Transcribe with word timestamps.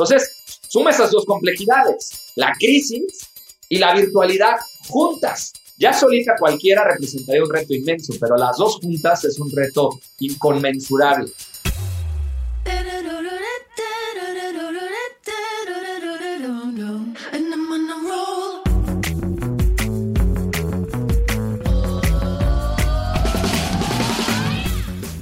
Entonces, 0.00 0.30
suma 0.66 0.92
esas 0.92 1.10
dos 1.10 1.26
complejidades, 1.26 2.32
la 2.34 2.54
crisis 2.58 3.28
y 3.68 3.76
la 3.76 3.94
virtualidad 3.94 4.56
juntas. 4.88 5.52
Ya 5.76 5.92
solita 5.92 6.36
cualquiera 6.38 6.84
representaría 6.84 7.42
un 7.42 7.50
reto 7.50 7.74
inmenso, 7.74 8.14
pero 8.18 8.38
las 8.38 8.56
dos 8.56 8.76
juntas 8.76 9.26
es 9.26 9.38
un 9.38 9.50
reto 9.54 10.00
inconmensurable. 10.20 11.30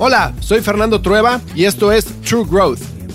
Hola, 0.00 0.32
soy 0.38 0.60
Fernando 0.60 1.02
Trueba 1.02 1.40
y 1.56 1.64
esto 1.64 1.90
es 1.90 2.04
True 2.22 2.46
Growth, 2.48 2.97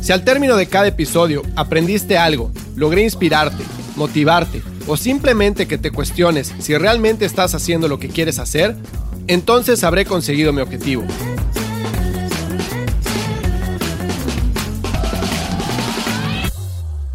Si 0.00 0.12
al 0.12 0.24
término 0.24 0.56
de 0.56 0.66
cada 0.66 0.86
episodio 0.86 1.42
aprendiste 1.56 2.16
algo, 2.16 2.52
logré 2.76 3.02
inspirarte, 3.02 3.64
motivarte 3.96 4.62
o 4.86 4.96
simplemente 4.96 5.66
que 5.66 5.76
te 5.76 5.90
cuestiones 5.90 6.54
si 6.60 6.76
realmente 6.76 7.24
estás 7.24 7.54
haciendo 7.54 7.88
lo 7.88 7.98
que 7.98 8.08
quieres 8.08 8.38
hacer, 8.38 8.76
entonces 9.26 9.82
habré 9.84 10.04
conseguido 10.04 10.52
mi 10.52 10.62
objetivo. 10.62 11.04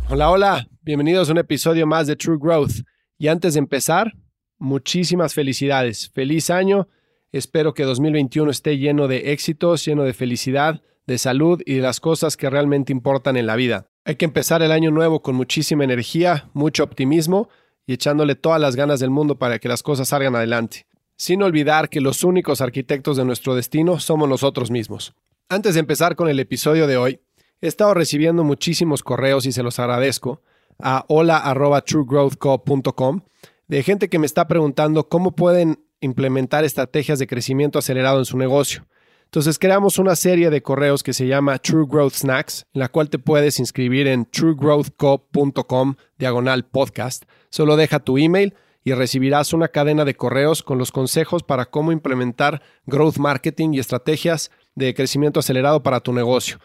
Hola, 0.09 0.29
hola, 0.29 0.67
bienvenidos 0.81 1.29
a 1.29 1.31
un 1.31 1.39
episodio 1.39 1.87
más 1.87 2.05
de 2.05 2.15
True 2.15 2.37
Growth. 2.39 2.83
Y 3.17 3.29
antes 3.29 3.53
de 3.53 3.59
empezar, 3.59 4.11
muchísimas 4.59 5.33
felicidades. 5.33 6.11
Feliz 6.13 6.49
año. 6.49 6.87
Espero 7.31 7.73
que 7.73 7.83
2021 7.83 8.51
esté 8.51 8.77
lleno 8.77 9.07
de 9.07 9.31
éxitos, 9.31 9.83
lleno 9.85 10.03
de 10.03 10.13
felicidad, 10.13 10.81
de 11.07 11.17
salud 11.17 11.61
y 11.65 11.75
de 11.75 11.81
las 11.81 11.99
cosas 11.99 12.37
que 12.37 12.49
realmente 12.49 12.91
importan 12.91 13.37
en 13.37 13.47
la 13.47 13.55
vida. 13.55 13.87
Hay 14.05 14.15
que 14.15 14.25
empezar 14.25 14.61
el 14.61 14.71
año 14.71 14.91
nuevo 14.91 15.21
con 15.21 15.35
muchísima 15.35 15.83
energía, 15.83 16.49
mucho 16.53 16.83
optimismo 16.83 17.49
y 17.85 17.93
echándole 17.93 18.35
todas 18.35 18.59
las 18.59 18.75
ganas 18.75 18.99
del 18.99 19.09
mundo 19.09 19.37
para 19.37 19.59
que 19.59 19.67
las 19.67 19.83
cosas 19.83 20.09
salgan 20.09 20.35
adelante. 20.35 20.85
Sin 21.15 21.43
olvidar 21.43 21.89
que 21.89 22.01
los 22.01 22.23
únicos 22.23 22.61
arquitectos 22.61 23.17
de 23.17 23.25
nuestro 23.25 23.55
destino 23.55 23.99
somos 23.99 24.27
nosotros 24.27 24.71
mismos. 24.71 25.13
Antes 25.49 25.75
de 25.75 25.81
empezar 25.81 26.15
con 26.15 26.29
el 26.29 26.39
episodio 26.39 26.87
de 26.87 26.97
hoy, 26.97 27.19
He 27.63 27.67
estado 27.67 27.93
recibiendo 27.93 28.43
muchísimos 28.43 29.03
correos 29.03 29.45
y 29.45 29.53
se 29.53 29.63
los 29.63 29.79
agradezco 29.79 30.41
a 30.79 31.05
hola.truegrowthco.com 31.07 33.21
de 33.69 33.83
gente 33.83 34.09
que 34.09 34.19
me 34.19 34.25
está 34.25 34.49
preguntando 34.49 35.07
cómo 35.07 35.33
pueden 35.33 35.79
implementar 36.01 36.65
estrategias 36.65 37.19
de 37.19 37.27
crecimiento 37.27 37.79
acelerado 37.79 38.19
en 38.19 38.25
su 38.25 38.37
negocio. 38.37 38.85
Entonces 39.33 39.57
creamos 39.57 39.97
una 39.97 40.15
serie 40.15 40.51
de 40.51 40.61
correos 40.61 41.01
que 41.01 41.11
se 41.11 41.25
llama 41.25 41.57
True 41.57 41.87
Growth 41.89 42.13
Snacks, 42.13 42.67
en 42.71 42.81
la 42.81 42.89
cual 42.89 43.09
te 43.09 43.17
puedes 43.17 43.57
inscribir 43.57 44.05
en 44.05 44.25
truegrowthco.com 44.25 45.95
diagonal 46.19 46.65
podcast. 46.65 47.23
Solo 47.49 47.75
deja 47.75 47.99
tu 47.99 48.19
email 48.19 48.53
y 48.83 48.93
recibirás 48.93 49.51
una 49.51 49.69
cadena 49.69 50.05
de 50.05 50.13
correos 50.13 50.61
con 50.61 50.77
los 50.77 50.91
consejos 50.91 51.41
para 51.41 51.65
cómo 51.65 51.91
implementar 51.91 52.61
growth 52.85 53.17
marketing 53.17 53.73
y 53.73 53.79
estrategias 53.79 54.51
de 54.75 54.93
crecimiento 54.93 55.39
acelerado 55.39 55.81
para 55.81 56.01
tu 56.01 56.13
negocio. 56.13 56.59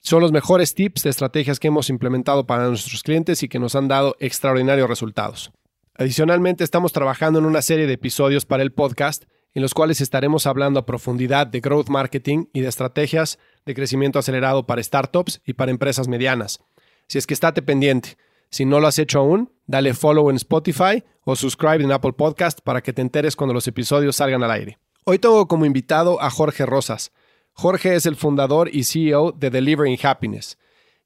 Son 0.00 0.20
los 0.20 0.30
mejores 0.30 0.74
tips 0.74 1.04
de 1.04 1.08
estrategias 1.08 1.58
que 1.58 1.68
hemos 1.68 1.88
implementado 1.88 2.46
para 2.46 2.68
nuestros 2.68 3.02
clientes 3.02 3.42
y 3.42 3.48
que 3.48 3.58
nos 3.58 3.74
han 3.74 3.88
dado 3.88 4.14
extraordinarios 4.20 4.90
resultados. 4.90 5.52
Adicionalmente, 5.94 6.64
estamos 6.64 6.92
trabajando 6.92 7.38
en 7.38 7.46
una 7.46 7.62
serie 7.62 7.86
de 7.86 7.94
episodios 7.94 8.44
para 8.44 8.62
el 8.62 8.72
podcast 8.72 9.24
en 9.54 9.62
los 9.62 9.74
cuales 9.74 10.00
estaremos 10.00 10.46
hablando 10.46 10.80
a 10.80 10.86
profundidad 10.86 11.46
de 11.46 11.60
growth 11.60 11.88
marketing 11.88 12.46
y 12.52 12.60
de 12.60 12.68
estrategias 12.68 13.38
de 13.66 13.74
crecimiento 13.74 14.18
acelerado 14.18 14.66
para 14.66 14.82
startups 14.82 15.40
y 15.44 15.54
para 15.54 15.70
empresas 15.70 16.08
medianas. 16.08 16.60
Si 17.08 17.18
es 17.18 17.26
que 17.26 17.34
estate 17.34 17.62
pendiente. 17.62 18.16
Si 18.50 18.64
no 18.64 18.80
lo 18.80 18.86
has 18.86 18.98
hecho 18.98 19.20
aún, 19.20 19.52
dale 19.66 19.94
follow 19.94 20.30
en 20.30 20.36
Spotify 20.36 21.04
o 21.24 21.36
subscribe 21.36 21.82
en 21.82 21.92
Apple 21.92 22.12
Podcast 22.12 22.60
para 22.60 22.82
que 22.82 22.92
te 22.92 23.02
enteres 23.02 23.36
cuando 23.36 23.54
los 23.54 23.66
episodios 23.68 24.16
salgan 24.16 24.42
al 24.42 24.50
aire. 24.50 24.78
Hoy 25.04 25.18
tengo 25.18 25.46
como 25.48 25.66
invitado 25.66 26.20
a 26.20 26.30
Jorge 26.30 26.66
Rosas. 26.66 27.12
Jorge 27.52 27.94
es 27.94 28.06
el 28.06 28.16
fundador 28.16 28.68
y 28.72 28.84
CEO 28.84 29.32
de 29.32 29.50
Delivering 29.50 29.98
Happiness. 30.02 30.58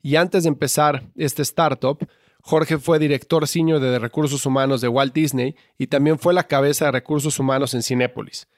Y 0.03 0.17
antes 0.17 0.43
de 0.45 0.51
empezar 0.51 1.11
este 1.17 1.43
startup, 1.43 2.07
Jorge 2.47 2.77
fue 2.77 2.99
director 2.99 3.49
senior 3.49 3.81
de 3.81 3.99
recursos 3.99 4.45
humanos 4.45 4.83
de 4.83 4.89
Walt 4.89 5.15
Disney 5.15 5.57
y 5.79 5.87
también 5.87 6.19
fue 6.19 6.35
la 6.35 6.47
cabeza 6.47 6.85
de 6.85 6.93
recursos 6.93 7.39
humanos 7.39 7.73
en 7.73 7.83
Cinépolis. 7.83 8.49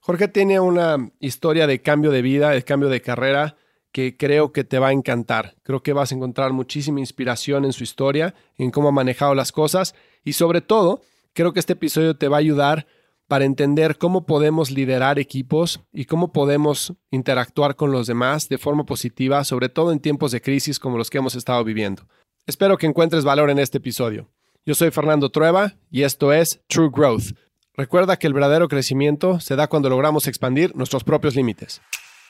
Jorge 0.00 0.26
tiene 0.26 0.58
una 0.58 1.12
historia 1.20 1.68
de 1.68 1.80
cambio 1.80 2.10
de 2.10 2.22
vida, 2.22 2.50
de 2.50 2.64
cambio 2.64 2.88
de 2.88 3.00
carrera 3.00 3.56
que 3.92 4.16
creo 4.16 4.50
que 4.50 4.64
te 4.64 4.80
va 4.80 4.88
a 4.88 4.92
encantar. 4.92 5.54
Creo 5.62 5.80
que 5.80 5.92
vas 5.92 6.10
a 6.10 6.16
encontrar 6.16 6.52
muchísima 6.52 6.98
inspiración 6.98 7.64
en 7.64 7.72
su 7.72 7.84
historia, 7.84 8.34
en 8.58 8.72
cómo 8.72 8.88
ha 8.88 8.92
manejado 8.92 9.36
las 9.36 9.52
cosas 9.52 9.94
y 10.24 10.32
sobre 10.32 10.60
todo, 10.60 11.02
creo 11.32 11.52
que 11.52 11.60
este 11.60 11.74
episodio 11.74 12.16
te 12.16 12.26
va 12.26 12.38
a 12.38 12.40
ayudar 12.40 12.88
para 13.28 13.44
entender 13.44 13.96
cómo 13.96 14.26
podemos 14.26 14.72
liderar 14.72 15.20
equipos 15.20 15.80
y 15.92 16.06
cómo 16.06 16.32
podemos 16.32 16.94
interactuar 17.12 17.76
con 17.76 17.92
los 17.92 18.08
demás 18.08 18.48
de 18.48 18.58
forma 18.58 18.84
positiva, 18.86 19.44
sobre 19.44 19.68
todo 19.68 19.92
en 19.92 20.00
tiempos 20.00 20.32
de 20.32 20.40
crisis 20.40 20.80
como 20.80 20.98
los 20.98 21.10
que 21.10 21.18
hemos 21.18 21.36
estado 21.36 21.62
viviendo. 21.62 22.08
Espero 22.48 22.78
que 22.78 22.86
encuentres 22.86 23.24
valor 23.24 23.50
en 23.50 23.58
este 23.58 23.78
episodio. 23.78 24.28
Yo 24.64 24.76
soy 24.76 24.92
Fernando 24.92 25.30
Trueba 25.30 25.72
y 25.90 26.04
esto 26.04 26.32
es 26.32 26.60
True 26.68 26.90
Growth. 26.92 27.32
Recuerda 27.74 28.20
que 28.20 28.28
el 28.28 28.34
verdadero 28.34 28.68
crecimiento 28.68 29.40
se 29.40 29.56
da 29.56 29.66
cuando 29.66 29.90
logramos 29.90 30.28
expandir 30.28 30.72
nuestros 30.76 31.02
propios 31.02 31.34
límites. 31.34 31.82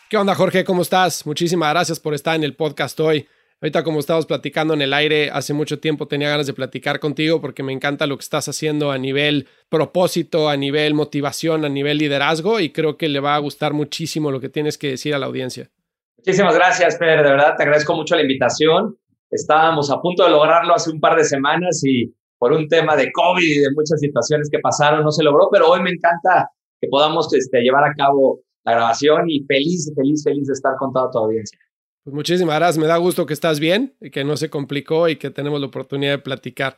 ¿Qué 0.09 0.17
onda, 0.17 0.35
Jorge? 0.35 0.65
¿Cómo 0.65 0.81
estás? 0.81 1.27
Muchísimas 1.27 1.71
gracias 1.71 2.01
por 2.01 2.15
estar 2.15 2.35
en 2.35 2.45
el 2.45 2.57
podcast 2.57 2.99
hoy. 2.99 3.29
Ahorita 3.61 3.85
como 3.85 4.01
estábamos 4.01 4.25
platicando 4.25 4.73
en 4.73 4.81
el 4.81 4.95
aire, 4.95 5.29
hace 5.31 5.53
mucho 5.53 5.81
tiempo 5.81 6.09
tenía 6.09 6.31
ganas 6.31 6.47
de 6.47 6.55
platicar 6.55 6.99
contigo 6.99 7.43
porque 7.43 7.63
me 7.63 7.75
encanta 7.75 8.07
lo 8.07 8.17
que 8.17 8.23
estás 8.23 8.49
haciendo 8.49 8.93
a 8.93 8.97
nivel 8.97 9.47
propósito, 9.69 10.49
a 10.49 10.57
nivel 10.57 10.95
motivación, 10.95 11.67
a 11.67 11.69
nivel 11.69 11.99
liderazgo 11.99 12.59
y 12.61 12.71
creo 12.73 12.97
que 12.97 13.11
le 13.11 13.21
va 13.21 13.35
a 13.35 13.39
gustar 13.39 13.75
muchísimo 13.75 14.31
lo 14.31 14.41
que 14.41 14.49
tienes 14.49 14.79
que 14.79 14.89
decir 14.89 15.15
a 15.15 15.19
la 15.19 15.27
audiencia. 15.27 15.69
Muchísimas 16.17 16.55
gracias, 16.55 16.99
Fer. 16.99 17.23
De 17.23 17.29
verdad, 17.29 17.55
te 17.55 17.65
agradezco 17.65 17.95
mucho 17.95 18.17
la 18.17 18.23
invitación. 18.23 18.97
Estábamos 19.31 19.91
a 19.91 20.01
punto 20.01 20.25
de 20.25 20.31
lograrlo 20.31 20.75
hace 20.75 20.91
un 20.91 21.01
par 21.01 21.17
de 21.17 21.25
semanas 21.25 21.83
y 21.85 22.15
por 22.39 22.53
un 22.53 22.69
tema 22.69 22.97
de 22.97 23.11
COVID 23.13 23.43
y 23.43 23.61
de 23.61 23.71
muchas 23.75 23.99
situaciones 24.01 24.49
que 24.51 24.59
pasaron 24.59 25.03
no 25.03 25.11
se 25.11 25.25
logró, 25.25 25.49
pero 25.51 25.69
hoy 25.69 25.83
me 25.83 25.91
encanta 25.91 26.51
que 26.81 26.89
podamos 26.89 27.33
este, 27.33 27.61
llevar 27.63 27.85
a 27.85 27.95
cabo 27.95 28.41
la 28.65 28.73
grabación 28.73 29.29
y 29.29 29.45
feliz, 29.45 29.93
feliz, 29.95 30.23
feliz 30.25 30.47
de 30.47 30.53
estar 30.53 30.75
con 30.79 30.93
toda 30.93 31.11
tu 31.11 31.19
audiencia. 31.19 31.59
Pues 32.05 32.15
muchísimas 32.15 32.57
gracias, 32.57 32.79
me 32.79 32.87
da 32.87 32.97
gusto 32.99 33.27
que 33.27 33.33
estás 33.33 33.59
bien 33.59 33.97
y 34.01 34.11
que 34.11 34.25
no 34.25 34.37
se 34.37 34.51
complicó 34.51 35.09
y 35.09 35.17
que 35.17 35.31
tenemos 35.31 35.61
la 35.61 35.67
oportunidad 35.67 36.13
de 36.13 36.19
platicar. 36.19 36.77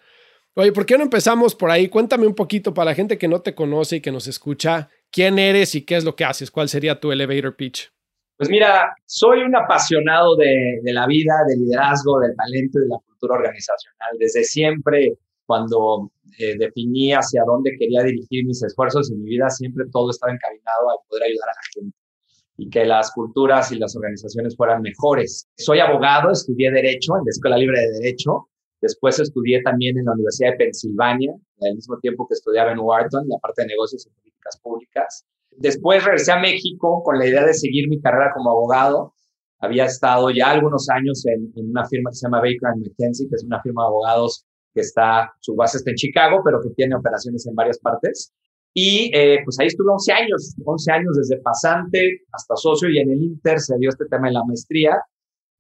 Oye, 0.55 0.73
¿por 0.73 0.87
qué 0.87 0.97
no 0.97 1.05
empezamos 1.05 1.55
por 1.55 1.71
ahí? 1.71 1.89
Cuéntame 1.89 2.27
un 2.27 2.35
poquito 2.35 2.73
para 2.73 2.87
la 2.87 2.95
gente 2.95 3.19
que 3.19 3.29
no 3.29 3.41
te 3.41 3.55
conoce 3.55 3.97
y 3.97 4.01
que 4.01 4.11
nos 4.11 4.27
escucha, 4.27 4.89
quién 5.11 5.39
eres 5.39 5.75
y 5.75 5.83
qué 5.83 5.97
es 5.97 6.05
lo 6.05 6.17
que 6.17 6.25
haces, 6.25 6.51
cuál 6.51 6.69
sería 6.69 6.99
tu 6.99 7.13
elevator 7.13 7.55
pitch. 7.57 7.93
Pues 8.39 8.51
mira, 8.51 8.95
soy 9.05 9.43
un 9.43 9.57
apasionado 9.57 10.37
de, 10.37 10.81
la 10.85 11.09
vida, 11.09 11.35
del 11.49 11.59
liderazgo, 11.59 12.21
del 12.21 12.37
talento 12.37 12.79
y 12.79 12.83
de 12.83 12.89
la 12.89 12.99
cultura 13.05 13.35
organizacional. 13.35 14.11
Desde 14.17 14.45
siempre, 14.45 15.15
cuando 15.45 16.13
eh, 16.39 16.57
definí 16.57 17.13
hacia 17.13 17.43
dónde 17.45 17.77
quería 17.77 18.05
dirigir 18.05 18.47
mis 18.47 18.63
esfuerzos 18.63 19.11
y 19.11 19.17
mi 19.17 19.31
vida, 19.31 19.51
siempre 19.51 19.87
todo 19.91 20.11
estaba 20.11 20.33
encaminado 20.33 20.89
a 20.89 21.03
poder 21.09 21.25
ayudar 21.25 21.49
a 21.49 21.53
la 21.53 21.61
gente 21.75 21.97
y 22.59 22.71
que 22.71 22.85
las 22.85 23.11
culturas 23.11 23.73
y 23.73 23.79
las 23.79 23.97
organizaciones 23.97 24.57
fueran 24.57 24.83
mejores. 24.83 25.49
Soy 25.57 25.81
abogado, 25.81 26.31
estudié 26.31 26.71
Derecho 26.71 27.17
en 27.17 27.25
la 27.25 27.31
Escuela 27.31 27.57
Libre 27.57 27.81
de 27.81 27.91
Derecho, 27.99 28.49
después 28.81 29.19
estudié 29.19 29.63
también 29.63 29.99
en 29.99 30.05
la 30.05 30.13
Universidad 30.13 30.53
de 30.53 30.59
Pensilvania, 30.59 31.33
al 31.61 31.75
mismo 31.75 31.99
tiempo 31.99 32.29
que 32.29 32.35
estudiaba 32.35 32.71
en 32.71 32.79
Wharton, 32.79 33.27
la 33.29 33.39
parte 33.39 33.63
de 33.63 33.69
negocios 33.69 34.07
y 34.07 34.11
políticas 34.11 34.61
públicas. 34.61 35.25
Después 35.59 36.05
regresé 36.05 36.33
a 36.33 36.39
México 36.39 37.03
con 37.05 37.19
la 37.19 37.27
idea 37.27 37.45
de 37.45 37.53
seguir 37.53 37.89
mi 37.89 38.01
carrera 38.01 38.33
como 38.35 38.51
abogado. 38.51 39.15
Había 39.59 39.87
estado 39.87 40.31
ya 40.31 40.51
algunos 40.51 40.89
años 40.89 41.25
en, 41.27 41.53
una 41.57 41.85
firma 41.87 42.11
que 42.11 42.17
se 42.17 42.27
llama 42.27 42.39
Baker 42.39 42.77
McKenzie, 42.77 43.29
que 43.29 43.35
es 43.35 43.45
una 43.45 43.61
firma 43.61 43.83
de 43.83 43.87
abogados 43.89 44.47
que 44.73 44.83
está, 44.83 45.33
su 45.41 45.57
base 45.57 45.79
está 45.79 45.91
en 45.91 45.97
Chicago, 45.97 46.43
pero 46.45 46.61
que 46.61 46.71
tiene 46.71 46.95
operaciones 46.95 47.45
en 47.47 47.57
varias 47.57 47.79
partes. 47.81 48.33
Y 48.73 49.11
eh, 49.13 49.41
pues 49.45 49.59
ahí 49.59 49.67
estuve 49.67 49.91
11 49.91 50.13
años, 50.13 50.55
11 50.65 50.93
años 50.93 51.17
desde 51.17 51.41
pasante 51.43 52.21
hasta 52.33 52.55
socio 52.55 52.89
y 52.89 52.99
en 52.99 53.11
el 53.11 53.23
Inter 53.23 53.59
se 53.59 53.77
dio 53.79 53.89
este 53.89 54.05
tema 54.07 54.29
de 54.29 54.35
la 54.35 54.45
maestría. 54.45 54.97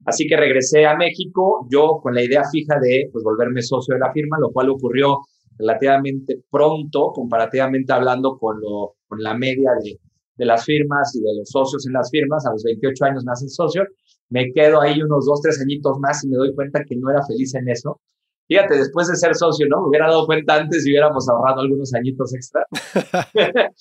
Así 0.04 0.28
que 0.28 0.36
regresé 0.36 0.86
a 0.86 0.96
México, 0.96 1.66
yo 1.70 1.98
con 2.00 2.14
la 2.14 2.22
idea 2.22 2.42
fija 2.52 2.78
de 2.80 3.08
pues, 3.12 3.24
volverme 3.24 3.62
socio 3.62 3.94
de 3.94 4.00
la 4.00 4.12
firma, 4.12 4.38
lo 4.38 4.52
cual 4.52 4.70
ocurrió 4.70 5.18
relativamente 5.58 6.42
pronto, 6.50 7.12
comparativamente 7.12 7.92
hablando 7.92 8.38
con, 8.38 8.60
lo, 8.60 8.96
con 9.06 9.22
la 9.22 9.34
media 9.34 9.72
de, 9.82 9.98
de 10.36 10.44
las 10.44 10.64
firmas 10.64 11.14
y 11.14 11.20
de 11.20 11.36
los 11.38 11.50
socios 11.50 11.86
en 11.86 11.92
las 11.92 12.10
firmas. 12.10 12.46
A 12.46 12.52
los 12.52 12.62
28 12.62 13.04
años 13.04 13.24
me 13.24 13.32
hacen 13.32 13.48
socio, 13.48 13.82
me 14.30 14.52
quedo 14.52 14.80
ahí 14.80 15.00
unos 15.02 15.26
dos, 15.26 15.40
tres 15.42 15.60
añitos 15.60 15.98
más 16.00 16.24
y 16.24 16.28
me 16.28 16.36
doy 16.36 16.54
cuenta 16.54 16.84
que 16.86 16.96
no 16.96 17.10
era 17.10 17.24
feliz 17.26 17.54
en 17.54 17.68
eso. 17.68 18.00
Fíjate, 18.46 18.78
después 18.78 19.08
de 19.08 19.16
ser 19.16 19.34
socio, 19.34 19.66
¿no? 19.68 19.82
Me 19.82 19.88
hubiera 19.88 20.08
dado 20.08 20.24
cuenta 20.24 20.54
antes 20.54 20.86
y 20.86 20.90
hubiéramos 20.90 21.28
ahorrado 21.28 21.60
algunos 21.60 21.92
añitos 21.92 22.34
extra. 22.34 22.64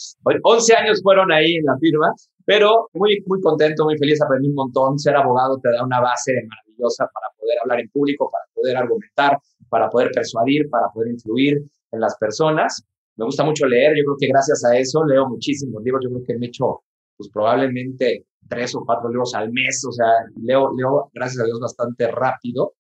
11 0.43 0.75
años 0.75 0.99
fueron 1.01 1.31
ahí 1.31 1.55
en 1.55 1.63
la 1.63 1.77
firma, 1.79 2.11
pero 2.43 2.89
muy, 2.93 3.23
muy 3.27 3.39
contento, 3.39 3.85
muy 3.85 3.97
feliz, 3.97 4.21
aprendí 4.21 4.49
un 4.49 4.55
montón. 4.55 4.99
Ser 4.99 5.15
abogado 5.15 5.57
te 5.63 5.71
da 5.71 5.85
una 5.85 6.01
base 6.01 6.33
maravillosa 6.77 7.09
para 7.13 7.27
poder 7.37 7.57
hablar 7.61 7.79
en 7.79 7.89
público, 7.89 8.29
para 8.31 8.45
poder 8.53 8.77
argumentar, 8.77 9.37
para 9.69 9.89
poder 9.89 10.11
persuadir, 10.13 10.69
para 10.69 10.87
poder 10.93 11.11
influir 11.11 11.57
en 11.91 11.99
las 11.99 12.17
personas. 12.17 12.83
Me 13.15 13.25
gusta 13.25 13.43
mucho 13.43 13.65
leer, 13.65 13.95
yo 13.97 14.03
creo 14.03 14.17
que 14.19 14.27
gracias 14.27 14.63
a 14.65 14.77
eso 14.77 15.03
leo 15.05 15.27
muchísimos 15.27 15.81
libros, 15.83 16.03
yo 16.03 16.09
creo 16.09 16.23
que 16.23 16.37
me 16.37 16.45
he 16.45 16.49
hecho 16.49 16.81
pues 17.17 17.29
probablemente 17.31 18.25
tres 18.47 18.75
o 18.75 18.83
cuatro 18.85 19.09
libros 19.09 19.33
al 19.33 19.51
mes, 19.51 19.83
o 19.87 19.91
sea, 19.91 20.05
leo, 20.39 20.71
leo, 20.77 21.09
gracias 21.13 21.41
a 21.41 21.45
Dios, 21.45 21.59
bastante 21.59 22.07
rápido. 22.11 22.73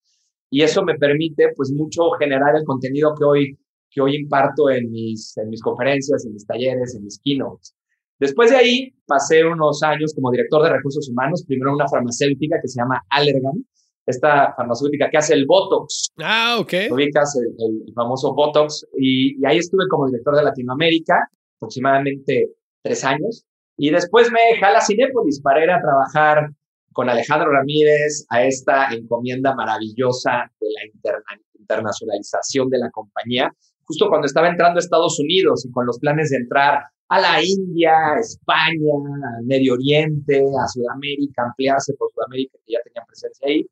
Y 0.49 0.61
eso 0.61 0.83
me 0.83 0.95
permite, 0.95 1.49
pues, 1.55 1.71
mucho 1.71 2.11
generar 2.19 2.55
el 2.55 2.63
contenido 2.63 3.13
que 3.17 3.25
hoy, 3.25 3.57
que 3.89 3.99
hoy 3.99 4.15
imparto 4.15 4.69
en 4.69 4.91
mis, 4.91 5.35
en 5.37 5.49
mis 5.49 5.61
conferencias, 5.61 6.23
en 6.25 6.33
mis 6.33 6.45
talleres, 6.45 6.95
en 6.95 7.03
mis 7.03 7.19
keynotes. 7.21 7.75
Después 8.19 8.51
de 8.51 8.57
ahí, 8.57 8.93
pasé 9.05 9.43
unos 9.43 9.83
años 9.83 10.13
como 10.15 10.31
director 10.31 10.63
de 10.63 10.69
recursos 10.69 11.09
humanos, 11.09 11.43
primero 11.45 11.71
en 11.71 11.75
una 11.75 11.87
farmacéutica 11.87 12.59
que 12.61 12.67
se 12.67 12.79
llama 12.79 13.03
Allergan, 13.09 13.65
esta 14.07 14.53
farmacéutica 14.55 15.09
que 15.09 15.17
hace 15.17 15.33
el 15.33 15.45
Botox. 15.45 16.07
Ah, 16.17 16.57
ok. 16.59 16.73
Ubicas 16.91 17.35
el, 17.35 17.53
el, 17.87 17.93
famoso 17.93 18.33
Botox. 18.33 18.87
Y, 18.97 19.39
y, 19.39 19.45
ahí 19.45 19.57
estuve 19.57 19.87
como 19.89 20.07
director 20.07 20.35
de 20.35 20.43
Latinoamérica, 20.43 21.29
aproximadamente 21.57 22.51
tres 22.81 23.03
años. 23.03 23.43
Y 23.77 23.91
después 23.91 24.31
me 24.31 24.57
jala 24.59 24.81
Cinépolis 24.81 25.41
para 25.41 25.63
ir 25.63 25.69
a 25.69 25.81
trabajar 25.81 26.49
con 26.93 27.09
Alejandro 27.09 27.51
Ramírez 27.51 28.25
a 28.29 28.43
esta 28.43 28.91
encomienda 28.91 29.53
maravillosa 29.53 30.51
de 30.59 30.67
la 30.73 30.85
interna 30.91 31.23
internacionalización 31.67 32.69
de 32.69 32.79
la 32.79 32.89
compañía, 32.91 33.51
justo 33.83 34.07
cuando 34.09 34.25
estaba 34.25 34.49
entrando 34.49 34.77
a 34.77 34.81
Estados 34.81 35.19
Unidos 35.19 35.65
y 35.65 35.71
con 35.71 35.85
los 35.85 35.99
planes 35.99 36.29
de 36.29 36.37
entrar 36.37 36.83
a 37.09 37.19
la 37.19 37.41
India, 37.43 37.91
a 37.91 38.19
España, 38.19 38.93
al 39.37 39.45
Medio 39.45 39.73
Oriente, 39.73 40.39
a 40.39 40.67
Sudamérica, 40.67 41.43
ampliarse 41.43 41.93
por 41.95 42.09
Sudamérica, 42.11 42.57
que 42.65 42.73
ya 42.73 42.79
tenían 42.83 43.05
presencia 43.05 43.47
ahí. 43.47 43.65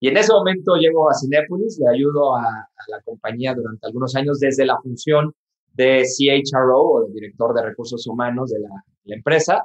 Y 0.00 0.08
en 0.08 0.16
ese 0.16 0.32
momento 0.32 0.76
llego 0.76 1.10
a 1.10 1.14
Cinépolis, 1.14 1.78
le 1.80 1.96
ayudo 1.96 2.36
a, 2.36 2.42
a, 2.42 2.84
la 2.88 3.00
compañía 3.04 3.54
durante 3.54 3.86
algunos 3.86 4.14
años 4.14 4.38
desde 4.38 4.64
la 4.64 4.78
función 4.80 5.34
de 5.74 6.04
CHRO 6.04 6.80
o 6.80 7.06
de 7.06 7.12
director 7.12 7.54
de 7.54 7.62
recursos 7.62 8.06
humanos 8.06 8.50
de 8.50 8.60
la, 8.60 8.70
la 9.04 9.16
empresa 9.16 9.64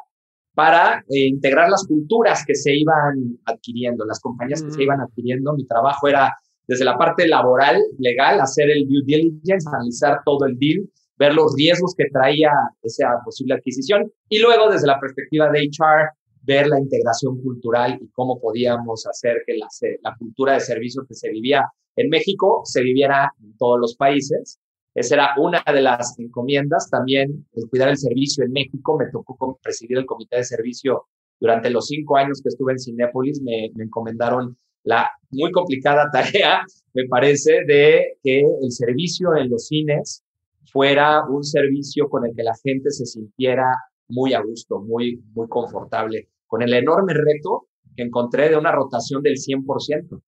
para 0.53 0.99
eh, 1.09 1.27
integrar 1.27 1.69
las 1.69 1.85
culturas 1.87 2.43
que 2.45 2.55
se 2.55 2.75
iban 2.75 3.39
adquiriendo, 3.45 4.05
las 4.05 4.19
compañías 4.19 4.61
que 4.61 4.71
se 4.71 4.77
mm. 4.77 4.81
iban 4.81 5.01
adquiriendo. 5.01 5.53
Mi 5.53 5.65
trabajo 5.65 6.07
era 6.07 6.31
desde 6.67 6.85
la 6.85 6.97
parte 6.97 7.27
laboral, 7.27 7.81
legal, 7.99 8.39
hacer 8.39 8.69
el 8.69 8.87
due 8.87 9.01
diligence, 9.05 9.67
analizar 9.67 10.21
todo 10.23 10.45
el 10.45 10.57
deal, 10.57 10.87
ver 11.17 11.33
los 11.33 11.53
riesgos 11.57 11.93
que 11.97 12.05
traía 12.11 12.51
esa 12.81 13.19
posible 13.25 13.55
adquisición 13.55 14.11
y 14.29 14.39
luego 14.39 14.69
desde 14.71 14.87
la 14.87 14.99
perspectiva 14.99 15.49
de 15.49 15.61
HR, 15.61 16.09
ver 16.43 16.67
la 16.67 16.79
integración 16.79 17.41
cultural 17.41 17.97
y 18.01 18.09
cómo 18.09 18.39
podíamos 18.39 19.07
hacer 19.07 19.43
que 19.45 19.55
la, 19.57 20.15
cultura 20.17 20.53
de 20.53 20.59
servicios 20.59 21.05
que 21.07 21.15
se 21.15 21.29
vivía 21.29 21.63
en 21.95 22.09
México 22.09 22.61
se 22.65 22.81
viviera 22.81 23.31
en 23.41 23.57
todos 23.57 23.79
los 23.79 23.95
países. 23.95 24.59
Esa 24.93 25.15
era 25.15 25.29
una 25.37 25.63
de 25.65 25.81
las 25.81 26.17
encomiendas. 26.19 26.89
También 26.89 27.47
el 27.53 27.69
cuidar 27.69 27.89
el 27.89 27.97
servicio 27.97 28.43
en 28.43 28.51
México. 28.51 28.97
Me 28.97 29.09
tocó 29.11 29.59
presidir 29.61 29.97
el 29.97 30.05
comité 30.05 30.37
de 30.37 30.43
servicio 30.43 31.05
durante 31.39 31.69
los 31.69 31.87
cinco 31.87 32.17
años 32.17 32.41
que 32.41 32.49
estuve 32.49 32.73
en 32.73 32.79
Cinépolis. 32.79 33.41
Me, 33.41 33.71
me 33.75 33.85
encomendaron 33.85 34.57
la 34.83 35.09
muy 35.31 35.51
complicada 35.51 36.09
tarea, 36.11 36.63
me 36.93 37.05
parece, 37.07 37.63
de 37.65 38.17
que 38.21 38.41
el 38.41 38.71
servicio 38.71 39.35
en 39.35 39.49
los 39.49 39.67
cines 39.67 40.23
fuera 40.71 41.25
un 41.27 41.43
servicio 41.43 42.09
con 42.09 42.25
el 42.25 42.35
que 42.35 42.43
la 42.43 42.55
gente 42.63 42.91
se 42.91 43.05
sintiera 43.05 43.65
muy 44.09 44.33
a 44.33 44.41
gusto, 44.41 44.79
muy, 44.79 45.21
muy 45.33 45.47
confortable, 45.47 46.29
con 46.53 46.61
el 46.61 46.71
enorme 46.71 47.15
reto 47.15 47.65
que 47.95 48.03
encontré 48.03 48.47
de 48.47 48.55
una 48.55 48.71
rotación 48.71 49.23
del 49.23 49.37
100% 49.37 50.21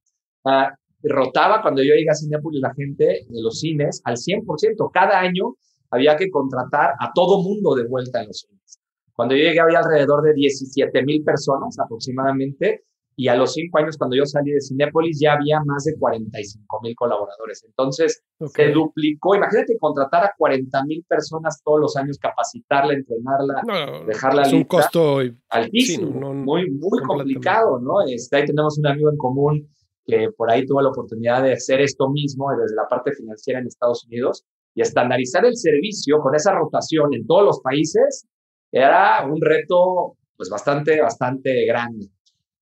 rotaba 1.04 1.62
cuando 1.62 1.83
yo 1.83 1.94
llegué 1.94 2.10
a 2.10 2.16
Cinepolis 2.16 2.62
la 2.62 2.74
gente 2.74 3.27
de 3.30 3.42
los 3.44 3.60
cines 3.60 4.01
al 4.04 4.16
100%. 4.16 4.89
Cada 4.92 5.19
año 5.19 5.54
había 5.92 6.16
que 6.16 6.31
contratar 6.31 6.94
a 7.00 7.12
todo 7.13 7.44
mundo 7.44 7.75
de 7.75 7.88
vuelta 7.88 8.22
en 8.22 8.30
los 8.30 8.39
cines. 8.39 8.80
Cuando 9.13 9.36
yo 9.36 9.44
llegué 9.44 9.60
había 9.60 9.77
alrededor 9.77 10.24
de 10.24 10.33
17 10.33 11.04
mil 11.04 11.24
personas 11.24 11.77
aproximadamente 11.77 12.86
y 13.17 13.29
a 13.29 13.35
los 13.35 13.53
cinco 13.53 13.77
años 13.77 13.97
cuando 13.97 14.17
yo 14.17 14.25
salí 14.25 14.51
de 14.51 14.59
Cinépolis 14.59 15.19
ya 15.21 15.33
había 15.33 15.62
más 15.63 15.85
de 15.85 15.95
45 15.97 16.79
mil 16.83 16.95
colaboradores. 16.95 17.63
Entonces 17.63 18.23
se 18.47 18.71
duplicó. 18.71 19.35
Imagínate 19.35 19.77
contratar 19.79 20.25
a 20.25 20.33
40 20.38 20.83
mil 20.85 21.06
personas 21.07 21.62
todos 21.63 21.79
los 21.79 21.95
años, 21.95 22.17
capacitarla, 22.19 22.94
entrenarla, 22.94 24.03
dejarla 24.06 24.41
Es 24.41 24.53
un 24.53 24.65
costo 24.65 25.19
altísimo, 25.50 26.33
muy, 26.33 26.69
muy 26.69 27.00
complicado, 27.07 27.79
¿no? 27.79 28.01
Este, 28.06 28.38
ahí 28.38 28.45
tenemos 28.45 28.77
un 28.77 28.88
amigo 28.88 29.09
en 29.09 29.17
común 29.17 29.69
que 30.06 30.29
por 30.35 30.51
ahí 30.51 30.65
tuvo 30.65 30.81
la 30.81 30.89
oportunidad 30.89 31.41
de 31.41 31.53
hacer 31.53 31.81
esto 31.81 32.09
mismo 32.09 32.50
desde 32.51 32.75
la 32.75 32.88
parte 32.88 33.12
financiera 33.13 33.59
en 33.59 33.67
Estados 33.67 34.06
Unidos 34.06 34.45
y 34.75 34.81
estandarizar 34.81 35.45
el 35.45 35.56
servicio 35.56 36.19
con 36.19 36.35
esa 36.35 36.53
rotación 36.53 37.13
en 37.13 37.25
todos 37.25 37.44
los 37.44 37.62
países 37.62 38.27
era 38.71 39.25
un 39.25 39.39
reto 39.41 40.17
pues 40.35 40.50
bastante, 40.50 41.01
bastante 41.01 41.65
grande. 41.65 42.07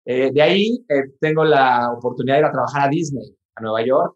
Eh, 0.05 0.31
de 0.33 0.41
ahí 0.41 0.85
eh, 0.89 1.03
tengo 1.19 1.45
la 1.45 1.91
oportunidad 1.91 2.35
de 2.35 2.39
ir 2.41 2.45
a 2.45 2.51
trabajar 2.51 2.87
a 2.87 2.89
Disney, 2.89 3.35
a 3.55 3.61
Nueva 3.61 3.85
York. 3.85 4.15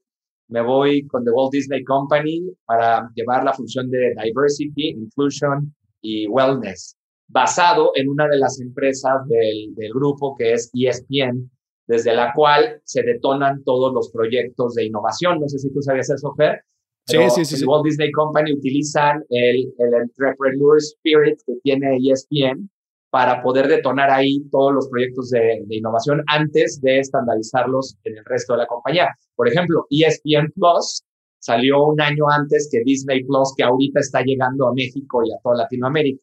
Me 0.50 0.62
voy 0.62 1.06
con 1.08 1.24
The 1.24 1.32
Walt 1.32 1.52
Disney 1.52 1.84
Company 1.84 2.42
para 2.66 3.10
llevar 3.16 3.44
la 3.44 3.54
función 3.54 3.90
de 3.90 4.14
Diversity, 4.24 4.90
Inclusion 4.90 5.74
y 6.02 6.28
Wellness, 6.28 6.98
basado 7.28 7.92
en 7.96 8.10
una 8.10 8.28
de 8.28 8.38
las 8.38 8.60
empresas 8.62 9.28
del, 9.28 9.76
del 9.76 9.94
grupo 9.94 10.36
que 10.38 10.54
es 10.54 10.72
ESPN, 10.74 11.50
desde 11.86 12.14
la 12.14 12.34
cual 12.34 12.82
se 12.86 13.04
detonan 13.04 13.64
todos 13.64 13.94
los 13.94 14.10
proyectos 14.12 14.76
de 14.76 14.86
innovación. 14.86 15.40
No 15.40 15.48
sé 15.48 15.60
si 15.60 15.72
tú 15.74 15.82
sabías 15.82 16.10
eso, 16.10 16.34
Fer. 16.36 16.62
Sí, 17.06 17.18
sí, 17.30 17.46
sí, 17.46 17.66
Walt 17.66 17.86
Disney 17.86 18.12
Company 18.12 18.52
utilizan 18.52 19.24
el, 19.30 19.74
el 19.78 19.94
Entrepreneur 19.94 20.78
Spirit 20.78 21.40
que 21.46 21.54
tiene 21.64 21.98
ESPN 21.98 22.70
para 23.18 23.42
poder 23.42 23.68
detonar 23.68 24.12
ahí 24.12 24.48
todos 24.52 24.72
los 24.72 24.88
proyectos 24.90 25.32
de, 25.32 25.64
de, 25.66 25.76
innovación 25.76 26.22
antes 26.28 26.80
de 26.84 27.00
estandarizarlos 27.00 27.98
en 28.04 28.16
el 28.16 28.24
resto 28.26 28.54
de 28.54 28.60
la 28.60 28.68
compañía. 28.68 29.08
Por 29.36 29.48
ejemplo, 29.48 29.88
ESPN 29.90 30.52
Plus 30.54 31.04
salió 31.40 31.84
un 31.84 32.00
año 32.00 32.30
antes 32.30 32.70
que 32.72 32.84
Disney 32.86 33.24
Plus, 33.24 33.56
que 33.58 33.64
ahorita 33.64 34.02
está 34.02 34.22
llegando 34.22 34.68
a 34.68 34.74
México 34.76 35.24
y 35.26 35.34
a 35.34 35.38
toda 35.42 35.64
Latinoamérica. 35.64 36.22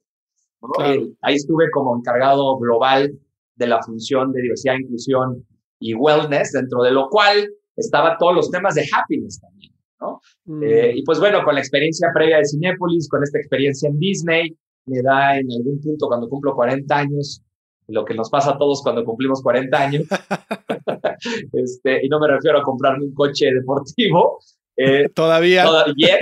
Claro. 0.76 1.08
Ahí 1.22 1.34
estuve 1.34 1.68
como 1.72 1.96
encargado 1.96 2.56
global 2.58 3.12
de 3.56 3.66
la 3.66 3.82
función 3.82 4.30
de 4.30 4.42
diversidad 4.42 4.76
inclusión 4.78 5.44
y 5.80 5.94
wellness, 5.94 6.52
dentro 6.52 6.84
de 6.84 6.92
lo 6.92 7.08
cual 7.08 7.50
estaba 7.74 8.16
todos 8.18 8.36
los 8.36 8.50
temas 8.52 8.76
de 8.76 8.86
happiness 8.96 9.40
también, 9.40 9.72
¿no? 10.00 10.20
Mm. 10.44 10.62
Eh, 10.62 10.92
y 10.94 11.02
pues 11.02 11.18
bueno, 11.18 11.42
con 11.42 11.56
la 11.56 11.60
experiencia 11.60 12.06
previa 12.14 12.36
de 12.36 12.44
Cinepolis, 12.44 13.08
con 13.08 13.24
esta 13.24 13.38
experiencia 13.38 13.88
en 13.88 13.98
Disney, 13.98 14.56
me 14.86 15.02
da 15.02 15.38
en 15.38 15.50
algún 15.50 15.80
punto 15.80 16.06
cuando 16.06 16.28
cumplo 16.28 16.54
40 16.54 16.96
años, 16.96 17.42
lo 17.88 18.04
que 18.04 18.14
nos 18.14 18.30
pasa 18.30 18.52
a 18.52 18.58
todos 18.58 18.82
cuando 18.82 19.04
cumplimos 19.04 19.42
40 19.42 19.78
años, 19.78 20.02
este, 21.52 22.04
y 22.04 22.08
no 22.08 22.18
me 22.20 22.28
refiero 22.28 22.58
a 22.58 22.62
comprarme 22.62 23.04
un 23.06 23.14
coche 23.14 23.52
deportivo, 23.52 24.38
eh, 24.76 25.08
todavía. 25.14 25.64
Todavía. 25.64 26.18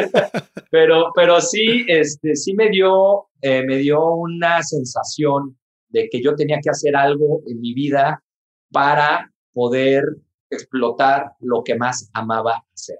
pero, 0.70 1.12
pero 1.14 1.40
sí, 1.40 1.84
este, 1.88 2.36
sí 2.36 2.54
me 2.54 2.68
dio, 2.70 3.28
eh, 3.40 3.64
me 3.64 3.76
dio 3.78 4.04
una 4.14 4.62
sensación 4.62 5.56
de 5.88 6.08
que 6.10 6.22
yo 6.22 6.34
tenía 6.34 6.58
que 6.62 6.70
hacer 6.70 6.96
algo 6.96 7.42
en 7.46 7.60
mi 7.60 7.72
vida 7.72 8.22
para 8.70 9.32
poder 9.52 10.04
explotar 10.50 11.32
lo 11.40 11.62
que 11.62 11.76
más 11.76 12.10
amaba 12.12 12.64
hacer. 12.74 12.98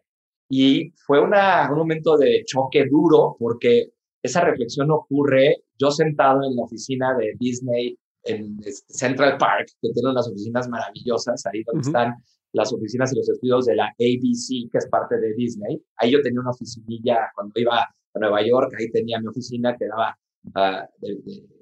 Y 0.48 0.92
fue 1.06 1.20
una, 1.20 1.68
un 1.70 1.78
momento 1.78 2.16
de 2.16 2.44
choque 2.46 2.86
duro 2.88 3.36
porque 3.38 3.90
esa 4.26 4.42
reflexión 4.42 4.90
ocurre 4.90 5.56
yo 5.78 5.90
sentado 5.90 6.42
en 6.44 6.56
la 6.56 6.62
oficina 6.62 7.16
de 7.16 7.34
Disney 7.38 7.98
en 8.24 8.58
Central 8.88 9.36
Park, 9.38 9.68
que 9.80 9.90
tiene 9.92 10.10
unas 10.10 10.28
oficinas 10.28 10.68
maravillosas, 10.68 11.44
ahí 11.46 11.62
donde 11.64 11.82
están 11.82 12.14
las 12.52 12.72
oficinas 12.72 13.12
y 13.12 13.16
los 13.16 13.28
estudios 13.28 13.66
de 13.66 13.76
la 13.76 13.86
ABC, 13.86 14.70
que 14.70 14.78
es 14.78 14.88
parte 14.88 15.18
de 15.18 15.34
Disney. 15.34 15.80
Ahí 15.96 16.12
yo 16.12 16.20
tenía 16.22 16.40
una 16.40 16.50
oficinilla 16.50 17.30
cuando 17.34 17.52
iba 17.56 17.78
a 17.78 18.18
Nueva 18.18 18.44
York, 18.44 18.72
ahí 18.78 18.90
tenía 18.90 19.20
mi 19.20 19.28
oficina 19.28 19.76
que 19.78 19.86
daba, 19.86 20.16
uh, 20.44 20.86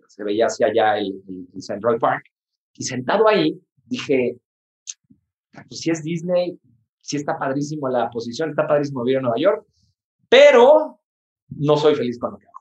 se 0.07 0.25
veía 0.25 0.47
hacia 0.47 0.69
allá 0.69 0.99
el, 0.99 1.23
el 1.55 1.63
Central 1.63 1.99
Park. 1.99 2.25
Y 2.75 2.85
sentado 2.85 3.29
ahí, 3.29 3.61
dije, 3.85 4.39
pues 5.53 5.81
si 5.81 5.91
es 5.91 6.03
Disney, 6.03 6.59
sí 7.01 7.17
está 7.17 7.39
padrísimo 7.39 7.89
la 7.89 8.09
posición, 8.11 8.51
está 8.51 8.67
padrísimo 8.67 9.05
vivir 9.05 9.19
en 9.19 9.23
Nueva 9.25 9.39
York, 9.39 9.67
pero 10.29 11.01
no 11.49 11.77
soy 11.77 11.95
feliz 11.95 12.19
con 12.19 12.33
lo 12.33 12.39
que 12.39 12.47
hago, 12.47 12.54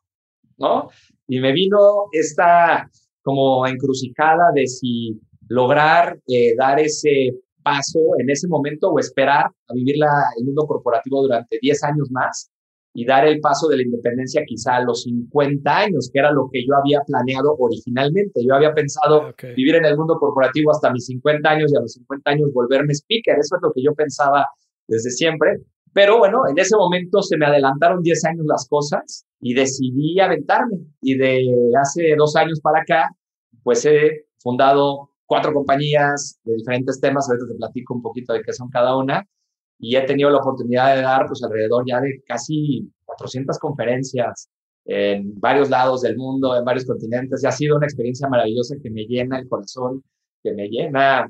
¿no? 0.57 0.89
Y 1.27 1.39
me 1.39 1.51
vino 1.51 1.77
esta 2.11 2.89
como 3.21 3.65
encrucijada 3.65 4.51
de 4.53 4.67
si 4.67 5.19
lograr 5.47 6.19
eh, 6.27 6.55
dar 6.57 6.79
ese 6.79 7.31
paso 7.63 7.99
en 8.19 8.29
ese 8.29 8.47
momento 8.47 8.89
o 8.89 8.99
esperar 8.99 9.45
a 9.45 9.73
vivir 9.73 9.95
la, 9.97 10.11
el 10.37 10.45
mundo 10.45 10.65
corporativo 10.67 11.21
durante 11.21 11.57
10 11.61 11.83
años 11.83 12.11
más 12.11 12.51
y 12.93 13.05
dar 13.05 13.25
el 13.25 13.39
paso 13.39 13.67
de 13.67 13.77
la 13.77 13.83
independencia 13.83 14.43
quizá 14.45 14.75
a 14.75 14.83
los 14.83 15.03
50 15.03 15.77
años, 15.77 16.09
que 16.13 16.19
era 16.19 16.31
lo 16.31 16.47
que 16.51 16.63
yo 16.63 16.75
había 16.75 17.01
planeado 17.01 17.55
originalmente. 17.57 18.41
Yo 18.47 18.53
había 18.53 18.73
pensado 18.73 19.23
ah, 19.23 19.33
vivir 19.55 19.75
en 19.75 19.85
el 19.85 19.97
mundo 19.97 20.17
corporativo 20.19 20.69
hasta 20.71 20.91
mis 20.91 21.05
50 21.07 21.49
años 21.49 21.71
y 21.73 21.77
a 21.77 21.81
los 21.81 21.93
50 21.93 22.29
años 22.29 22.49
volverme 22.53 22.93
speaker. 22.93 23.35
Eso 23.39 23.55
es 23.55 23.61
lo 23.63 23.71
que 23.73 23.81
yo 23.81 23.95
pensaba 23.95 24.45
desde 24.87 25.09
siempre. 25.09 25.57
Pero 25.91 26.19
bueno, 26.19 26.43
en 26.47 26.57
ese 26.59 26.75
momento 26.75 27.21
se 27.23 27.37
me 27.37 27.47
adelantaron 27.47 28.01
10 28.01 28.25
años 28.25 28.45
las 28.45 28.67
cosas 28.67 29.25
y 29.43 29.53
decidí 29.53 30.19
aventarme. 30.19 30.77
Y 31.01 31.17
de 31.17 31.45
hace 31.79 32.15
dos 32.17 32.35
años 32.37 32.61
para 32.61 32.79
acá, 32.79 33.09
pues 33.61 33.85
he 33.85 34.25
fundado 34.39 35.09
cuatro 35.25 35.53
compañías 35.53 36.39
de 36.45 36.55
diferentes 36.55 36.99
temas. 37.01 37.29
Ahorita 37.29 37.47
te 37.49 37.55
platico 37.55 37.93
un 37.93 38.01
poquito 38.01 38.33
de 38.33 38.41
qué 38.41 38.53
son 38.53 38.69
cada 38.69 38.97
una. 38.97 39.27
Y 39.79 39.97
he 39.97 40.01
tenido 40.03 40.29
la 40.29 40.37
oportunidad 40.37 40.95
de 40.95 41.01
dar, 41.01 41.27
pues, 41.27 41.43
alrededor 41.43 41.83
ya 41.85 41.99
de 41.99 42.23
casi 42.25 42.89
400 43.05 43.59
conferencias 43.59 44.49
en 44.85 45.37
varios 45.39 45.69
lados 45.69 46.01
del 46.01 46.15
mundo, 46.15 46.57
en 46.57 46.63
varios 46.63 46.85
continentes. 46.85 47.43
Y 47.43 47.47
ha 47.47 47.51
sido 47.51 47.75
una 47.75 47.85
experiencia 47.85 48.29
maravillosa 48.29 48.75
que 48.81 48.89
me 48.89 49.03
llena 49.03 49.39
el 49.39 49.49
corazón, 49.49 50.03
que 50.41 50.53
me 50.53 50.69
llena 50.69 51.27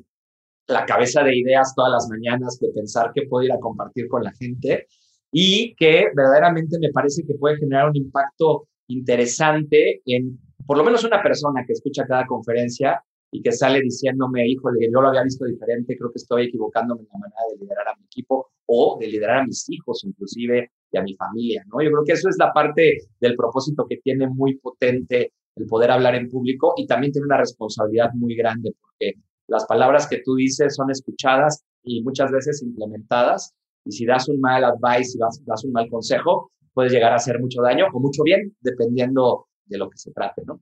la 0.68 0.86
cabeza 0.86 1.24
de 1.24 1.36
ideas 1.36 1.74
todas 1.76 1.92
las 1.92 2.08
mañanas, 2.10 2.60
de 2.60 2.70
pensar 2.70 3.12
qué 3.16 3.24
puedo 3.28 3.44
ir 3.44 3.52
a 3.52 3.60
compartir 3.60 4.08
con 4.08 4.24
la 4.24 4.32
gente 4.34 4.86
y 5.34 5.76
que 5.76 6.06
verdaderamente 6.16 6.78
me 6.80 6.92
parece 6.92 7.24
que 7.26 7.34
puede 7.34 7.58
generar 7.58 7.90
un 7.90 7.98
impacto 7.98 8.68
interesante 8.88 10.02
en 10.06 10.40
por 10.66 10.78
lo 10.78 10.84
menos 10.84 11.04
una 11.04 11.22
persona 11.22 11.66
que 11.66 11.74
escucha 11.74 12.06
cada 12.08 12.26
conferencia 12.26 13.04
y 13.32 13.42
que 13.42 13.52
sale 13.52 13.82
diciéndome, 13.82 14.48
híjole, 14.48 14.88
yo 14.94 15.02
lo 15.02 15.10
había 15.10 15.24
visto 15.24 15.46
diferente, 15.46 15.98
creo 15.98 16.12
que 16.12 16.20
estoy 16.20 16.44
equivocándome 16.46 17.02
en 17.02 17.08
la 17.12 17.20
manera 17.20 17.42
de 17.52 17.58
liderar 17.64 17.88
a 17.88 17.98
mi 17.98 18.06
equipo 18.06 18.52
o 18.68 18.98
de 19.02 19.08
liderar 19.08 19.40
a 19.40 19.46
mis 19.46 19.68
hijos 19.70 20.04
inclusive 20.06 20.72
y 20.92 20.98
a 20.98 21.02
mi 21.02 21.16
familia, 21.16 21.64
¿no? 21.68 21.82
Yo 21.82 21.90
creo 21.90 22.04
que 22.06 22.14
eso 22.14 22.30
es 22.30 22.38
la 22.38 22.54
parte 22.54 23.00
del 23.20 23.36
propósito 23.36 23.88
que 23.90 23.98
tiene 23.98 24.30
muy 24.30 24.58
potente 24.60 25.34
el 25.56 25.66
poder 25.66 25.92
hablar 25.92 26.16
en 26.16 26.30
público 26.30 26.76
y 26.78 26.86
también 26.86 27.12
tiene 27.12 27.26
una 27.26 27.38
responsabilidad 27.38 28.12
muy 28.14 28.36
grande 28.36 28.72
porque 28.80 29.14
las 29.48 29.66
palabras 29.66 30.08
que 30.08 30.22
tú 30.24 30.36
dices 30.36 30.76
son 30.76 30.92
escuchadas 30.92 31.64
y 31.84 32.04
muchas 32.04 32.32
veces 32.32 32.62
implementadas. 32.62 33.54
Y 33.86 33.92
si 33.92 34.06
das 34.06 34.28
un 34.30 34.40
mal 34.40 34.64
advice, 34.64 35.12
si 35.12 35.18
das, 35.18 35.42
das 35.46 35.64
un 35.64 35.72
mal 35.72 35.90
consejo, 35.90 36.52
puedes 36.74 36.92
llegar 36.92 37.12
a 37.14 37.16
hacer 37.16 37.40
mucho 37.40 37.62
daño 37.62 37.86
o 37.94 38.00
mucho 38.00 38.24
bien, 38.24 38.56
dependiendo 38.62 39.48
de 39.66 39.78
lo 39.78 39.90
que 39.90 39.98
se 39.98 40.12
trate, 40.12 40.44
¿no? 40.46 40.62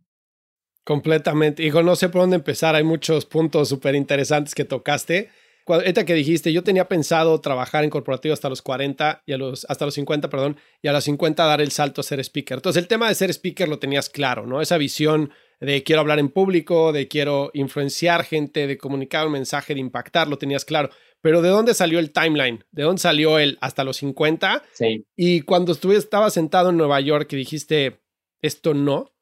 Completamente. 0.83 1.63
Hijo, 1.63 1.83
no 1.83 1.95
sé 1.95 2.09
por 2.09 2.21
dónde 2.21 2.37
empezar. 2.37 2.75
Hay 2.75 2.83
muchos 2.83 3.25
puntos 3.25 3.69
súper 3.69 3.95
interesantes 3.95 4.55
que 4.55 4.65
tocaste. 4.65 5.29
Ahorita 5.67 6.05
que 6.05 6.15
dijiste, 6.15 6.51
yo 6.51 6.63
tenía 6.63 6.87
pensado 6.87 7.39
trabajar 7.39 7.83
en 7.83 7.91
corporativo 7.91 8.33
hasta 8.33 8.49
los 8.49 8.61
40 8.61 9.23
y 9.25 9.33
a 9.33 9.37
los, 9.37 9.65
hasta 9.69 9.85
los 9.85 9.93
50, 9.93 10.29
perdón, 10.29 10.57
y 10.81 10.87
a 10.87 10.91
los 10.91 11.03
50 11.03 11.45
dar 11.45 11.61
el 11.61 11.71
salto 11.71 12.01
a 12.01 12.03
ser 12.03 12.19
speaker. 12.19 12.57
Entonces, 12.57 12.81
el 12.81 12.87
tema 12.87 13.07
de 13.07 13.15
ser 13.15 13.29
speaker 13.29 13.69
lo 13.69 13.79
tenías 13.79 14.09
claro, 14.09 14.47
¿no? 14.47 14.59
Esa 14.59 14.77
visión 14.77 15.31
de 15.59 15.83
quiero 15.83 16.01
hablar 16.01 16.19
en 16.19 16.29
público, 16.29 16.91
de 16.91 17.07
quiero 17.07 17.51
influenciar 17.53 18.23
gente, 18.23 18.65
de 18.65 18.77
comunicar 18.77 19.27
un 19.27 19.33
mensaje, 19.33 19.75
de 19.75 19.79
impactar, 19.79 20.27
lo 20.27 20.37
tenías 20.37 20.65
claro. 20.65 20.89
Pero 21.21 21.41
¿de 21.41 21.49
dónde 21.49 21.73
salió 21.73 21.99
el 21.99 22.11
timeline? 22.11 22.63
¿De 22.71 22.83
dónde 22.83 23.01
salió 23.01 23.39
el 23.39 23.57
hasta 23.61 23.83
los 23.83 23.97
50? 23.97 24.63
Sí. 24.73 25.05
Y 25.15 25.41
cuando 25.41 25.71
estuve, 25.71 25.95
estaba 25.95 26.29
sentado 26.29 26.71
en 26.71 26.77
Nueva 26.77 26.99
York 26.99 27.31
y 27.33 27.37
dijiste, 27.37 28.01
esto 28.41 28.73
no, 28.73 29.13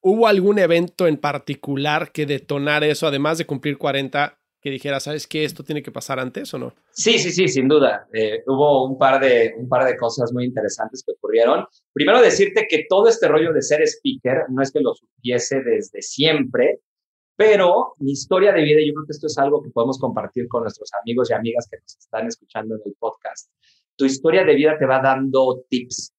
¿hubo 0.00 0.26
algún 0.26 0.58
evento 0.58 1.06
en 1.06 1.16
particular 1.16 2.12
que 2.12 2.26
detonara 2.26 2.86
eso, 2.86 3.06
además 3.06 3.38
de 3.38 3.46
cumplir 3.46 3.78
40, 3.78 4.38
que 4.60 4.70
dijera, 4.70 5.00
¿sabes 5.00 5.26
qué? 5.26 5.44
¿Esto 5.44 5.64
tiene 5.64 5.82
que 5.82 5.90
pasar 5.90 6.20
antes 6.20 6.52
o 6.52 6.58
no? 6.58 6.74
Sí, 6.92 7.18
sí, 7.18 7.30
sí, 7.32 7.48
sin 7.48 7.66
duda. 7.66 8.06
Eh, 8.12 8.42
hubo 8.46 8.86
un 8.86 8.98
par, 8.98 9.20
de, 9.20 9.54
un 9.56 9.68
par 9.68 9.86
de 9.86 9.96
cosas 9.96 10.32
muy 10.32 10.44
interesantes 10.44 11.02
que 11.04 11.12
ocurrieron. 11.12 11.64
Primero 11.92 12.20
decirte 12.20 12.66
que 12.68 12.84
todo 12.88 13.08
este 13.08 13.26
rollo 13.28 13.52
de 13.52 13.62
ser 13.62 13.80
speaker 13.82 14.44
no 14.50 14.62
es 14.62 14.70
que 14.70 14.80
lo 14.80 14.94
supiese 14.94 15.62
desde 15.62 16.02
siempre, 16.02 16.80
pero 17.40 17.94
mi 18.00 18.12
historia 18.12 18.52
de 18.52 18.60
vida, 18.60 18.80
yo 18.86 18.92
creo 18.92 19.06
que 19.06 19.12
esto 19.12 19.26
es 19.26 19.38
algo 19.38 19.62
que 19.62 19.70
podemos 19.70 19.98
compartir 19.98 20.46
con 20.46 20.60
nuestros 20.60 20.90
amigos 21.00 21.30
y 21.30 21.32
amigas 21.32 21.66
que 21.70 21.78
nos 21.78 21.96
están 21.96 22.26
escuchando 22.26 22.74
en 22.74 22.82
el 22.84 22.94
podcast. 22.98 23.50
Tu 23.96 24.04
historia 24.04 24.44
de 24.44 24.54
vida 24.54 24.76
te 24.78 24.84
va 24.84 25.00
dando 25.00 25.64
tips, 25.70 26.12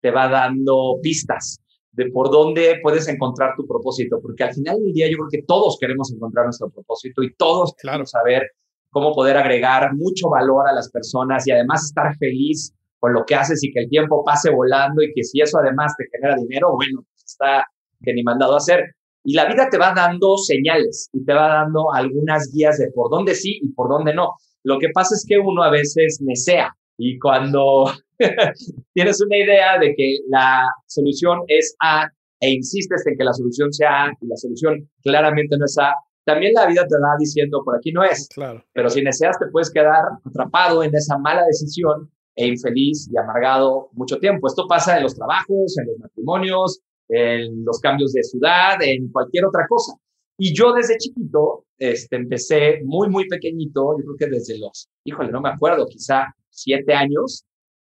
te 0.00 0.10
va 0.10 0.26
dando 0.26 0.98
pistas 1.00 1.60
de 1.92 2.10
por 2.10 2.28
dónde 2.28 2.80
puedes 2.82 3.06
encontrar 3.06 3.54
tu 3.56 3.64
propósito, 3.68 4.18
porque 4.20 4.42
al 4.42 4.52
final 4.52 4.82
del 4.82 4.92
día 4.92 5.08
yo 5.08 5.18
creo 5.18 5.28
que 5.30 5.42
todos 5.46 5.78
queremos 5.78 6.12
encontrar 6.12 6.46
nuestro 6.46 6.68
propósito 6.70 7.22
y 7.22 7.32
todos 7.36 7.72
queremos 7.80 8.10
saber 8.10 8.42
cómo 8.90 9.12
poder 9.14 9.36
agregar 9.36 9.94
mucho 9.94 10.28
valor 10.28 10.66
a 10.68 10.72
las 10.72 10.90
personas 10.90 11.46
y 11.46 11.52
además 11.52 11.84
estar 11.84 12.16
feliz 12.16 12.74
con 12.98 13.12
lo 13.12 13.24
que 13.24 13.36
haces 13.36 13.62
y 13.62 13.70
que 13.70 13.78
el 13.78 13.88
tiempo 13.88 14.24
pase 14.24 14.50
volando 14.50 15.04
y 15.04 15.12
que 15.14 15.22
si 15.22 15.40
eso 15.40 15.56
además 15.56 15.94
te 15.96 16.06
genera 16.10 16.34
dinero, 16.34 16.72
bueno, 16.74 17.04
pues 17.12 17.22
está 17.26 17.64
que 18.02 18.12
ni 18.12 18.24
mandado 18.24 18.54
a 18.54 18.56
hacer. 18.56 18.96
Y 19.24 19.34
la 19.34 19.46
vida 19.46 19.68
te 19.70 19.78
va 19.78 19.94
dando 19.94 20.36
señales 20.36 21.08
y 21.12 21.24
te 21.24 21.32
va 21.32 21.48
dando 21.48 21.92
algunas 21.92 22.50
guías 22.52 22.78
de 22.78 22.90
por 22.94 23.10
dónde 23.10 23.34
sí 23.34 23.58
y 23.62 23.72
por 23.72 23.88
dónde 23.88 24.14
no. 24.14 24.34
Lo 24.62 24.78
que 24.78 24.88
pasa 24.92 25.14
es 25.14 25.24
que 25.26 25.38
uno 25.38 25.62
a 25.62 25.70
veces 25.70 26.20
nesea 26.22 26.70
y 26.98 27.18
cuando 27.18 27.86
tienes 28.94 29.20
una 29.22 29.36
idea 29.38 29.78
de 29.78 29.94
que 29.96 30.18
la 30.28 30.68
solución 30.86 31.40
es 31.48 31.74
A 31.82 32.06
e 32.40 32.50
insistes 32.50 33.02
en 33.06 33.16
que 33.16 33.24
la 33.24 33.32
solución 33.32 33.72
sea 33.72 34.04
A 34.04 34.12
y 34.20 34.26
la 34.26 34.36
solución 34.36 34.88
claramente 35.02 35.56
no 35.58 35.64
es 35.64 35.76
A, 35.78 35.94
también 36.24 36.52
la 36.54 36.66
vida 36.66 36.82
te 36.86 36.96
va 36.96 37.16
diciendo 37.18 37.62
por 37.64 37.76
aquí 37.76 37.92
no 37.92 38.02
es. 38.04 38.28
Claro. 38.28 38.64
Pero 38.72 38.88
si 38.90 39.02
deseas 39.02 39.38
te 39.38 39.46
puedes 39.46 39.70
quedar 39.70 40.04
atrapado 40.24 40.82
en 40.82 40.94
esa 40.94 41.18
mala 41.18 41.44
decisión 41.46 42.10
e 42.36 42.46
infeliz 42.46 43.08
y 43.12 43.16
amargado 43.16 43.90
mucho 43.92 44.18
tiempo. 44.18 44.48
Esto 44.48 44.66
pasa 44.68 44.96
en 44.96 45.04
los 45.04 45.14
trabajos, 45.14 45.78
en 45.78 45.86
los 45.86 45.98
matrimonios, 45.98 46.80
en 47.08 47.64
los 47.64 47.78
cambios 47.80 48.12
de 48.12 48.22
ciudad, 48.22 48.82
en 48.82 49.10
cualquier 49.10 49.46
otra 49.46 49.66
cosa. 49.68 49.92
Y 50.38 50.54
yo 50.54 50.72
desde 50.72 50.96
chiquito 50.98 51.66
este, 51.78 52.16
empecé 52.16 52.80
muy, 52.84 53.08
muy 53.08 53.28
pequeñito, 53.28 53.96
yo 53.98 54.04
creo 54.04 54.16
que 54.18 54.36
desde 54.36 54.58
los, 54.58 54.88
híjole, 55.04 55.30
no 55.30 55.40
me 55.40 55.50
acuerdo, 55.50 55.86
quizá 55.86 56.34
siete 56.50 56.94
años, 56.94 57.44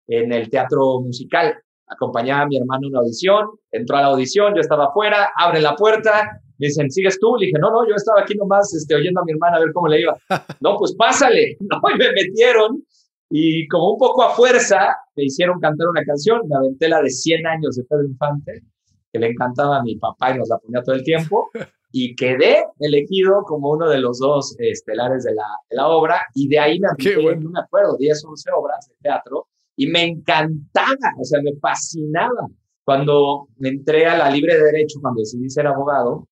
en 0.09 0.33
el 0.33 0.49
teatro 0.49 0.99
musical. 1.01 1.55
Acompañaba 1.87 2.41
a 2.41 2.47
mi 2.47 2.57
hermano 2.57 2.81
en 2.83 2.89
una 2.89 2.99
audición, 2.99 3.47
entró 3.71 3.97
a 3.97 4.01
la 4.01 4.07
audición, 4.07 4.53
yo 4.55 4.61
estaba 4.61 4.85
afuera, 4.85 5.31
abre 5.35 5.61
la 5.61 5.75
puerta, 5.75 6.41
me 6.57 6.67
dicen, 6.67 6.91
¿sigues 6.91 7.19
tú? 7.19 7.35
Le 7.37 7.47
dije, 7.47 7.59
no, 7.59 7.71
no, 7.71 7.87
yo 7.87 7.95
estaba 7.95 8.21
aquí 8.21 8.35
nomás 8.35 8.73
este, 8.75 8.95
oyendo 8.95 9.21
a 9.21 9.25
mi 9.25 9.31
hermana 9.31 9.57
a 9.57 9.59
ver 9.59 9.71
cómo 9.73 9.87
le 9.87 10.01
iba. 10.01 10.17
no, 10.61 10.77
pues 10.77 10.93
pásale. 10.95 11.57
No, 11.61 11.79
y 11.93 11.97
me 11.97 12.11
metieron 12.11 12.83
y 13.31 13.67
como 13.67 13.93
un 13.93 13.97
poco 13.97 14.23
a 14.23 14.31
fuerza 14.31 14.95
me 15.15 15.25
hicieron 15.25 15.59
cantar 15.59 15.87
una 15.87 16.03
canción, 16.03 16.41
me 16.47 16.55
aventé 16.55 16.89
la 16.89 17.01
de 17.01 17.09
100 17.09 17.45
años 17.45 17.75
de 17.75 17.83
Pedro 17.83 18.05
Infante, 18.05 18.63
que 19.11 19.19
le 19.19 19.27
encantaba 19.27 19.77
a 19.77 19.83
mi 19.83 19.95
papá 19.97 20.31
y 20.31 20.37
nos 20.37 20.49
la 20.49 20.57
ponía 20.57 20.81
todo 20.83 20.95
el 20.95 21.03
tiempo, 21.03 21.49
y 21.91 22.15
quedé 22.15 22.65
elegido 22.79 23.43
como 23.45 23.71
uno 23.71 23.89
de 23.89 23.99
los 23.99 24.19
dos 24.19 24.55
estelares 24.59 25.23
de 25.23 25.33
la, 25.33 25.45
de 25.69 25.75
la 25.75 25.87
obra, 25.87 26.21
y 26.35 26.47
de 26.47 26.59
ahí 26.59 26.79
me 26.79 26.87
aventé, 26.87 27.35
no 27.37 27.49
me 27.49 27.59
acuerdo, 27.59 27.97
10 27.97 28.25
o 28.25 28.29
11 28.29 28.49
obras 28.55 28.87
de 28.87 28.95
teatro, 29.01 29.47
y 29.75 29.87
me 29.87 30.03
encantaba, 30.03 31.13
o 31.17 31.23
sea, 31.23 31.41
me 31.41 31.55
fascinaba. 31.55 32.47
Cuando 32.83 33.47
me 33.57 33.69
entré 33.69 34.07
a 34.07 34.17
la 34.17 34.29
libre 34.29 34.61
derecho, 34.61 34.99
cuando 35.01 35.21
decidí 35.21 35.49
ser 35.49 35.67
abogado, 35.67 36.27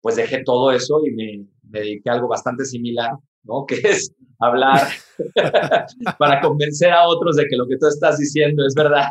pues 0.00 0.16
dejé 0.16 0.42
todo 0.44 0.70
eso 0.70 1.00
y 1.06 1.10
me, 1.10 1.46
dediqué 1.62 2.08
a 2.08 2.14
algo 2.14 2.28
bastante 2.28 2.64
similar, 2.64 3.12
¿no? 3.44 3.64
Que 3.68 3.74
es 3.76 4.14
hablar 4.38 4.88
para 6.18 6.40
convencer 6.40 6.90
a 6.90 7.06
otros 7.06 7.36
de 7.36 7.44
que 7.46 7.56
lo 7.56 7.66
que 7.66 7.76
tú 7.76 7.86
estás 7.86 8.18
diciendo 8.18 8.64
es 8.66 8.74
verdad. 8.74 9.08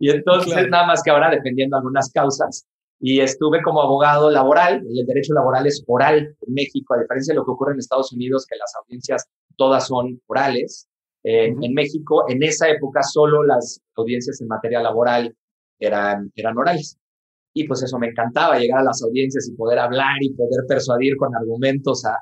Y 0.00 0.10
entonces, 0.10 0.68
nada 0.70 0.86
más 0.86 1.02
que 1.02 1.10
ahora 1.10 1.30
defendiendo 1.30 1.76
algunas 1.76 2.10
causas. 2.10 2.66
Y 2.98 3.20
estuve 3.20 3.62
como 3.62 3.82
abogado 3.82 4.30
laboral. 4.30 4.82
El 4.88 5.06
derecho 5.06 5.34
laboral 5.34 5.66
es 5.66 5.84
oral 5.86 6.34
en 6.40 6.54
México, 6.54 6.94
a 6.94 7.00
diferencia 7.00 7.32
de 7.32 7.38
lo 7.38 7.44
que 7.44 7.50
ocurre 7.50 7.74
en 7.74 7.78
Estados 7.78 8.12
Unidos, 8.12 8.46
que 8.48 8.56
las 8.56 8.74
audiencias 8.82 9.26
todas 9.56 9.86
son 9.86 10.20
orales. 10.26 10.88
En 11.22 11.74
México, 11.74 12.24
en 12.28 12.42
esa 12.42 12.70
época, 12.70 13.02
solo 13.02 13.44
las 13.44 13.78
audiencias 13.94 14.40
en 14.40 14.48
materia 14.48 14.80
laboral 14.80 15.36
eran, 15.78 16.32
eran 16.34 16.56
orales. 16.56 16.98
Y 17.52 17.64
pues 17.64 17.82
eso 17.82 17.98
me 17.98 18.08
encantaba, 18.08 18.58
llegar 18.58 18.80
a 18.80 18.84
las 18.84 19.02
audiencias 19.02 19.48
y 19.48 19.56
poder 19.56 19.80
hablar 19.80 20.16
y 20.20 20.32
poder 20.32 20.64
persuadir 20.66 21.16
con 21.16 21.34
argumentos, 21.36 22.06
a, 22.06 22.16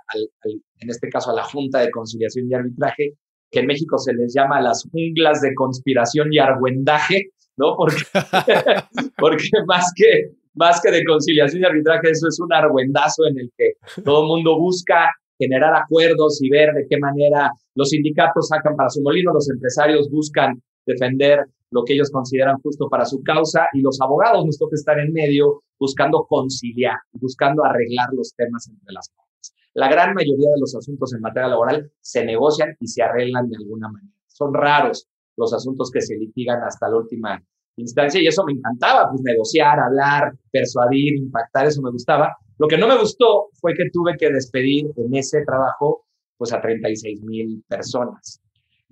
en 0.44 0.90
este 0.90 1.08
caso 1.11 1.30
a 1.30 1.35
la 1.35 1.44
Junta 1.44 1.78
de 1.78 1.92
Conciliación 1.92 2.50
y 2.50 2.54
Arbitraje, 2.54 3.12
que 3.50 3.61
en 3.61 3.66
México 3.66 3.99
se 3.99 4.14
les 4.14 4.35
llama 4.35 4.61
las 4.61 4.88
junglas 4.90 5.40
de 5.42 5.54
conspiración 5.54 6.32
y 6.32 6.38
argüendaje, 6.38 7.30
¿no? 7.58 7.76
Porque, 7.76 8.02
porque 9.18 9.48
más, 9.66 9.92
que, 9.94 10.32
más 10.54 10.80
que 10.80 10.90
de 10.90 11.04
conciliación 11.04 11.62
y 11.62 11.66
arbitraje, 11.66 12.10
eso 12.10 12.28
es 12.28 12.38
un 12.40 12.52
argüendazo 12.52 13.26
en 13.26 13.38
el 13.38 13.52
que 13.56 13.72
todo 14.02 14.22
el 14.22 14.28
mundo 14.28 14.58
busca 14.58 15.10
generar 15.38 15.74
acuerdos 15.74 16.42
y 16.42 16.50
ver 16.50 16.72
de 16.74 16.86
qué 16.88 16.98
manera 16.98 17.50
los 17.74 17.90
sindicatos 17.90 18.48
sacan 18.48 18.74
para 18.76 18.90
su 18.90 19.02
molino, 19.02 19.32
los 19.32 19.48
empresarios 19.50 20.10
buscan 20.10 20.60
defender 20.84 21.44
lo 21.70 21.84
que 21.84 21.94
ellos 21.94 22.10
consideran 22.10 22.58
justo 22.60 22.88
para 22.88 23.04
su 23.04 23.22
causa 23.22 23.66
y 23.72 23.80
los 23.80 24.00
abogados 24.00 24.44
nos 24.44 24.58
toca 24.58 24.74
estar 24.74 24.98
en 24.98 25.12
medio 25.12 25.62
buscando 25.78 26.26
conciliar, 26.28 26.96
buscando 27.12 27.64
arreglar 27.64 28.08
los 28.12 28.34
temas 28.34 28.68
entre 28.68 28.92
las 28.92 29.10
partes. 29.10 29.54
La 29.74 29.88
gran 29.88 30.14
mayoría 30.14 30.50
de 30.54 30.60
los 30.60 30.74
asuntos 30.74 31.14
en 31.14 31.20
materia 31.20 31.48
laboral 31.48 31.92
se 32.00 32.24
negocian 32.24 32.74
y 32.80 32.88
se 32.88 33.02
arreglan 33.02 33.48
de 33.48 33.56
alguna 33.56 33.88
manera. 33.88 34.14
Son 34.26 34.52
raros 34.54 35.06
los 35.38 35.54
asuntos 35.54 35.90
que 35.90 36.00
se 36.00 36.16
litigan 36.16 36.62
hasta 36.62 36.88
la 36.88 36.97
última 36.97 37.42
instancia 37.76 38.21
y 38.21 38.26
eso 38.26 38.45
me 38.45 38.52
encantaba, 38.52 39.09
pues 39.09 39.23
negociar, 39.23 39.78
hablar, 39.78 40.33
persuadir, 40.50 41.16
impactar, 41.16 41.66
eso 41.66 41.80
me 41.80 41.90
gustaba. 41.90 42.37
Lo 42.59 42.66
que 42.66 42.76
no 42.76 42.88
me 42.88 42.99
gustó 42.99 43.49
fue 43.61 43.73
que 43.75 43.88
tuve 43.92 44.16
que 44.18 44.30
despedir 44.30 44.87
en 44.97 45.14
ese 45.14 45.45
trabajo 45.45 46.04
pues 46.37 46.52
a 46.52 46.61
36 46.61 47.23
mil 47.23 47.64
personas. 47.68 48.40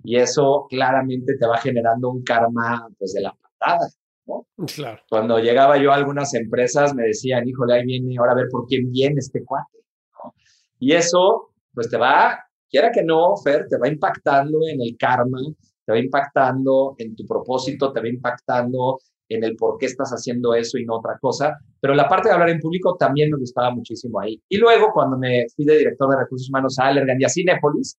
Y 0.03 0.17
eso 0.17 0.65
claramente 0.69 1.35
te 1.37 1.47
va 1.47 1.57
generando 1.57 2.09
un 2.09 2.23
karma 2.23 2.87
pues 2.97 3.13
de 3.13 3.21
la 3.21 3.33
patada, 3.33 3.87
¿no? 4.25 4.45
Claro. 4.73 5.01
Cuando 5.09 5.39
llegaba 5.39 5.77
yo 5.77 5.91
a 5.91 5.95
algunas 5.95 6.33
empresas 6.33 6.93
me 6.93 7.03
decían, 7.03 7.47
híjole, 7.47 7.75
ahí 7.75 7.85
viene, 7.85 8.15
ahora 8.17 8.33
a 8.33 8.35
ver 8.35 8.47
por 8.49 8.67
quién 8.67 8.89
viene 8.91 9.15
este 9.17 9.43
cuate, 9.43 9.79
¿no? 10.13 10.33
Y 10.79 10.93
eso 10.93 11.53
pues 11.73 11.89
te 11.89 11.97
va, 11.97 12.39
quiera 12.69 12.91
que 12.91 13.03
no, 13.03 13.35
Fer, 13.43 13.67
te 13.69 13.77
va 13.77 13.87
impactando 13.87 14.59
en 14.67 14.81
el 14.81 14.97
karma, 14.97 15.39
te 15.87 15.93
va 15.93 15.99
impactando 15.99 16.95
en 16.97 17.15
tu 17.15 17.25
propósito, 17.25 17.93
te 17.93 18.01
va 18.01 18.09
impactando 18.09 18.99
en 19.29 19.43
el 19.45 19.55
por 19.55 19.77
qué 19.77 19.85
estás 19.85 20.09
haciendo 20.09 20.53
eso 20.53 20.77
y 20.77 20.85
no 20.85 20.97
otra 20.97 21.17
cosa. 21.19 21.57
Pero 21.79 21.95
la 21.95 22.09
parte 22.09 22.27
de 22.27 22.33
hablar 22.33 22.49
en 22.49 22.59
público 22.59 22.97
también 22.99 23.31
me 23.31 23.37
gustaba 23.37 23.73
muchísimo 23.73 24.19
ahí. 24.19 24.41
Y 24.49 24.57
luego, 24.57 24.87
cuando 24.93 25.17
me 25.17 25.45
fui 25.55 25.63
de 25.63 25.77
director 25.77 26.09
de 26.09 26.17
recursos 26.17 26.49
humanos 26.49 26.77
a 26.77 26.87
Allergan 26.87 27.21
y 27.21 27.23
a 27.23 27.29
Cinépolis, 27.29 27.97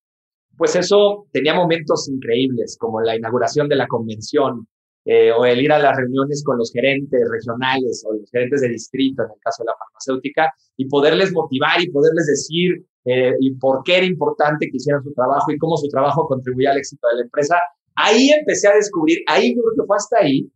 pues 0.58 0.76
eso 0.76 1.26
tenía 1.32 1.54
momentos 1.54 2.08
increíbles, 2.10 2.76
como 2.78 3.00
la 3.00 3.16
inauguración 3.16 3.68
de 3.68 3.76
la 3.76 3.86
convención, 3.86 4.66
eh, 5.06 5.32
o 5.32 5.46
el 5.46 5.58
ir 5.62 5.72
a 5.72 5.78
las 5.78 5.96
reuniones 5.96 6.42
con 6.44 6.58
los 6.58 6.70
gerentes 6.70 7.26
regionales 7.30 8.04
o 8.06 8.12
los 8.12 8.30
gerentes 8.30 8.60
de 8.60 8.68
distrito, 8.68 9.22
en 9.22 9.30
el 9.30 9.40
caso 9.40 9.62
de 9.62 9.68
la 9.68 9.76
farmacéutica, 9.78 10.52
y 10.76 10.86
poderles 10.86 11.32
motivar 11.32 11.80
y 11.80 11.90
poderles 11.90 12.26
decir 12.26 12.84
eh, 13.06 13.32
y 13.40 13.54
por 13.54 13.82
qué 13.84 13.96
era 13.96 14.06
importante 14.06 14.66
que 14.66 14.76
hicieran 14.76 15.02
su 15.02 15.14
trabajo 15.14 15.50
y 15.50 15.56
cómo 15.56 15.78
su 15.78 15.88
trabajo 15.88 16.26
contribuía 16.26 16.72
al 16.72 16.78
éxito 16.78 17.08
de 17.08 17.16
la 17.16 17.22
empresa. 17.22 17.56
Ahí 18.00 18.30
empecé 18.30 18.68
a 18.68 18.74
descubrir, 18.74 19.18
ahí 19.26 19.56
yo 19.56 19.62
creo 19.62 19.74
que 19.82 19.86
fue 19.86 19.96
hasta 19.96 20.18
ahí, 20.20 20.48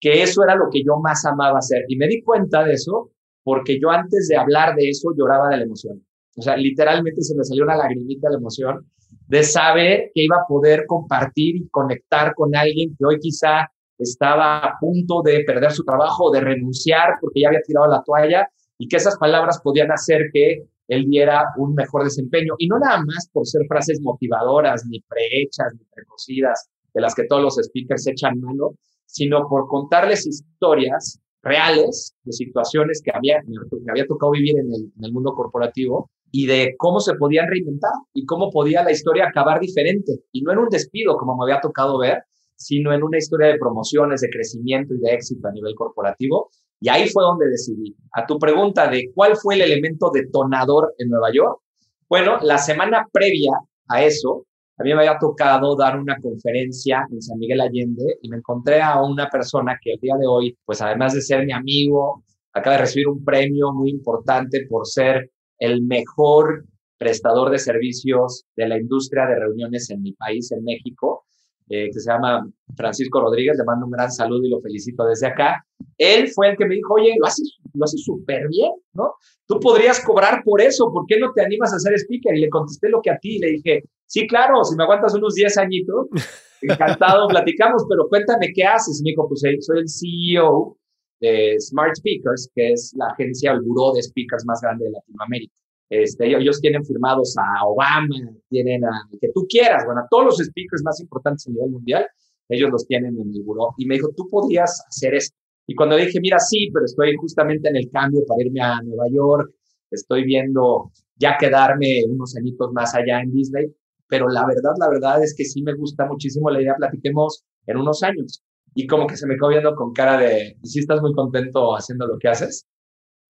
que 0.00 0.22
eso 0.22 0.42
era 0.42 0.56
lo 0.56 0.64
que 0.70 0.82
yo 0.84 0.98
más 1.00 1.24
amaba 1.24 1.58
hacer. 1.58 1.84
Y 1.88 1.96
me 1.96 2.08
di 2.08 2.22
cuenta 2.22 2.64
de 2.64 2.72
eso 2.72 3.12
porque 3.44 3.78
yo 3.80 3.90
antes 3.90 4.26
de 4.28 4.36
hablar 4.36 4.74
de 4.74 4.88
eso 4.88 5.10
lloraba 5.16 5.48
de 5.50 5.58
la 5.58 5.62
emoción. 5.62 6.04
O 6.36 6.42
sea, 6.42 6.56
literalmente 6.56 7.22
se 7.22 7.36
me 7.36 7.44
salió 7.44 7.64
una 7.64 7.76
lagrimita 7.76 8.28
de 8.28 8.32
la 8.32 8.38
emoción 8.38 8.90
de 9.28 9.42
saber 9.44 10.10
que 10.12 10.24
iba 10.24 10.36
a 10.36 10.46
poder 10.48 10.86
compartir 10.86 11.56
y 11.56 11.68
conectar 11.68 12.34
con 12.34 12.54
alguien 12.56 12.96
que 12.98 13.04
hoy 13.04 13.18
quizá 13.20 13.68
estaba 13.98 14.58
a 14.58 14.78
punto 14.80 15.22
de 15.22 15.44
perder 15.44 15.70
su 15.70 15.84
trabajo, 15.84 16.30
de 16.30 16.40
renunciar 16.40 17.14
porque 17.20 17.42
ya 17.42 17.48
había 17.48 17.62
tirado 17.62 17.86
la 17.86 18.02
toalla 18.02 18.48
y 18.76 18.88
que 18.88 18.96
esas 18.96 19.16
palabras 19.18 19.60
podían 19.62 19.90
hacer 19.92 20.30
que 20.32 20.64
él 20.88 21.04
diera 21.06 21.44
un 21.58 21.74
mejor 21.74 22.04
desempeño. 22.04 22.54
Y 22.58 22.66
no 22.66 22.78
nada 22.78 22.98
más 23.04 23.28
por 23.32 23.46
ser 23.46 23.62
frases 23.68 24.00
motivadoras, 24.00 24.84
ni 24.86 25.00
prehechas, 25.00 25.74
ni 25.74 25.84
precocidas, 25.94 26.68
de 26.94 27.00
las 27.00 27.14
que 27.14 27.24
todos 27.28 27.42
los 27.42 27.56
speakers 27.56 28.06
echan 28.06 28.40
mano, 28.40 28.72
sino 29.06 29.48
por 29.48 29.66
contarles 29.68 30.26
historias 30.26 31.20
reales 31.42 32.14
de 32.24 32.32
situaciones 32.32 33.00
que 33.02 33.10
había, 33.14 33.40
me 33.46 33.90
había 33.90 34.06
tocado 34.06 34.32
vivir 34.32 34.58
en 34.58 34.72
el, 34.72 34.92
en 34.96 35.04
el 35.04 35.12
mundo 35.12 35.32
corporativo 35.34 36.10
y 36.30 36.46
de 36.46 36.74
cómo 36.76 37.00
se 37.00 37.14
podían 37.14 37.48
reinventar 37.48 37.92
y 38.12 38.26
cómo 38.26 38.50
podía 38.50 38.82
la 38.82 38.92
historia 38.92 39.28
acabar 39.28 39.60
diferente. 39.60 40.12
Y 40.32 40.42
no 40.42 40.52
en 40.52 40.58
un 40.58 40.68
despido, 40.68 41.16
como 41.16 41.36
me 41.36 41.44
había 41.44 41.60
tocado 41.60 41.98
ver, 41.98 42.22
sino 42.56 42.92
en 42.92 43.02
una 43.02 43.18
historia 43.18 43.46
de 43.48 43.58
promociones, 43.58 44.20
de 44.20 44.28
crecimiento 44.28 44.94
y 44.94 44.98
de 44.98 45.14
éxito 45.14 45.48
a 45.48 45.52
nivel 45.52 45.74
corporativo. 45.74 46.50
Y 46.80 46.88
ahí 46.88 47.08
fue 47.08 47.22
donde 47.22 47.48
decidí. 47.48 47.96
A 48.12 48.26
tu 48.26 48.38
pregunta 48.38 48.88
de 48.88 49.10
cuál 49.14 49.36
fue 49.36 49.54
el 49.54 49.62
elemento 49.62 50.10
detonador 50.12 50.94
en 50.98 51.08
Nueva 51.08 51.32
York, 51.32 51.60
bueno, 52.08 52.38
la 52.42 52.58
semana 52.58 53.06
previa 53.12 53.52
a 53.88 54.02
eso, 54.02 54.46
a 54.78 54.84
mí 54.84 54.94
me 54.94 55.00
había 55.00 55.18
tocado 55.18 55.76
dar 55.76 55.98
una 55.98 56.16
conferencia 56.20 57.04
en 57.10 57.20
San 57.20 57.38
Miguel 57.38 57.60
Allende 57.60 58.18
y 58.22 58.28
me 58.28 58.36
encontré 58.36 58.80
a 58.80 59.02
una 59.02 59.28
persona 59.28 59.76
que 59.82 59.94
el 59.94 60.00
día 60.00 60.14
de 60.16 60.26
hoy, 60.26 60.56
pues 60.64 60.80
además 60.80 61.14
de 61.14 61.20
ser 61.20 61.44
mi 61.44 61.52
amigo, 61.52 62.22
acaba 62.52 62.76
de 62.76 62.82
recibir 62.82 63.08
un 63.08 63.24
premio 63.24 63.72
muy 63.72 63.90
importante 63.90 64.66
por 64.68 64.86
ser 64.86 65.30
el 65.58 65.82
mejor 65.82 66.64
prestador 66.96 67.50
de 67.50 67.58
servicios 67.58 68.44
de 68.56 68.68
la 68.68 68.78
industria 68.78 69.26
de 69.26 69.40
reuniones 69.40 69.90
en 69.90 70.00
mi 70.00 70.12
país, 70.12 70.50
en 70.52 70.62
México, 70.62 71.24
eh, 71.68 71.90
que 71.92 72.00
se 72.00 72.10
llama 72.10 72.48
Francisco 72.76 73.20
Rodríguez, 73.20 73.56
le 73.58 73.64
mando 73.64 73.86
un 73.86 73.92
gran 73.92 74.10
saludo 74.12 74.44
y 74.44 74.50
lo 74.50 74.60
felicito 74.60 75.04
desde 75.04 75.26
acá. 75.26 75.64
Él 75.96 76.28
fue 76.28 76.50
el 76.50 76.56
que 76.56 76.66
me 76.66 76.76
dijo, 76.76 76.94
oye, 76.94 77.14
lo 77.18 77.26
haces 77.26 77.58
lo 77.78 77.84
haces 77.84 78.02
súper 78.04 78.48
bien, 78.48 78.70
¿no? 78.92 79.14
Tú 79.46 79.58
podrías 79.60 80.04
cobrar 80.04 80.42
por 80.44 80.60
eso, 80.60 80.90
¿por 80.92 81.04
qué 81.06 81.18
no 81.18 81.32
te 81.32 81.44
animas 81.44 81.72
a 81.72 81.78
ser 81.78 81.94
speaker? 81.94 82.36
Y 82.36 82.40
le 82.40 82.48
contesté 82.48 82.88
lo 82.88 83.00
que 83.00 83.10
a 83.10 83.18
ti, 83.18 83.36
y 83.36 83.38
le 83.38 83.50
dije, 83.52 83.82
sí, 84.06 84.26
claro, 84.26 84.64
si 84.64 84.76
me 84.76 84.84
aguantas 84.84 85.14
unos 85.14 85.34
10 85.34 85.58
añitos, 85.58 86.06
encantado, 86.62 87.28
platicamos, 87.28 87.84
pero 87.88 88.08
cuéntame 88.08 88.52
qué 88.54 88.64
haces. 88.64 89.00
Y 89.00 89.04
me 89.04 89.10
dijo, 89.10 89.28
pues 89.28 89.40
soy 89.40 89.78
el 89.78 89.88
CEO 89.88 90.76
de 91.20 91.56
Smart 91.60 91.94
Speakers, 91.96 92.50
que 92.54 92.72
es 92.72 92.94
la 92.96 93.06
agencia, 93.06 93.52
el 93.52 93.62
buró 93.62 93.92
de 93.94 94.02
speakers 94.02 94.44
más 94.46 94.60
grande 94.60 94.86
de 94.86 94.92
Latinoamérica. 94.92 95.54
Este, 95.90 96.26
ellos 96.26 96.60
tienen 96.60 96.84
firmados 96.84 97.34
a 97.38 97.66
Obama, 97.66 98.14
tienen 98.50 98.84
a 98.84 99.08
que 99.18 99.28
tú 99.34 99.46
quieras, 99.48 99.84
bueno, 99.86 100.02
a 100.02 100.06
todos 100.10 100.26
los 100.26 100.36
speakers 100.36 100.82
más 100.84 101.00
importantes 101.00 101.46
a 101.46 101.50
nivel 101.50 101.70
mundial, 101.70 102.06
ellos 102.48 102.70
los 102.70 102.86
tienen 102.86 103.18
en 103.18 103.30
el 103.34 103.42
buró. 103.42 103.74
Y 103.78 103.86
me 103.86 103.94
dijo, 103.94 104.10
tú 104.14 104.28
podrías 104.30 104.84
hacer 104.88 105.14
esto. 105.14 105.36
Y 105.70 105.74
cuando 105.74 105.96
dije, 105.96 106.18
mira, 106.20 106.38
sí, 106.38 106.70
pero 106.72 106.86
estoy 106.86 107.14
justamente 107.16 107.68
en 107.68 107.76
el 107.76 107.90
cambio 107.90 108.22
para 108.26 108.42
irme 108.42 108.62
a 108.62 108.80
Nueva 108.82 109.04
York, 109.12 109.52
estoy 109.90 110.24
viendo 110.24 110.90
ya 111.16 111.36
quedarme 111.38 112.04
unos 112.08 112.34
añitos 112.36 112.72
más 112.72 112.94
allá 112.94 113.20
en 113.20 113.30
Disney, 113.32 113.66
pero 114.08 114.30
la 114.30 114.46
verdad, 114.46 114.72
la 114.80 114.88
verdad 114.88 115.22
es 115.22 115.34
que 115.36 115.44
sí 115.44 115.62
me 115.62 115.74
gusta 115.74 116.06
muchísimo 116.06 116.48
la 116.48 116.62
idea, 116.62 116.74
platiquemos 116.74 117.44
en 117.66 117.76
unos 117.76 118.02
años. 118.02 118.42
Y 118.74 118.86
como 118.86 119.06
que 119.06 119.18
se 119.18 119.26
me 119.26 119.34
quedó 119.34 119.50
viendo 119.50 119.74
con 119.74 119.92
cara 119.92 120.16
de, 120.16 120.56
¿y 120.62 120.68
si 120.68 120.78
estás 120.78 121.02
muy 121.02 121.12
contento 121.12 121.76
haciendo 121.76 122.06
lo 122.06 122.16
que 122.18 122.28
haces? 122.28 122.66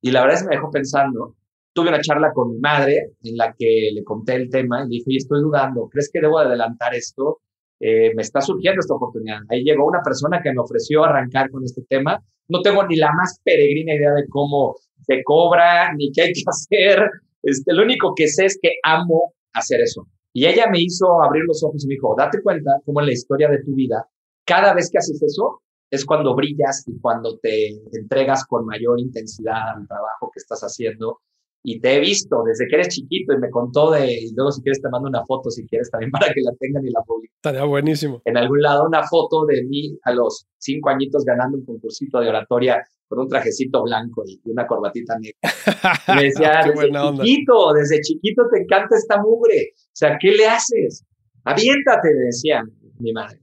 Y 0.01 0.13
la 0.13 0.21
verdad 0.21 0.37
es 0.37 0.43
que 0.45 0.49
me 0.51 0.57
dejó 0.57 0.71
pensando. 0.71 1.35
Tuve 1.73 1.89
una 1.89 2.01
charla 2.01 2.33
con 2.33 2.53
mi 2.53 2.61
madre 2.61 3.15
en 3.25 3.37
la 3.37 3.53
que 3.59 3.91
le 3.93 4.05
conté 4.05 4.37
el 4.37 4.49
tema 4.49 4.83
y 4.83 4.85
le 4.85 4.89
dije, 4.91 5.05
oye, 5.09 5.17
estoy 5.17 5.43
dudando, 5.43 5.89
¿crees 5.91 6.09
que 6.13 6.21
debo 6.21 6.39
adelantar 6.39 6.95
esto? 6.95 7.41
Eh, 7.81 8.13
me 8.15 8.23
está 8.23 8.41
surgiendo 8.41 8.81
esta 8.81 8.95
oportunidad. 8.95 9.41
Ahí 9.49 9.63
llegó 9.63 9.87
una 9.87 10.03
persona 10.03 10.41
que 10.43 10.53
me 10.53 10.61
ofreció 10.61 11.05
arrancar 11.05 11.51
con 11.51 11.65
este 11.65 11.83
tema. 11.89 12.23
No 12.49 12.61
tengo 12.63 12.87
ni 12.87 12.97
la 12.97 13.13
más 13.13 13.41
peregrina 13.45 13.95
idea 13.95 14.13
de 14.13 14.27
cómo 14.29 14.77
se 15.07 15.23
cobra, 15.23 15.93
ni 15.95 16.11
qué 16.13 16.23
hay 16.23 16.33
que 16.33 16.43
hacer. 16.47 17.11
Este, 17.43 17.73
lo 17.73 17.83
único 17.83 18.15
que 18.15 18.29
sé 18.29 18.47
es 18.47 18.59
que 18.61 18.73
amo 18.83 19.35
hacer 19.53 19.81
eso. 19.81 20.07
Y 20.33 20.47
ella 20.47 20.67
me 20.71 20.81
hizo 20.81 21.23
abrir 21.23 21.45
los 21.47 21.63
ojos 21.63 21.85
y 21.85 21.89
me 21.89 21.95
dijo, 21.95 22.15
date 22.17 22.43
cuenta 22.43 22.73
cómo 22.85 23.01
en 23.01 23.07
la 23.07 23.13
historia 23.13 23.49
de 23.49 23.63
tu 23.63 23.75
vida, 23.75 24.07
cada 24.45 24.75
vez 24.75 24.91
que 24.91 24.99
haces 24.99 25.23
eso, 25.23 25.63
es 25.91 26.05
cuando 26.05 26.35
brillas 26.35 26.85
y 26.87 26.99
cuando 27.01 27.39
te 27.39 27.69
entregas 27.93 28.45
con 28.45 28.67
mayor 28.67 29.01
intensidad 29.01 29.77
al 29.77 29.89
trabajo 29.89 30.31
que 30.33 30.39
estás 30.39 30.61
haciendo 30.61 31.21
y 31.63 31.81
te 31.81 31.97
he 31.97 32.01
visto 32.01 32.43
desde 32.47 32.67
que 32.69 32.77
eres 32.77 32.89
chiquito 32.89 33.35
y 33.35 33.39
me 33.39 33.51
contó 33.51 33.91
de, 33.91 34.13
y 34.13 34.35
luego 34.35 34.53
si 34.53 34.63
quieres 34.63 34.81
te 34.81 34.89
mando 34.89 35.09
una 35.09 35.25
foto 35.25 35.51
si 35.51 35.67
quieres 35.67 35.91
también 35.91 36.11
para 36.13 36.33
que 36.33 36.41
la 36.43 36.53
tengan 36.59 36.87
y 36.87 36.91
la 36.91 37.03
publiquen. 37.03 37.35
Estaría 37.37 37.65
buenísimo. 37.65 38.23
En 38.25 38.37
algún 38.37 38.63
lado 38.63 38.85
una 38.87 39.03
foto 39.07 39.45
de 39.47 39.65
mí 39.65 39.99
a 40.05 40.13
los 40.13 40.47
cinco 40.59 40.91
añitos 40.91 41.25
ganando 41.25 41.59
un 41.59 41.65
concursito 41.65 42.21
de 42.21 42.29
oratoria 42.29 42.83
con 43.09 43.21
un 43.21 43.29
trajecito 43.29 43.83
blanco 43.83 44.23
y 44.27 44.41
una 44.45 44.67
corbatita 44.67 45.15
negra. 45.19 46.15
me 46.15 46.25
decía, 46.25 46.61
desde 46.67 46.91
chiquito, 46.91 47.73
desde 47.73 48.01
chiquito 48.01 48.43
te 48.53 48.63
encanta 48.63 48.97
esta 48.97 49.21
mugre. 49.21 49.73
O 49.75 49.95
sea, 49.95 50.19
¿qué 50.21 50.33
le 50.33 50.47
haces? 50.47 51.05
Aviéntate, 51.45 52.09
decía 52.27 52.63
mi 52.99 53.13
madre. 53.13 53.41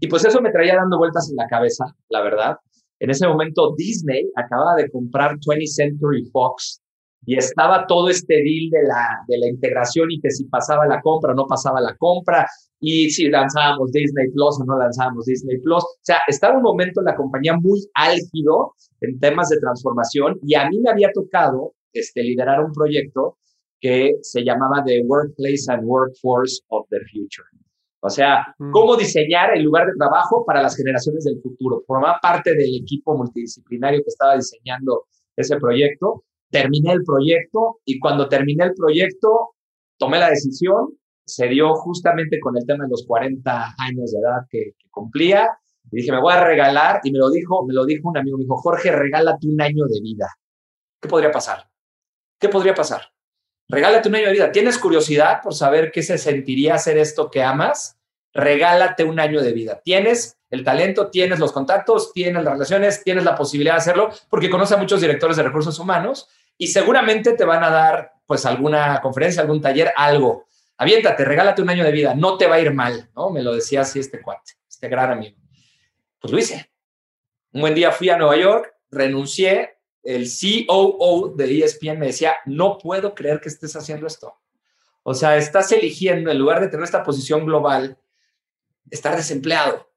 Y 0.00 0.08
pues 0.08 0.24
eso 0.24 0.40
me 0.40 0.50
traía 0.50 0.76
dando 0.76 0.98
vueltas 0.98 1.28
en 1.30 1.36
la 1.36 1.46
cabeza, 1.46 1.84
la 2.08 2.22
verdad. 2.22 2.56
En 3.00 3.10
ese 3.10 3.26
momento 3.28 3.74
Disney 3.76 4.28
acababa 4.36 4.74
de 4.74 4.90
comprar 4.90 5.36
20th 5.36 5.66
Century 5.66 6.24
Fox 6.32 6.82
y 7.26 7.36
estaba 7.36 7.86
todo 7.86 8.08
este 8.08 8.34
deal 8.34 8.70
de 8.70 8.82
la, 8.86 9.06
de 9.26 9.38
la 9.38 9.48
integración 9.48 10.10
y 10.10 10.20
que 10.20 10.30
si 10.30 10.44
pasaba 10.44 10.86
la 10.86 11.00
compra 11.02 11.32
o 11.32 11.34
no 11.34 11.46
pasaba 11.46 11.80
la 11.80 11.94
compra 11.96 12.46
y 12.80 13.10
si 13.10 13.28
lanzábamos 13.28 13.90
Disney 13.92 14.30
Plus 14.32 14.60
o 14.60 14.64
no 14.64 14.78
lanzábamos 14.78 15.26
Disney 15.26 15.58
Plus. 15.60 15.82
O 15.84 16.00
sea, 16.02 16.18
estaba 16.26 16.56
un 16.56 16.62
momento 16.62 17.00
en 17.00 17.06
la 17.06 17.16
compañía 17.16 17.54
muy 17.56 17.80
álgido 17.94 18.74
en 19.00 19.18
temas 19.18 19.48
de 19.48 19.58
transformación 19.58 20.38
y 20.42 20.54
a 20.54 20.68
mí 20.68 20.80
me 20.80 20.90
había 20.90 21.10
tocado 21.12 21.74
este, 21.92 22.22
liderar 22.22 22.64
un 22.64 22.72
proyecto 22.72 23.38
que 23.80 24.14
se 24.22 24.42
llamaba 24.42 24.82
The 24.84 25.02
Workplace 25.06 25.64
and 25.68 25.84
Workforce 25.84 26.62
of 26.68 26.86
the 26.90 26.98
Future. 27.12 27.46
O 28.00 28.10
sea, 28.10 28.54
mm. 28.58 28.70
cómo 28.70 28.96
diseñar 28.96 29.56
el 29.56 29.64
lugar 29.64 29.86
de 29.86 29.92
trabajo 29.98 30.44
para 30.46 30.62
las 30.62 30.76
generaciones 30.76 31.24
del 31.24 31.40
futuro. 31.40 31.82
Formaba 31.86 32.18
parte 32.22 32.54
del 32.54 32.74
equipo 32.80 33.16
multidisciplinario 33.16 34.00
que 34.00 34.08
estaba 34.08 34.36
diseñando 34.36 35.04
ese 35.36 35.56
proyecto 35.56 36.24
terminé 36.50 36.92
el 36.92 37.04
proyecto 37.04 37.80
y 37.84 37.98
cuando 37.98 38.28
terminé 38.28 38.64
el 38.64 38.74
proyecto 38.74 39.50
tomé 39.98 40.18
la 40.18 40.30
decisión, 40.30 40.98
se 41.28 41.46
dio 41.48 41.74
justamente 41.74 42.40
con 42.40 42.56
el 42.56 42.64
tema 42.66 42.84
de 42.84 42.90
los 42.90 43.04
40 43.06 43.74
años 43.78 44.12
de 44.12 44.18
edad 44.18 44.46
que, 44.48 44.72
cumplía, 44.90 45.48
y 45.90 45.96
dije, 45.96 46.10
me 46.10 46.20
voy 46.20 46.32
a 46.32 46.44
regalar, 46.44 47.00
y 47.04 47.12
me 47.12 47.18
lo 47.18 47.30
dijo, 47.30 47.64
me 47.66 47.74
lo 47.74 47.84
dijo 47.84 48.08
un 48.08 48.18
amigo, 48.18 48.36
me 48.36 48.44
dijo, 48.44 48.56
Jorge, 48.56 48.90
regálate 48.90 49.46
un 49.46 49.60
año 49.60 49.84
de 49.86 50.00
vida. 50.00 50.26
¿Qué 51.00 51.08
podría 51.08 51.30
pasar? 51.30 51.68
¿Qué 52.38 52.48
podría 52.48 52.74
pasar? 52.74 53.12
Regálate 53.68 54.08
un 54.08 54.16
año 54.16 54.26
de 54.26 54.32
vida. 54.32 54.52
¿Tienes 54.52 54.78
curiosidad 54.78 55.40
por 55.42 55.54
saber 55.54 55.92
qué 55.92 56.02
se 56.02 56.18
sentiría 56.18 56.74
hacer 56.74 56.98
esto 56.98 57.30
que 57.30 57.42
amas? 57.42 57.98
Regálate 58.32 59.04
un 59.04 59.20
año 59.20 59.42
de 59.42 59.52
vida. 59.52 59.80
Tienes 59.84 60.38
el 60.50 60.64
talento, 60.64 61.10
tienes 61.10 61.38
los 61.38 61.52
contactos, 61.52 62.12
tienes 62.12 62.42
las 62.42 62.54
relaciones, 62.54 63.04
tienes 63.04 63.24
la 63.24 63.34
posibilidad 63.34 63.74
de 63.74 63.78
hacerlo, 63.78 64.10
porque 64.30 64.50
conoces 64.50 64.76
a 64.76 64.80
muchos 64.80 65.00
directores 65.00 65.36
de 65.36 65.42
recursos 65.42 65.78
humanos 65.78 66.28
y 66.58 66.66
seguramente 66.66 67.32
te 67.32 67.44
van 67.44 67.64
a 67.64 67.70
dar 67.70 68.12
pues 68.26 68.44
alguna 68.44 69.00
conferencia, 69.00 69.40
algún 69.40 69.62
taller, 69.62 69.92
algo. 69.96 70.46
Aviéntate, 70.76 71.24
regálate 71.24 71.62
un 71.62 71.70
año 71.70 71.84
de 71.84 71.92
vida, 71.92 72.14
no 72.14 72.36
te 72.36 72.46
va 72.46 72.56
a 72.56 72.60
ir 72.60 72.74
mal, 72.74 73.10
¿no? 73.16 73.30
Me 73.30 73.42
lo 73.42 73.54
decía 73.54 73.80
así 73.80 74.00
este 74.00 74.20
cuate, 74.20 74.52
este 74.68 74.88
gran 74.88 75.12
amigo. 75.12 75.38
Pues 76.20 76.32
lo 76.32 76.38
hice. 76.38 76.70
Un 77.52 77.62
buen 77.62 77.74
día 77.74 77.90
fui 77.90 78.10
a 78.10 78.18
Nueva 78.18 78.36
York, 78.36 78.74
renuncié, 78.90 79.78
el 80.02 80.26
COO 80.28 81.34
de 81.36 81.64
ESPN 81.64 81.98
me 81.98 82.06
decía, 82.06 82.36
no 82.44 82.78
puedo 82.78 83.14
creer 83.14 83.40
que 83.40 83.48
estés 83.48 83.74
haciendo 83.76 84.06
esto. 84.06 84.38
O 85.02 85.14
sea, 85.14 85.36
estás 85.36 85.72
eligiendo, 85.72 86.30
en 86.30 86.38
lugar 86.38 86.60
de 86.60 86.68
tener 86.68 86.84
esta 86.84 87.02
posición 87.02 87.46
global, 87.46 87.98
estar 88.90 89.16
desempleado. 89.16 89.87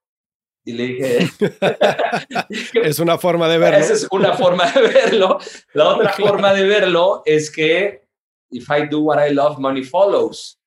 Y 0.64 0.74
le 0.74 0.84
dije, 0.84 1.30
es 2.84 3.00
una 3.00 3.18
forma 3.18 3.48
de 3.50 3.58
verlo. 3.58 3.80
Esa 3.80 3.94
es 3.94 4.08
una 4.12 4.34
forma 4.34 4.72
de 4.72 4.82
verlo. 4.82 5.40
La 5.74 5.90
otra 5.90 6.14
forma 6.14 6.54
de 6.54 6.64
verlo 6.66 7.24
es 7.26 7.50
que 7.50 8.08
if 8.52 8.70
I 8.70 8.88
do 8.88 9.00
what 9.00 9.26
I 9.26 9.34
love, 9.34 9.58
money 9.58 9.84
follows. 9.84 10.60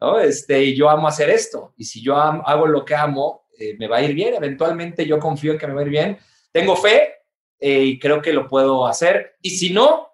¿no? 0.00 0.18
Este, 0.18 0.62
y 0.62 0.76
yo 0.76 0.88
amo 0.88 1.08
hacer 1.08 1.28
esto. 1.28 1.74
Y 1.76 1.84
si 1.84 2.02
yo 2.02 2.16
hago 2.16 2.66
lo 2.66 2.84
que 2.84 2.94
amo, 2.94 3.46
eh, 3.58 3.76
me 3.78 3.88
va 3.88 3.98
a 3.98 4.02
ir 4.02 4.14
bien. 4.14 4.34
Eventualmente 4.34 5.06
yo 5.06 5.18
confío 5.18 5.52
en 5.52 5.58
que 5.58 5.66
me 5.66 5.74
va 5.74 5.80
a 5.80 5.84
ir 5.84 5.90
bien. 5.90 6.18
Tengo 6.52 6.76
fe 6.76 7.14
eh, 7.58 7.82
y 7.82 7.98
creo 7.98 8.22
que 8.22 8.32
lo 8.32 8.48
puedo 8.48 8.86
hacer. 8.86 9.36
Y 9.42 9.50
si 9.50 9.70
no, 9.70 10.08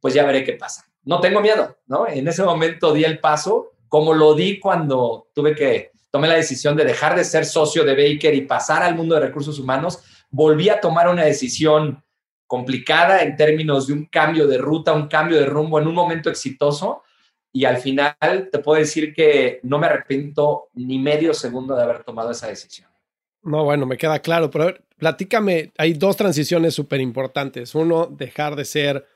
pues 0.00 0.14
ya 0.14 0.24
veré 0.24 0.44
qué 0.44 0.52
pasa. 0.52 0.84
No 1.02 1.20
tengo 1.20 1.40
miedo, 1.40 1.78
¿no? 1.86 2.06
En 2.06 2.28
ese 2.28 2.42
momento 2.42 2.92
di 2.92 3.04
el 3.04 3.18
paso, 3.18 3.72
como 3.88 4.14
lo 4.14 4.34
di 4.34 4.60
cuando 4.60 5.28
tuve 5.34 5.54
que 5.54 5.92
tomé 6.18 6.26
la 6.26 6.34
decisión 6.34 6.76
de 6.76 6.84
dejar 6.84 7.14
de 7.14 7.22
ser 7.22 7.44
socio 7.44 7.84
de 7.84 7.94
Baker 7.94 8.34
y 8.34 8.40
pasar 8.40 8.82
al 8.82 8.96
mundo 8.96 9.14
de 9.14 9.20
recursos 9.20 9.60
humanos, 9.60 10.02
volví 10.30 10.68
a 10.68 10.80
tomar 10.80 11.08
una 11.08 11.22
decisión 11.24 12.02
complicada 12.48 13.22
en 13.22 13.36
términos 13.36 13.86
de 13.86 13.92
un 13.92 14.06
cambio 14.06 14.48
de 14.48 14.58
ruta, 14.58 14.92
un 14.94 15.06
cambio 15.06 15.38
de 15.38 15.46
rumbo 15.46 15.78
en 15.78 15.86
un 15.86 15.94
momento 15.94 16.28
exitoso. 16.28 17.04
Y 17.52 17.66
al 17.66 17.76
final 17.76 18.16
te 18.50 18.58
puedo 18.58 18.80
decir 18.80 19.14
que 19.14 19.60
no 19.62 19.78
me 19.78 19.86
arrepiento 19.86 20.70
ni 20.74 20.98
medio 20.98 21.32
segundo 21.32 21.76
de 21.76 21.84
haber 21.84 22.02
tomado 22.02 22.32
esa 22.32 22.48
decisión. 22.48 22.88
No, 23.42 23.62
bueno, 23.62 23.86
me 23.86 23.96
queda 23.96 24.18
claro, 24.18 24.50
pero 24.50 24.74
platícame, 24.96 25.72
hay 25.78 25.92
dos 25.92 26.16
transiciones 26.16 26.74
súper 26.74 27.00
importantes. 27.00 27.76
Uno, 27.76 28.06
dejar 28.06 28.56
de 28.56 28.64
ser, 28.64 29.06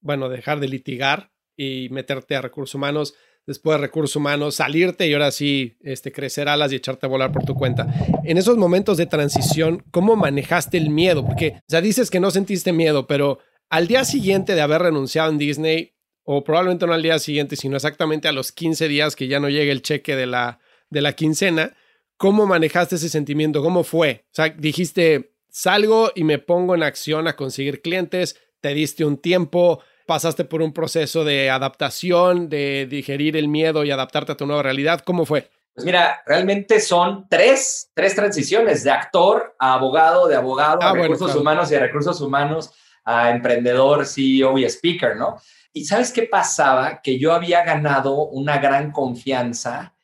bueno, 0.00 0.28
dejar 0.28 0.60
de 0.60 0.68
litigar 0.68 1.32
y 1.56 1.88
meterte 1.90 2.36
a 2.36 2.42
recursos 2.42 2.76
humanos 2.76 3.16
después 3.46 3.76
de 3.78 3.82
recursos 3.82 4.16
humanos, 4.16 4.56
salirte 4.56 5.06
y 5.06 5.12
ahora 5.12 5.30
sí 5.30 5.76
este, 5.80 6.12
crecer 6.12 6.48
alas 6.48 6.72
y 6.72 6.76
echarte 6.76 7.06
a 7.06 7.08
volar 7.08 7.32
por 7.32 7.44
tu 7.44 7.54
cuenta. 7.54 7.92
En 8.24 8.38
esos 8.38 8.56
momentos 8.56 8.96
de 8.96 9.06
transición, 9.06 9.84
¿cómo 9.90 10.16
manejaste 10.16 10.78
el 10.78 10.90
miedo? 10.90 11.24
Porque, 11.26 11.60
ya 11.68 11.80
dices 11.80 12.10
que 12.10 12.20
no 12.20 12.30
sentiste 12.30 12.72
miedo, 12.72 13.06
pero 13.06 13.38
al 13.68 13.86
día 13.86 14.04
siguiente 14.04 14.54
de 14.54 14.60
haber 14.60 14.82
renunciado 14.82 15.30
en 15.30 15.38
Disney, 15.38 15.94
o 16.24 16.42
probablemente 16.42 16.86
no 16.86 16.94
al 16.94 17.02
día 17.02 17.18
siguiente, 17.18 17.56
sino 17.56 17.76
exactamente 17.76 18.28
a 18.28 18.32
los 18.32 18.50
15 18.50 18.88
días 18.88 19.14
que 19.14 19.28
ya 19.28 19.40
no 19.40 19.50
llegue 19.50 19.70
el 19.70 19.82
cheque 19.82 20.16
de 20.16 20.26
la, 20.26 20.58
de 20.88 21.02
la 21.02 21.12
quincena, 21.12 21.76
¿cómo 22.16 22.46
manejaste 22.46 22.96
ese 22.96 23.10
sentimiento? 23.10 23.62
¿Cómo 23.62 23.84
fue? 23.84 24.24
O 24.30 24.34
sea, 24.34 24.48
dijiste, 24.48 25.34
salgo 25.50 26.12
y 26.14 26.24
me 26.24 26.38
pongo 26.38 26.74
en 26.74 26.82
acción 26.82 27.28
a 27.28 27.36
conseguir 27.36 27.82
clientes, 27.82 28.40
te 28.60 28.72
diste 28.72 29.04
un 29.04 29.18
tiempo, 29.18 29.80
pasaste 30.06 30.44
por 30.44 30.62
un 30.62 30.72
proceso 30.72 31.24
de 31.24 31.50
adaptación, 31.50 32.48
de 32.48 32.86
digerir 32.88 33.36
el 33.36 33.48
miedo 33.48 33.84
y 33.84 33.90
adaptarte 33.90 34.32
a 34.32 34.36
tu 34.36 34.46
nueva 34.46 34.62
realidad. 34.62 35.00
¿Cómo 35.00 35.24
fue? 35.24 35.50
Pues 35.74 35.84
mira, 35.84 36.22
realmente 36.24 36.80
son 36.80 37.26
tres, 37.28 37.90
tres 37.94 38.14
transiciones 38.14 38.84
de 38.84 38.92
actor 38.92 39.56
a 39.58 39.74
abogado, 39.74 40.28
de 40.28 40.36
abogado 40.36 40.82
a 40.82 40.90
ah, 40.90 40.94
recursos 40.94 41.34
humanos 41.34 41.70
y 41.70 41.74
de 41.74 41.80
recursos 41.80 42.20
humanos 42.20 42.70
a 43.04 43.30
emprendedor, 43.30 44.06
CEO 44.06 44.56
y 44.56 44.64
speaker, 44.64 45.16
¿no? 45.16 45.36
Y 45.72 45.84
sabes 45.84 46.12
qué 46.12 46.22
pasaba? 46.22 47.02
Que 47.02 47.18
yo 47.18 47.32
había 47.32 47.64
ganado 47.64 48.26
una 48.28 48.58
gran 48.58 48.92
confianza 48.92 49.94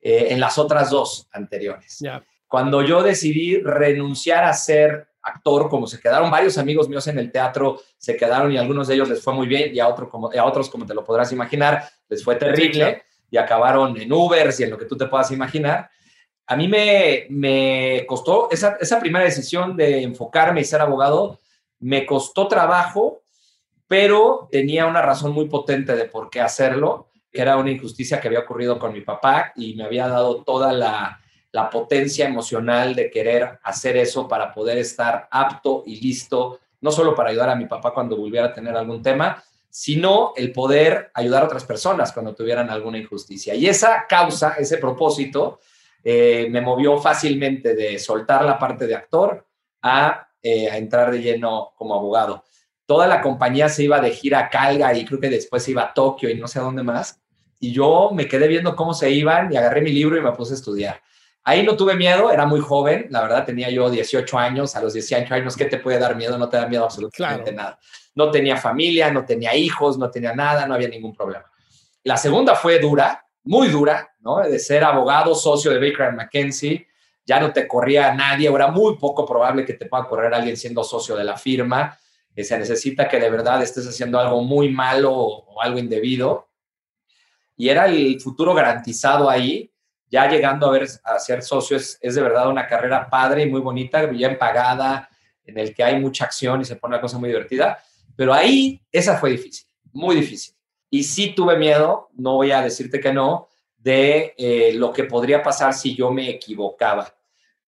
eh, 0.00 0.28
en 0.30 0.40
las 0.40 0.58
otras 0.58 0.90
dos 0.90 1.28
anteriores. 1.32 2.02
Cuando 2.48 2.82
yo 2.82 3.02
decidí 3.02 3.60
renunciar 3.60 4.42
a 4.42 4.52
ser 4.52 5.09
actor, 5.22 5.68
como 5.68 5.86
se 5.86 6.00
quedaron 6.00 6.30
varios 6.30 6.58
amigos 6.58 6.88
míos 6.88 7.06
en 7.08 7.18
el 7.18 7.30
teatro, 7.30 7.80
se 7.96 8.16
quedaron 8.16 8.52
y 8.52 8.56
a 8.56 8.60
algunos 8.60 8.88
de 8.88 8.94
ellos 8.94 9.08
les 9.08 9.22
fue 9.22 9.34
muy 9.34 9.46
bien 9.46 9.74
y 9.74 9.80
a, 9.80 9.88
otro, 9.88 10.08
como, 10.08 10.30
a 10.32 10.44
otros, 10.44 10.70
como 10.70 10.86
te 10.86 10.94
lo 10.94 11.04
podrás 11.04 11.32
imaginar, 11.32 11.84
les 12.08 12.24
fue 12.24 12.36
terrible 12.36 13.02
y 13.30 13.36
acabaron 13.36 13.96
en 14.00 14.12
Ubers 14.12 14.58
y 14.60 14.64
en 14.64 14.70
lo 14.70 14.78
que 14.78 14.86
tú 14.86 14.96
te 14.96 15.06
puedas 15.06 15.30
imaginar. 15.30 15.90
A 16.46 16.56
mí 16.56 16.66
me, 16.66 17.26
me 17.30 18.04
costó 18.06 18.48
esa, 18.50 18.76
esa 18.80 18.98
primera 18.98 19.24
decisión 19.24 19.76
de 19.76 20.02
enfocarme 20.02 20.62
y 20.62 20.64
ser 20.64 20.80
abogado, 20.80 21.38
me 21.78 22.04
costó 22.04 22.48
trabajo, 22.48 23.22
pero 23.86 24.48
tenía 24.50 24.86
una 24.86 25.02
razón 25.02 25.32
muy 25.32 25.48
potente 25.48 25.94
de 25.94 26.06
por 26.06 26.28
qué 26.30 26.40
hacerlo, 26.40 27.08
que 27.30 27.40
era 27.40 27.56
una 27.56 27.70
injusticia 27.70 28.20
que 28.20 28.28
había 28.28 28.40
ocurrido 28.40 28.78
con 28.78 28.92
mi 28.92 29.02
papá 29.02 29.52
y 29.54 29.74
me 29.76 29.84
había 29.84 30.08
dado 30.08 30.42
toda 30.42 30.72
la, 30.72 31.20
la 31.52 31.68
potencia 31.68 32.26
emocional 32.26 32.94
de 32.94 33.10
querer 33.10 33.58
hacer 33.62 33.96
eso 33.96 34.28
para 34.28 34.52
poder 34.52 34.78
estar 34.78 35.28
apto 35.30 35.82
y 35.86 36.00
listo, 36.00 36.60
no 36.80 36.90
solo 36.92 37.14
para 37.14 37.30
ayudar 37.30 37.50
a 37.50 37.56
mi 37.56 37.66
papá 37.66 37.92
cuando 37.92 38.16
volviera 38.16 38.46
a 38.46 38.52
tener 38.52 38.76
algún 38.76 39.02
tema, 39.02 39.42
sino 39.68 40.32
el 40.36 40.52
poder 40.52 41.10
ayudar 41.14 41.42
a 41.42 41.46
otras 41.46 41.64
personas 41.64 42.12
cuando 42.12 42.34
tuvieran 42.34 42.70
alguna 42.70 42.98
injusticia. 42.98 43.54
Y 43.54 43.66
esa 43.66 44.06
causa, 44.08 44.54
ese 44.58 44.78
propósito, 44.78 45.60
eh, 46.02 46.48
me 46.50 46.60
movió 46.60 46.98
fácilmente 46.98 47.74
de 47.74 47.98
soltar 47.98 48.44
la 48.44 48.58
parte 48.58 48.86
de 48.86 48.94
actor 48.94 49.46
a, 49.82 50.28
eh, 50.42 50.70
a, 50.70 50.76
entrar 50.76 51.10
de 51.12 51.20
lleno 51.20 51.72
como 51.76 51.94
abogado. 51.94 52.44
Toda 52.86 53.06
la 53.06 53.20
compañía 53.20 53.68
se 53.68 53.84
iba 53.84 54.00
de 54.00 54.10
gira 54.10 54.40
a 54.40 54.50
Calga 54.50 54.92
y 54.94 55.04
creo 55.04 55.20
que 55.20 55.30
después 55.30 55.68
iba 55.68 55.82
a 55.82 55.94
Tokio 55.94 56.28
y 56.30 56.34
no 56.34 56.48
sé 56.48 56.58
a 56.58 56.62
dónde 56.62 56.82
más. 56.82 57.20
Y 57.60 57.72
yo 57.72 58.10
me 58.12 58.26
quedé 58.26 58.48
viendo 58.48 58.74
cómo 58.74 58.94
se 58.94 59.10
iban 59.10 59.52
y 59.52 59.56
agarré 59.56 59.82
mi 59.82 59.92
libro 59.92 60.16
y 60.16 60.22
me 60.22 60.32
puse 60.32 60.54
a 60.54 60.56
estudiar. 60.56 61.00
Ahí 61.42 61.62
no 61.62 61.76
tuve 61.76 61.94
miedo, 61.94 62.30
era 62.30 62.44
muy 62.44 62.60
joven, 62.60 63.06
la 63.10 63.22
verdad 63.22 63.46
tenía 63.46 63.70
yo 63.70 63.88
18 63.88 64.38
años, 64.38 64.76
a 64.76 64.82
los 64.82 64.92
18 64.92 65.34
años, 65.34 65.56
¿qué 65.56 65.64
te 65.64 65.78
puede 65.78 65.98
dar 65.98 66.14
miedo? 66.14 66.36
No 66.36 66.48
te 66.48 66.58
da 66.58 66.66
miedo 66.66 66.84
absolutamente 66.84 67.50
nada. 67.52 67.78
No 68.14 68.30
tenía 68.30 68.56
familia, 68.56 69.10
no 69.10 69.24
tenía 69.24 69.54
hijos, 69.54 69.96
no 69.96 70.10
tenía 70.10 70.34
nada, 70.34 70.66
no 70.66 70.74
había 70.74 70.88
ningún 70.88 71.14
problema. 71.14 71.46
La 72.04 72.16
segunda 72.16 72.54
fue 72.54 72.78
dura, 72.78 73.24
muy 73.44 73.68
dura, 73.68 74.14
¿no? 74.20 74.40
De 74.40 74.58
ser 74.58 74.84
abogado, 74.84 75.34
socio 75.34 75.70
de 75.70 75.78
Baker 75.78 76.12
McKenzie, 76.12 76.86
ya 77.24 77.40
no 77.40 77.52
te 77.52 77.66
corría 77.66 78.12
nadie, 78.14 78.48
era 78.48 78.68
muy 78.68 78.96
poco 78.96 79.24
probable 79.24 79.64
que 79.64 79.74
te 79.74 79.86
pueda 79.86 80.04
correr 80.04 80.34
alguien 80.34 80.56
siendo 80.56 80.84
socio 80.84 81.16
de 81.16 81.24
la 81.24 81.36
firma, 81.36 81.98
que 82.34 82.44
se 82.44 82.58
necesita 82.58 83.08
que 83.08 83.18
de 83.18 83.30
verdad 83.30 83.62
estés 83.62 83.86
haciendo 83.86 84.18
algo 84.18 84.42
muy 84.42 84.68
malo 84.68 85.12
o 85.12 85.62
algo 85.62 85.78
indebido. 85.78 86.48
Y 87.56 87.68
era 87.68 87.86
el 87.86 88.20
futuro 88.20 88.54
garantizado 88.54 89.28
ahí, 89.28 89.70
ya 90.10 90.28
llegando 90.28 90.72
a, 91.04 91.18
ser 91.18 91.42
socio 91.42 91.76
es, 91.76 91.98
de 92.00 92.20
verdad 92.20 92.48
una 92.48 92.66
carrera 92.66 93.08
padre 93.08 93.44
y 93.44 93.50
muy 93.50 93.60
bonita, 93.60 94.04
bien 94.06 94.36
pagada, 94.36 95.08
en 95.44 95.56
el 95.56 95.74
que 95.74 95.84
hay 95.84 95.98
mucha 96.00 96.24
acción 96.24 96.60
y 96.60 96.64
se 96.64 96.76
pone 96.76 96.96
la 96.96 97.00
cosa 97.00 97.18
muy 97.18 97.28
divertida. 97.28 97.82
Pero 98.16 98.34
ahí 98.34 98.82
esa 98.90 99.16
fue 99.18 99.30
difícil, 99.30 99.66
muy 99.92 100.16
difícil. 100.16 100.54
Y 100.90 101.04
sí 101.04 101.32
tuve 101.34 101.56
miedo, 101.56 102.10
no 102.14 102.34
voy 102.34 102.50
a 102.50 102.60
decirte 102.60 102.98
que 102.98 103.12
no, 103.12 103.48
de 103.76 104.34
eh, 104.36 104.72
lo 104.74 104.92
que 104.92 105.04
podría 105.04 105.42
pasar 105.42 105.72
si 105.72 105.94
yo 105.94 106.10
me 106.10 106.28
equivocaba. 106.28 107.14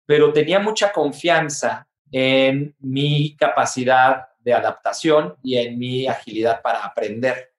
Pero 0.07 0.33
tenía 0.33 0.61
mucha 0.61 0.93
confianza 0.93 1.89
en 2.11 2.75
mi 2.79 3.37
capacidad 3.37 4.29
de 4.39 4.55
adaptación 4.55 5.37
y 5.43 5.59
en 5.59 5.79
mi 5.79 6.07
agilidad 6.07 6.63
para 6.63 6.85
aprender. 6.85 7.53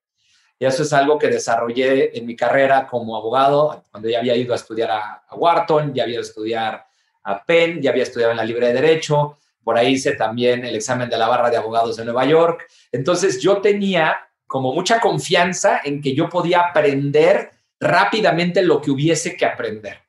Y 0.61 0.65
eso 0.65 0.83
es 0.83 0.91
algo 0.91 1.17
que 1.17 1.29
desarrollé 1.29 2.17
en 2.17 2.25
mi 2.25 2.35
carrera 2.35 2.85
como 2.85 3.15
abogado, 3.15 3.85
cuando 3.91 4.09
ya 4.09 4.19
había 4.19 4.35
ido 4.35 4.51
a 4.51 4.57
estudiar 4.57 4.91
a, 4.91 5.23
Wharton, 5.31 5.93
ya 5.93 6.03
había 6.03 6.15
ido 6.15 6.21
a 6.21 6.25
estudiar 6.25 6.85
a 7.23 7.45
Penn, 7.45 7.81
ya 7.81 7.91
había 7.91 8.03
estudiado 8.03 8.31
en 8.31 8.37
la 8.37 8.43
Libre 8.43 8.67
de 8.67 8.73
Derecho, 8.73 9.37
por 9.63 9.77
ahí 9.77 9.93
hice 9.93 10.13
también 10.13 10.65
el 10.65 10.75
examen 10.75 11.09
de 11.09 11.17
la 11.17 11.29
barra 11.29 11.49
de 11.49 11.55
abogados 11.55 11.95
de 11.95 12.03
Nueva 12.03 12.25
York. 12.25 12.67
Entonces 12.91 13.41
yo 13.41 13.59
tenía 13.59 14.17
como 14.47 14.73
mucha 14.73 14.99
confianza 14.99 15.79
en 15.83 16.01
que 16.01 16.13
yo 16.13 16.27
podía 16.27 16.59
aprender 16.59 17.51
rápidamente 17.79 18.61
lo 18.61 18.81
que 18.81 18.91
hubiese 18.91 19.37
que 19.37 19.45
aprender. 19.45 19.99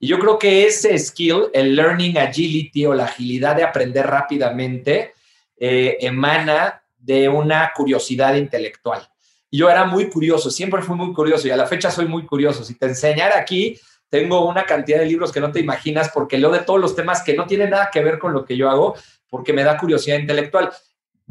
Y 0.00 0.08
yo 0.08 0.18
creo 0.18 0.38
que 0.38 0.66
ese 0.66 0.98
skill, 0.98 1.50
el 1.52 1.76
learning 1.76 2.18
agility 2.18 2.86
o 2.86 2.94
la 2.94 3.04
agilidad 3.04 3.54
de 3.54 3.62
aprender 3.62 4.06
rápidamente, 4.06 5.12
eh, 5.56 5.98
emana 6.00 6.82
de 6.98 7.28
una 7.28 7.70
curiosidad 7.76 8.34
intelectual 8.34 9.09
Yo 9.50 9.68
era 9.68 9.84
muy 9.84 10.08
curioso, 10.08 10.50
siempre 10.50 10.80
fui 10.82 10.94
muy 10.94 11.12
curioso 11.12 11.48
y 11.48 11.50
a 11.50 11.56
la 11.56 11.66
fecha 11.66 11.90
soy 11.90 12.06
muy 12.06 12.24
curioso. 12.24 12.62
Si 12.62 12.74
te 12.74 12.86
enseñara 12.86 13.38
aquí, 13.38 13.78
tengo 14.08 14.48
una 14.48 14.64
cantidad 14.64 15.00
de 15.00 15.06
libros 15.06 15.32
que 15.32 15.40
no 15.40 15.50
te 15.50 15.60
imaginas 15.60 16.10
porque 16.14 16.38
leo 16.38 16.50
de 16.50 16.60
todos 16.60 16.80
los 16.80 16.94
temas 16.94 17.22
que 17.22 17.34
no 17.34 17.46
tienen 17.46 17.70
nada 17.70 17.90
que 17.92 18.02
ver 18.02 18.18
con 18.18 18.32
lo 18.32 18.44
que 18.44 18.56
yo 18.56 18.70
hago 18.70 18.94
porque 19.28 19.52
me 19.52 19.64
da 19.64 19.76
curiosidad 19.76 20.18
intelectual. 20.18 20.70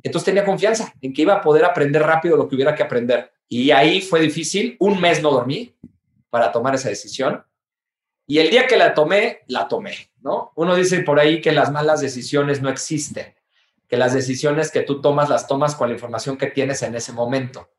Entonces 0.03 0.25
tenía 0.25 0.45
confianza 0.45 0.93
en 1.01 1.13
que 1.13 1.21
iba 1.21 1.35
a 1.35 1.41
poder 1.41 1.63
aprender 1.63 2.01
rápido 2.03 2.35
lo 2.35 2.47
que 2.47 2.55
hubiera 2.55 2.75
que 2.75 2.83
aprender. 2.83 3.31
Y 3.47 3.71
ahí 3.71 4.01
fue 4.01 4.19
difícil. 4.19 4.75
Un 4.79 4.99
mes 4.99 5.21
no 5.21 5.31
dormí 5.31 5.75
para 6.29 6.51
tomar 6.51 6.75
esa 6.75 6.89
decisión. 6.89 7.43
Y 8.27 8.39
el 8.39 8.49
día 8.49 8.67
que 8.67 8.77
la 8.77 8.93
tomé, 8.93 9.39
la 9.47 9.67
tomé, 9.67 10.11
¿no? 10.21 10.51
Uno 10.55 10.75
dice 10.75 11.01
por 11.01 11.19
ahí 11.19 11.41
que 11.41 11.51
las 11.51 11.71
malas 11.71 11.99
decisiones 11.99 12.61
no 12.61 12.69
existen, 12.69 13.33
que 13.87 13.97
las 13.97 14.13
decisiones 14.13 14.71
que 14.71 14.81
tú 14.81 15.01
tomas 15.01 15.29
las 15.29 15.47
tomas 15.47 15.75
con 15.75 15.89
la 15.89 15.95
información 15.95 16.37
que 16.37 16.47
tienes 16.47 16.83
en 16.83 16.95
ese 16.95 17.11
momento 17.11 17.69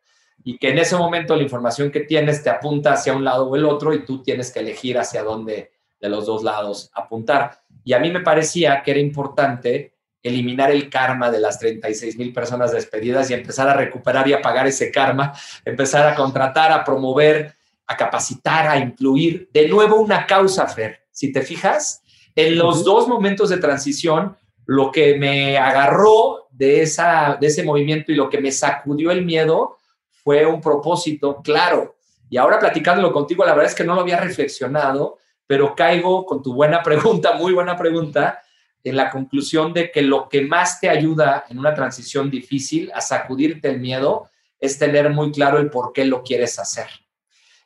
y 0.44 0.58
que 0.58 0.70
en 0.70 0.78
ese 0.78 0.96
momento 0.96 1.36
la 1.36 1.42
información 1.42 1.90
que 1.90 2.00
tienes 2.00 2.42
te 2.42 2.50
apunta 2.50 2.92
hacia 2.92 3.14
un 3.14 3.24
lado 3.24 3.48
o 3.48 3.56
el 3.56 3.64
otro 3.64 3.92
y 3.92 4.04
tú 4.04 4.22
tienes 4.22 4.50
que 4.50 4.60
elegir 4.60 4.98
hacia 4.98 5.22
dónde 5.22 5.72
de 6.00 6.08
los 6.08 6.26
dos 6.26 6.42
lados 6.42 6.90
apuntar. 6.94 7.60
Y 7.84 7.92
a 7.92 7.98
mí 7.98 8.10
me 8.10 8.20
parecía 8.20 8.82
que 8.82 8.92
era 8.92 9.00
importante 9.00 9.94
eliminar 10.22 10.70
el 10.70 10.88
karma 10.90 11.30
de 11.30 11.40
las 11.40 11.58
36 11.58 12.16
mil 12.16 12.32
personas 12.32 12.72
despedidas 12.72 13.30
y 13.30 13.34
empezar 13.34 13.68
a 13.68 13.74
recuperar 13.74 14.28
y 14.28 14.32
a 14.32 14.42
pagar 14.42 14.66
ese 14.66 14.90
karma, 14.90 15.32
empezar 15.64 16.06
a 16.06 16.14
contratar, 16.14 16.72
a 16.72 16.84
promover 16.84 17.54
a 17.90 17.96
capacitar, 17.96 18.68
a 18.68 18.78
incluir. 18.78 19.50
De 19.52 19.66
nuevo, 19.66 19.96
una 19.96 20.24
causa, 20.24 20.68
Fer. 20.68 21.00
Si 21.10 21.32
te 21.32 21.42
fijas, 21.42 22.02
en 22.36 22.56
los 22.56 22.84
dos 22.84 23.08
momentos 23.08 23.50
de 23.50 23.58
transición, 23.58 24.36
lo 24.64 24.92
que 24.92 25.16
me 25.16 25.58
agarró 25.58 26.46
de, 26.52 26.82
esa, 26.82 27.36
de 27.40 27.48
ese 27.48 27.64
movimiento 27.64 28.12
y 28.12 28.14
lo 28.14 28.30
que 28.30 28.40
me 28.40 28.52
sacudió 28.52 29.10
el 29.10 29.24
miedo 29.24 29.76
fue 30.30 30.46
un 30.46 30.60
propósito 30.60 31.42
claro. 31.42 31.96
Y 32.28 32.36
ahora 32.36 32.60
platicándolo 32.60 33.12
contigo, 33.12 33.44
la 33.44 33.52
verdad 33.52 33.68
es 33.68 33.74
que 33.74 33.82
no 33.82 33.96
lo 33.96 34.02
había 34.02 34.20
reflexionado, 34.20 35.18
pero 35.44 35.74
caigo 35.74 36.24
con 36.24 36.40
tu 36.40 36.54
buena 36.54 36.82
pregunta, 36.84 37.32
muy 37.32 37.52
buena 37.52 37.76
pregunta, 37.76 38.40
en 38.84 38.94
la 38.94 39.10
conclusión 39.10 39.72
de 39.72 39.90
que 39.90 40.02
lo 40.02 40.28
que 40.28 40.42
más 40.42 40.78
te 40.78 40.88
ayuda 40.88 41.46
en 41.48 41.58
una 41.58 41.74
transición 41.74 42.30
difícil 42.30 42.92
a 42.94 43.00
sacudirte 43.00 43.68
el 43.68 43.80
miedo 43.80 44.30
es 44.60 44.78
tener 44.78 45.10
muy 45.10 45.32
claro 45.32 45.58
el 45.58 45.68
por 45.68 45.92
qué 45.92 46.04
lo 46.04 46.22
quieres 46.22 46.60
hacer. 46.60 46.86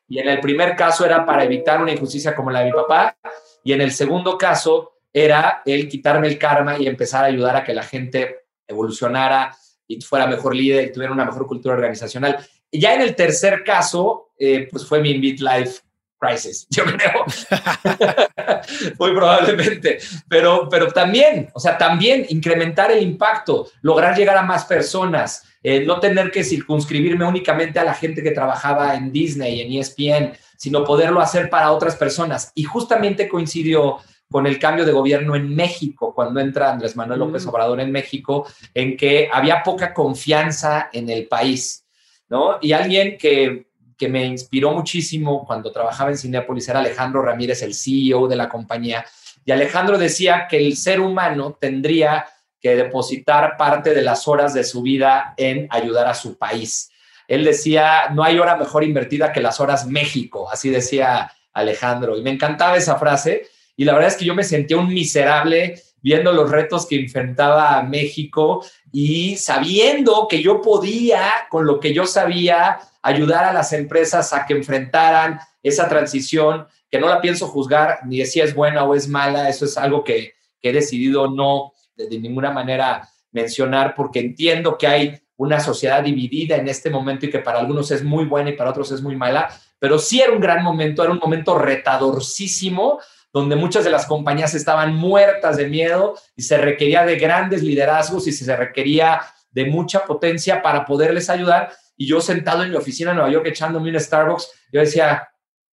Y 0.08 0.18
en 0.18 0.30
el 0.30 0.40
primer 0.40 0.74
caso 0.74 1.04
era 1.04 1.26
para 1.26 1.44
evitar 1.44 1.82
una 1.82 1.92
injusticia 1.92 2.34
como 2.34 2.50
la 2.50 2.60
de 2.60 2.66
mi 2.66 2.72
papá. 2.72 3.14
Y 3.62 3.74
en 3.74 3.82
el 3.82 3.92
segundo 3.92 4.38
caso 4.38 4.94
era 5.12 5.60
el 5.66 5.86
quitarme 5.86 6.28
el 6.28 6.38
karma 6.38 6.78
y 6.78 6.86
empezar 6.86 7.24
a 7.24 7.26
ayudar 7.26 7.56
a 7.56 7.64
que 7.64 7.74
la 7.74 7.82
gente 7.82 8.46
evolucionara 8.66 9.54
y 9.86 10.00
fuera 10.00 10.26
mejor 10.26 10.54
líder 10.54 10.86
y 10.86 10.92
tuviera 10.92 11.12
una 11.12 11.26
mejor 11.26 11.46
cultura 11.46 11.74
organizacional. 11.74 12.38
Ya 12.78 12.94
en 12.94 13.02
el 13.02 13.14
tercer 13.14 13.62
caso, 13.64 14.30
eh, 14.38 14.68
pues 14.70 14.86
fue 14.86 15.00
mi 15.00 15.14
Life 15.14 15.80
crisis, 16.18 16.66
yo 16.70 16.84
creo. 16.84 17.24
Muy 18.98 19.12
probablemente. 19.12 19.98
Pero, 20.28 20.68
pero 20.68 20.90
también, 20.92 21.50
o 21.52 21.60
sea, 21.60 21.76
también 21.78 22.26
incrementar 22.28 22.90
el 22.90 23.02
impacto, 23.02 23.68
lograr 23.82 24.16
llegar 24.16 24.36
a 24.36 24.42
más 24.42 24.64
personas, 24.64 25.44
eh, 25.62 25.84
no 25.84 26.00
tener 26.00 26.30
que 26.30 26.44
circunscribirme 26.44 27.24
únicamente 27.24 27.78
a 27.78 27.84
la 27.84 27.94
gente 27.94 28.22
que 28.22 28.32
trabajaba 28.32 28.94
en 28.94 29.12
Disney, 29.12 29.60
en 29.60 29.72
ESPN, 29.72 30.32
sino 30.56 30.84
poderlo 30.84 31.20
hacer 31.20 31.50
para 31.50 31.72
otras 31.72 31.96
personas. 31.96 32.52
Y 32.54 32.64
justamente 32.64 33.28
coincidió 33.28 33.98
con 34.30 34.46
el 34.46 34.58
cambio 34.58 34.84
de 34.84 34.92
gobierno 34.92 35.36
en 35.36 35.54
México, 35.54 36.12
cuando 36.14 36.40
entra 36.40 36.72
Andrés 36.72 36.96
Manuel 36.96 37.20
López 37.20 37.46
mm. 37.46 37.48
Obrador 37.48 37.80
en 37.80 37.92
México, 37.92 38.46
en 38.72 38.96
que 38.96 39.28
había 39.32 39.62
poca 39.62 39.94
confianza 39.94 40.88
en 40.92 41.08
el 41.08 41.28
país, 41.28 41.83
¿no? 42.28 42.58
Y 42.60 42.72
alguien 42.72 43.16
que, 43.18 43.66
que 43.96 44.08
me 44.08 44.24
inspiró 44.24 44.72
muchísimo 44.72 45.44
cuando 45.46 45.72
trabajaba 45.72 46.10
en 46.10 46.18
Cinepolis 46.18 46.68
era 46.68 46.80
Alejandro 46.80 47.22
Ramírez, 47.22 47.62
el 47.62 47.74
CEO 47.74 48.28
de 48.28 48.36
la 48.36 48.48
compañía, 48.48 49.04
y 49.44 49.52
Alejandro 49.52 49.98
decía 49.98 50.46
que 50.48 50.56
el 50.56 50.76
ser 50.76 51.00
humano 51.00 51.56
tendría 51.60 52.26
que 52.60 52.76
depositar 52.76 53.56
parte 53.58 53.92
de 53.92 54.00
las 54.02 54.26
horas 54.26 54.54
de 54.54 54.64
su 54.64 54.80
vida 54.80 55.34
en 55.36 55.66
ayudar 55.70 56.06
a 56.06 56.14
su 56.14 56.38
país. 56.38 56.90
Él 57.28 57.44
decía, 57.44 58.08
no 58.12 58.24
hay 58.24 58.38
hora 58.38 58.56
mejor 58.56 58.84
invertida 58.84 59.32
que 59.32 59.40
las 59.40 59.60
horas 59.60 59.86
México, 59.86 60.50
así 60.50 60.70
decía 60.70 61.30
Alejandro. 61.52 62.16
Y 62.16 62.22
me 62.22 62.30
encantaba 62.30 62.76
esa 62.76 62.96
frase. 62.96 63.48
Y 63.76 63.84
la 63.84 63.92
verdad 63.92 64.08
es 64.08 64.16
que 64.16 64.24
yo 64.24 64.34
me 64.34 64.44
sentía 64.44 64.78
un 64.78 64.88
miserable 64.88 65.80
viendo 66.04 66.32
los 66.32 66.50
retos 66.50 66.84
que 66.84 67.00
enfrentaba 67.00 67.82
México 67.82 68.62
y 68.92 69.36
sabiendo 69.36 70.28
que 70.28 70.42
yo 70.42 70.60
podía, 70.60 71.32
con 71.48 71.64
lo 71.64 71.80
que 71.80 71.94
yo 71.94 72.04
sabía, 72.04 72.78
ayudar 73.00 73.46
a 73.46 73.54
las 73.54 73.72
empresas 73.72 74.34
a 74.34 74.44
que 74.44 74.52
enfrentaran 74.52 75.40
esa 75.62 75.88
transición, 75.88 76.66
que 76.90 77.00
no 77.00 77.08
la 77.08 77.22
pienso 77.22 77.48
juzgar 77.48 78.00
ni 78.04 78.18
de 78.18 78.26
si 78.26 78.38
es 78.38 78.54
buena 78.54 78.84
o 78.84 78.94
es 78.94 79.08
mala, 79.08 79.48
eso 79.48 79.64
es 79.64 79.78
algo 79.78 80.04
que, 80.04 80.34
he 80.60 80.72
decidido 80.72 81.30
no, 81.30 81.72
de, 81.96 82.18
ninguna 82.18 82.50
manera 82.50 83.08
mencionar 83.32 83.94
porque 83.94 84.20
entiendo 84.20 84.76
que 84.76 84.86
hay 84.86 85.18
una 85.36 85.58
sociedad 85.58 86.02
dividida 86.02 86.56
en 86.56 86.68
este 86.68 86.90
momento 86.90 87.24
y 87.24 87.30
que 87.30 87.38
para 87.38 87.60
algunos 87.60 87.90
es 87.90 88.04
muy 88.04 88.26
buena 88.26 88.50
y 88.50 88.56
para 88.56 88.70
otros 88.70 88.92
es 88.92 89.00
muy 89.00 89.16
mala, 89.16 89.48
pero 89.78 89.98
sí 89.98 90.20
era 90.20 90.32
un 90.32 90.40
gran 90.40 90.62
momento, 90.62 91.02
era 91.02 91.12
un 91.12 91.18
momento 91.18 91.58
retadorcísimo 91.58 93.00
donde 93.34 93.56
muchas 93.56 93.82
de 93.82 93.90
las 93.90 94.06
compañías 94.06 94.54
estaban 94.54 94.94
muertas 94.94 95.56
de 95.56 95.68
miedo 95.68 96.14
y 96.36 96.42
se 96.42 96.56
requería 96.56 97.04
de 97.04 97.16
grandes 97.16 97.64
liderazgos 97.64 98.28
y 98.28 98.32
se 98.32 98.56
requería 98.56 99.22
de 99.50 99.64
mucha 99.66 100.04
potencia 100.04 100.62
para 100.62 100.86
poderles 100.86 101.28
ayudar. 101.28 101.72
Y 101.96 102.06
yo 102.06 102.20
sentado 102.20 102.62
en 102.62 102.70
mi 102.70 102.76
oficina 102.76 103.10
en 103.10 103.16
Nueva 103.16 103.32
York 103.32 103.46
echándome 103.48 103.90
un 103.90 103.98
Starbucks, 103.98 104.68
yo 104.72 104.78
decía, 104.78 105.28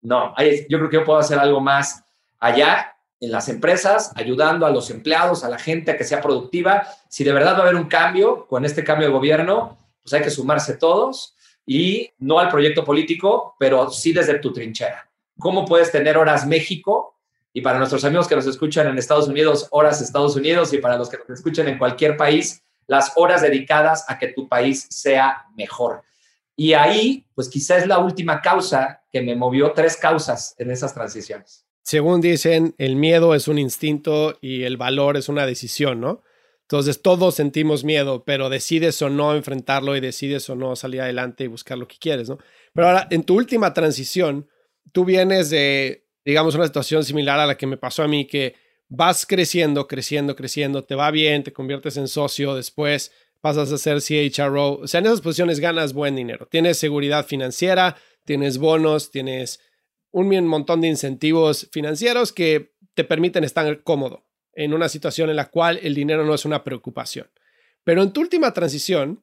no, 0.02 0.34
yo 0.68 0.78
creo 0.78 0.90
que 0.90 0.96
yo 0.96 1.04
puedo 1.04 1.18
hacer 1.18 1.38
algo 1.38 1.62
más 1.62 2.04
allá 2.38 2.94
en 3.20 3.32
las 3.32 3.48
empresas, 3.48 4.12
ayudando 4.16 4.66
a 4.66 4.70
los 4.70 4.90
empleados, 4.90 5.42
a 5.42 5.48
la 5.48 5.58
gente 5.58 5.92
a 5.92 5.96
que 5.96 6.04
sea 6.04 6.20
productiva. 6.20 6.86
Si 7.08 7.24
de 7.24 7.32
verdad 7.32 7.54
va 7.54 7.60
a 7.60 7.62
haber 7.62 7.76
un 7.76 7.88
cambio 7.88 8.46
con 8.46 8.66
este 8.66 8.84
cambio 8.84 9.06
de 9.08 9.14
gobierno, 9.14 9.78
pues 10.02 10.12
hay 10.12 10.20
que 10.20 10.30
sumarse 10.30 10.76
todos 10.76 11.34
y 11.64 12.12
no 12.18 12.38
al 12.38 12.50
proyecto 12.50 12.84
político, 12.84 13.56
pero 13.58 13.88
sí 13.88 14.12
desde 14.12 14.38
tu 14.40 14.52
trinchera. 14.52 15.10
¿Cómo 15.38 15.64
puedes 15.64 15.90
tener 15.90 16.18
horas 16.18 16.46
México? 16.46 17.15
Y 17.56 17.62
para 17.62 17.78
nuestros 17.78 18.04
amigos 18.04 18.28
que 18.28 18.36
nos 18.36 18.46
escuchan 18.46 18.86
en 18.86 18.98
Estados 18.98 19.28
Unidos, 19.28 19.66
horas 19.70 20.02
Estados 20.02 20.36
Unidos, 20.36 20.74
y 20.74 20.78
para 20.78 20.98
los 20.98 21.08
que 21.08 21.16
nos 21.16 21.38
escuchen 21.38 21.66
en 21.68 21.78
cualquier 21.78 22.14
país, 22.18 22.62
las 22.86 23.12
horas 23.16 23.40
dedicadas 23.40 24.04
a 24.08 24.18
que 24.18 24.28
tu 24.28 24.46
país 24.46 24.86
sea 24.90 25.46
mejor. 25.56 26.02
Y 26.54 26.74
ahí, 26.74 27.26
pues 27.34 27.48
quizás 27.48 27.82
es 27.82 27.86
la 27.86 27.98
última 27.98 28.42
causa 28.42 29.02
que 29.10 29.22
me 29.22 29.34
movió, 29.34 29.72
tres 29.72 29.96
causas 29.96 30.54
en 30.58 30.70
esas 30.70 30.92
transiciones 30.92 31.66
según 31.86 32.20
dicen, 32.20 32.74
el 32.78 32.96
miedo 32.96 33.32
es 33.36 33.46
un 33.46 33.60
instinto 33.60 34.36
y 34.40 34.64
el 34.64 34.76
valor 34.76 35.16
es 35.16 35.28
una 35.28 35.46
decisión, 35.46 36.00
¿no? 36.00 36.24
Entonces 36.62 37.00
todos 37.00 37.36
sentimos 37.36 37.84
miedo, 37.84 38.24
pero 38.24 38.48
decides 38.48 39.00
o 39.02 39.08
no 39.08 39.36
enfrentarlo 39.36 39.96
y 39.96 40.00
decides 40.00 40.50
o 40.50 40.56
no 40.56 40.74
salir 40.74 41.02
adelante 41.02 41.44
y 41.44 41.46
buscar 41.46 41.78
lo 41.78 41.86
que 41.86 41.98
quieres, 42.00 42.28
¿no? 42.28 42.38
Pero 42.74 42.88
ahora, 42.88 43.06
en 43.12 43.22
tu 43.22 43.36
última 43.36 43.72
transición, 43.72 44.48
tú 44.90 45.04
vienes 45.04 45.48
de, 45.48 46.05
digamos, 46.26 46.56
una 46.56 46.66
situación 46.66 47.04
similar 47.04 47.38
a 47.38 47.46
la 47.46 47.56
que 47.56 47.68
me 47.68 47.76
pasó 47.76 48.02
a 48.02 48.08
mí, 48.08 48.26
que 48.26 48.56
vas 48.88 49.24
creciendo, 49.24 49.86
creciendo, 49.86 50.34
creciendo, 50.34 50.82
te 50.82 50.96
va 50.96 51.12
bien, 51.12 51.44
te 51.44 51.52
conviertes 51.52 51.96
en 51.96 52.08
socio, 52.08 52.56
después 52.56 53.12
pasas 53.40 53.70
a 53.70 53.78
ser 53.78 54.02
CHRO, 54.02 54.78
o 54.80 54.86
sea, 54.88 54.98
en 54.98 55.06
esas 55.06 55.20
posiciones 55.20 55.60
ganas 55.60 55.92
buen 55.92 56.16
dinero, 56.16 56.48
tienes 56.50 56.78
seguridad 56.78 57.26
financiera, 57.26 57.96
tienes 58.24 58.58
bonos, 58.58 59.12
tienes 59.12 59.60
un 60.10 60.48
montón 60.48 60.80
de 60.80 60.88
incentivos 60.88 61.68
financieros 61.70 62.32
que 62.32 62.72
te 62.94 63.04
permiten 63.04 63.44
estar 63.44 63.84
cómodo 63.84 64.26
en 64.52 64.74
una 64.74 64.88
situación 64.88 65.30
en 65.30 65.36
la 65.36 65.50
cual 65.50 65.78
el 65.80 65.94
dinero 65.94 66.24
no 66.24 66.34
es 66.34 66.44
una 66.44 66.64
preocupación. 66.64 67.30
Pero 67.84 68.02
en 68.02 68.12
tu 68.12 68.22
última 68.22 68.52
transición, 68.52 69.22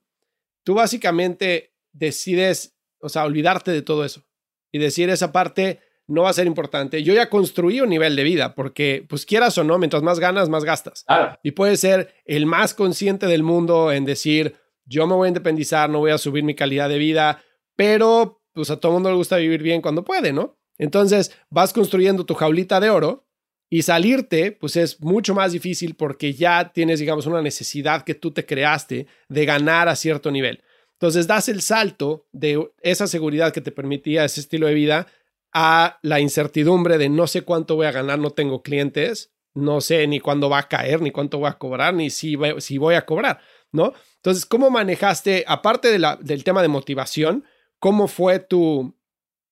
tú 0.63 0.75
básicamente 0.75 1.73
decides, 1.91 2.77
o 2.99 3.09
sea, 3.09 3.25
olvidarte 3.25 3.71
de 3.71 3.81
todo 3.81 4.05
eso 4.05 4.23
y 4.71 4.79
decir 4.79 5.09
esa 5.09 5.33
parte 5.33 5.81
no 6.13 6.23
va 6.23 6.29
a 6.29 6.33
ser 6.33 6.47
importante. 6.47 7.03
Yo 7.03 7.13
ya 7.13 7.29
construí 7.29 7.81
un 7.81 7.89
nivel 7.89 8.15
de 8.15 8.23
vida 8.23 8.55
porque, 8.55 9.05
pues 9.09 9.25
quieras 9.25 9.57
o 9.57 9.63
no, 9.63 9.77
mientras 9.77 10.03
más 10.03 10.19
ganas, 10.19 10.47
más 10.47 10.63
gastas. 10.63 11.05
Y 11.43 11.51
puedes 11.51 11.79
ser 11.79 12.13
el 12.25 12.45
más 12.45 12.73
consciente 12.73 13.25
del 13.25 13.43
mundo 13.43 13.91
en 13.91 14.05
decir, 14.05 14.55
yo 14.85 15.07
me 15.07 15.15
voy 15.15 15.25
a 15.25 15.29
independizar, 15.29 15.89
no 15.89 15.99
voy 15.99 16.11
a 16.11 16.17
subir 16.17 16.43
mi 16.43 16.55
calidad 16.55 16.89
de 16.89 16.97
vida, 16.97 17.41
pero 17.75 18.41
pues 18.53 18.69
a 18.69 18.77
todo 18.77 18.91
mundo 18.91 19.09
le 19.09 19.15
gusta 19.15 19.37
vivir 19.37 19.63
bien 19.63 19.81
cuando 19.81 20.03
puede, 20.03 20.31
¿no? 20.31 20.57
Entonces 20.77 21.31
vas 21.49 21.73
construyendo 21.73 22.25
tu 22.25 22.35
jaulita 22.35 22.79
de 22.79 22.89
oro 22.89 23.27
y 23.69 23.81
salirte, 23.81 24.51
pues 24.51 24.75
es 24.75 25.01
mucho 25.01 25.33
más 25.33 25.51
difícil 25.51 25.95
porque 25.95 26.33
ya 26.33 26.71
tienes, 26.73 26.99
digamos, 26.99 27.25
una 27.25 27.41
necesidad 27.41 28.03
que 28.03 28.13
tú 28.13 28.31
te 28.31 28.45
creaste 28.45 29.07
de 29.29 29.45
ganar 29.45 29.89
a 29.89 29.95
cierto 29.95 30.29
nivel. 30.29 30.63
Entonces 30.93 31.25
das 31.25 31.49
el 31.49 31.61
salto 31.61 32.27
de 32.31 32.71
esa 32.81 33.07
seguridad 33.07 33.51
que 33.51 33.61
te 33.61 33.71
permitía 33.71 34.25
ese 34.25 34.41
estilo 34.41 34.67
de 34.67 34.75
vida 34.75 35.07
a 35.53 35.99
la 36.01 36.19
incertidumbre 36.19 36.97
de 36.97 37.09
no 37.09 37.27
sé 37.27 37.43
cuánto 37.43 37.75
voy 37.75 37.85
a 37.85 37.91
ganar, 37.91 38.19
no 38.19 38.31
tengo 38.31 38.63
clientes, 38.63 39.33
no 39.53 39.81
sé 39.81 40.07
ni 40.07 40.19
cuándo 40.19 40.49
va 40.49 40.59
a 40.59 40.67
caer, 40.67 41.01
ni 41.01 41.11
cuánto 41.11 41.37
voy 41.37 41.49
a 41.49 41.57
cobrar, 41.57 41.93
ni 41.93 42.09
si, 42.09 42.35
si 42.57 42.77
voy 42.77 42.95
a 42.95 43.05
cobrar, 43.05 43.39
¿no? 43.71 43.93
Entonces, 44.15 44.45
¿cómo 44.45 44.69
manejaste, 44.69 45.45
aparte 45.47 45.89
del 45.89 46.43
tema 46.43 46.61
de 46.61 46.67
motivación, 46.67 47.45
¿cómo 47.77 48.07
fue 48.07 48.39
tu, 48.39 48.95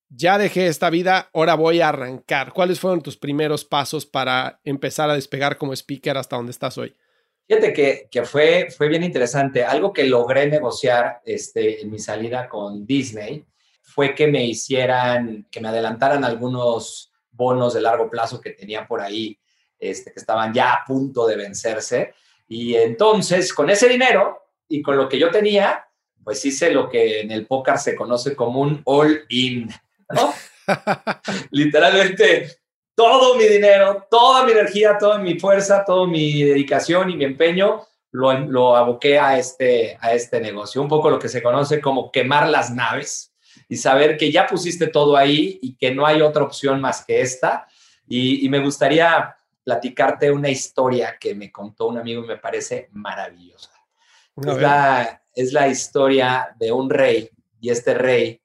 ya 0.10 0.38
dejé 0.38 0.68
esta 0.68 0.90
vida, 0.90 1.30
ahora 1.34 1.56
voy 1.56 1.82
a 1.82 1.90
arrancar? 1.90 2.52
¿Cuáles 2.54 2.80
fueron 2.80 3.02
tus 3.02 3.18
primeros 3.18 3.64
pasos 3.64 4.06
para 4.06 4.60
empezar 4.64 5.10
a 5.10 5.16
despegar 5.16 5.58
como 5.58 5.74
speaker 5.74 6.18
hasta 6.18 6.36
donde 6.36 6.52
estás 6.52 6.78
hoy? 6.78 6.96
Fíjate 7.48 7.74
que, 7.74 8.08
que 8.10 8.24
fue, 8.24 8.70
fue 8.76 8.88
bien 8.88 9.04
interesante. 9.04 9.66
Algo 9.66 9.92
que 9.92 10.06
logré 10.06 10.48
negociar 10.48 11.22
este, 11.26 11.82
en 11.82 11.92
mi 11.92 12.00
salida 12.00 12.48
con 12.48 12.86
Disney 12.86 13.46
fue 13.92 14.16
que 14.16 14.28
me 14.28 14.46
hicieran, 14.46 15.46
que 15.52 15.60
me 15.60 15.68
adelantaran 15.68 16.24
algunos 16.24 17.12
bonos 17.30 17.74
de 17.74 17.82
largo 17.82 18.10
plazo 18.10 18.40
que 18.40 18.52
tenía 18.52 18.88
por 18.88 19.02
ahí, 19.02 19.38
este, 19.78 20.14
que 20.14 20.20
estaban 20.20 20.54
ya 20.54 20.74
a 20.74 20.86
punto 20.86 21.28
de 21.28 21.36
vencerse. 21.36 22.14
Y 22.48 22.76
entonces, 22.76 23.54
con 23.54 23.70
ese 23.70 23.90
dinero 23.90 24.48
y 24.68 24.82
con 24.82 24.96
lo 24.96 25.10
que 25.10 25.20
yo 25.20 25.30
tenía, 25.30 25.86
pues 26.24 26.44
hice 26.46 26.72
lo 26.72 26.88
que 26.90 27.22
en 27.22 27.32
el 27.32 27.48
póker 27.48 27.78
se 27.78 27.96
conoce 27.96 28.36
como 28.36 28.62
un 28.62 28.82
all-in, 28.86 29.70
¿no? 30.10 30.34
Literalmente 31.52 32.60
todo 32.96 33.36
mi 33.36 33.46
dinero, 33.46 34.08
toda 34.10 34.46
mi 34.46 34.52
energía, 34.52 34.98
toda 34.98 35.18
mi 35.18 35.40
fuerza, 35.40 35.84
toda 35.84 36.08
mi 36.08 36.44
dedicación 36.44 37.10
y 37.10 37.18
mi 37.18 37.26
empeño 37.26 37.88
lo, 38.12 38.32
lo 38.40 38.76
aboqué 38.76 39.18
a 39.18 39.38
este, 39.38 39.98
a 40.00 40.14
este 40.14 40.40
negocio. 40.40 40.82
Un 40.82 40.88
poco 40.88 41.10
lo 41.10 41.20
que 41.20 41.30
se 41.30 41.42
conoce 41.42 41.82
como 41.82 42.12
quemar 42.12 42.48
las 42.50 42.72
naves 42.72 43.31
y 43.72 43.78
saber 43.78 44.18
que 44.18 44.30
ya 44.30 44.48
pusiste 44.48 44.88
todo 44.88 45.16
ahí 45.16 45.58
y 45.62 45.78
que 45.78 45.96
no 45.96 46.06
hay 46.06 46.22
otra 46.22 46.44
opción 46.44 46.82
más 46.82 47.06
que 47.06 47.22
esta. 47.22 47.70
Y, 48.06 48.46
y 48.46 48.50
me 48.50 48.60
gustaría 48.60 49.34
platicarte 49.64 50.30
una 50.30 50.50
historia 50.50 51.16
que 51.18 51.34
me 51.36 51.54
contó 51.54 51.88
un 51.88 51.98
amigo 51.98 52.22
y 52.22 52.28
me 52.28 52.36
parece 52.36 52.90
maravillosa. 52.92 53.72
Es 54.36 54.58
la, 54.58 55.24
es 55.34 55.54
la 55.54 55.70
historia 55.70 56.54
de 56.60 56.74
un 56.74 56.90
rey 56.90 57.30
y 57.62 57.70
este 57.70 57.94
rey 57.94 58.42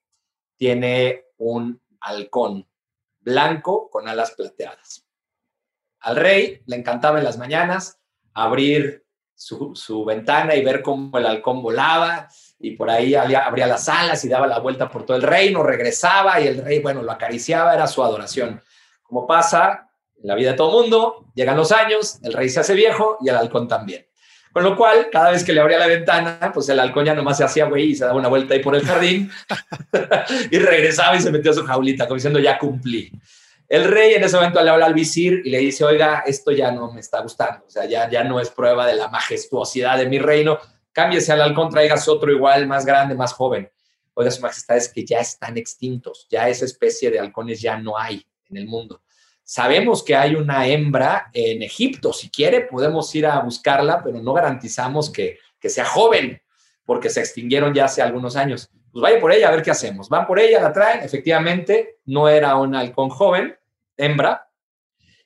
tiene 0.55 1.25
un 1.39 1.81
halcón 1.99 2.65
blanco 3.19 3.89
con 3.89 4.07
alas 4.07 4.31
plateadas. 4.31 5.05
Al 5.99 6.15
rey 6.15 6.61
le 6.67 6.77
encantaba 6.77 7.17
en 7.17 7.25
las 7.25 7.37
mañanas 7.37 7.99
abrir 8.33 9.05
su, 9.35 10.05
ventana 10.05 10.55
y 10.55 10.63
ver 10.63 10.81
cómo 10.81 11.17
el 11.17 11.25
halcón 11.25 11.61
volaba 11.61 12.29
y 12.59 12.71
por 12.71 12.89
ahí 12.89 13.13
abría 13.13 13.67
las 13.67 13.87
alas 13.87 14.23
y 14.25 14.29
daba 14.29 14.47
la 14.47 14.59
vuelta 14.59 14.89
por 14.89 15.05
todo 15.05 15.17
el 15.17 15.23
reino, 15.23 15.63
regresaba 15.63 16.39
y 16.41 16.47
el 16.47 16.63
rey, 16.63 16.79
bueno, 16.79 17.03
lo 17.03 17.11
acariciaba, 17.11 17.73
era 17.73 17.85
su 17.87 18.03
adoración. 18.03 18.61
Como 19.03 19.27
pasa 19.27 19.89
en 20.21 20.27
la 20.27 20.35
vida 20.35 20.51
de 20.51 20.57
todo 20.57 20.71
mundo, 20.71 21.25
llegan 21.35 21.57
los 21.57 21.71
años, 21.71 22.19
el 22.23 22.33
rey 22.33 22.49
se 22.49 22.59
hace 22.59 22.73
viejo 22.73 23.17
y 23.21 23.29
el 23.29 23.35
halcón 23.35 23.67
también. 23.67 24.07
Con 24.51 24.63
lo 24.63 24.75
cual, 24.75 25.09
cada 25.11 25.29
vez 25.29 25.43
que 25.43 25.53
le 25.53 25.61
abría 25.61 25.77
la 25.77 25.85
ventana, 25.85 26.51
pues 26.51 26.67
el 26.69 26.79
halcón 26.79 27.05
ya 27.05 27.13
nomás 27.13 27.37
se 27.37 27.43
hacía 27.43 27.65
güey 27.65 27.91
y 27.91 27.95
se 27.95 28.05
daba 28.05 28.17
una 28.17 28.27
vuelta 28.27 28.55
ahí 28.55 28.59
por 28.59 28.75
el 28.75 28.83
jardín 28.83 29.29
y 30.51 30.57
regresaba 30.57 31.15
y 31.15 31.21
se 31.21 31.31
metía 31.31 31.51
a 31.51 31.53
su 31.53 31.63
jaulita, 31.63 32.05
como 32.05 32.15
diciendo, 32.15 32.39
ya 32.39 32.57
cumplí. 32.57 33.11
El 33.69 33.83
rey 33.83 34.15
en 34.15 34.23
ese 34.23 34.35
momento 34.35 34.63
le 34.63 34.69
habla 34.71 34.87
al 34.87 34.95
visir 34.95 35.41
y 35.45 35.51
le 35.51 35.59
dice, 35.59 35.83
oiga, 35.83 36.23
esto 36.25 36.51
ya 36.51 36.71
no 36.71 36.91
me 36.91 37.01
está 37.01 37.21
gustando, 37.21 37.65
o 37.67 37.69
sea, 37.69 37.85
ya, 37.85 38.09
ya 38.09 38.23
no 38.23 38.39
es 38.39 38.49
prueba 38.49 38.87
de 38.87 38.95
la 38.95 39.09
majestuosidad 39.09 39.97
de 39.97 40.07
mi 40.07 40.17
reino, 40.17 40.57
cámbiese 40.97 41.31
al 41.31 41.41
halcón, 41.43 41.69
traigas 41.69 42.07
otro 42.07 42.31
igual, 42.31 42.65
más 42.65 42.83
grande, 42.83 43.13
más 43.13 43.31
joven. 43.31 43.71
Oiga, 44.15 44.31
su 44.31 44.41
majestad, 44.41 44.77
es 44.77 44.91
que 44.91 45.05
ya 45.05 45.19
están 45.19 45.55
extintos, 45.55 46.25
ya 46.27 46.49
esa 46.49 46.65
especie 46.65 47.11
de 47.11 47.19
halcones 47.19 47.61
ya 47.61 47.77
no 47.77 47.99
hay 47.99 48.25
en 48.49 48.57
el 48.57 48.65
mundo. 48.65 49.03
Sabemos 49.43 50.03
que 50.03 50.15
hay 50.15 50.33
una 50.33 50.65
hembra 50.65 51.29
en 51.33 51.61
Egipto. 51.61 52.13
Si 52.13 52.31
quiere, 52.31 52.61
podemos 52.61 53.13
ir 53.13 53.27
a 53.27 53.39
buscarla, 53.41 54.01
pero 54.03 54.19
no 54.23 54.33
garantizamos 54.33 55.11
que, 55.11 55.37
sea 55.61 55.85
joven, 55.85 56.41
porque 56.83 57.11
se 57.11 57.19
extinguieron 57.19 57.75
ya 57.75 57.85
hace 57.85 58.01
algunos 58.01 58.35
años. 58.35 58.71
Pues 58.91 58.99
vaya 58.99 59.19
por 59.19 59.31
ella 59.31 59.49
a 59.49 59.51
ver 59.51 59.61
qué 59.61 59.69
hacemos. 59.69 60.09
Van 60.09 60.25
por 60.25 60.39
ella, 60.39 60.59
la 60.59 60.73
traen. 60.73 61.03
Efectivamente, 61.03 61.99
no 62.05 62.27
era 62.27 62.55
un 62.55 62.73
halcón 62.73 63.09
joven, 63.09 63.55
hembra, 63.97 64.49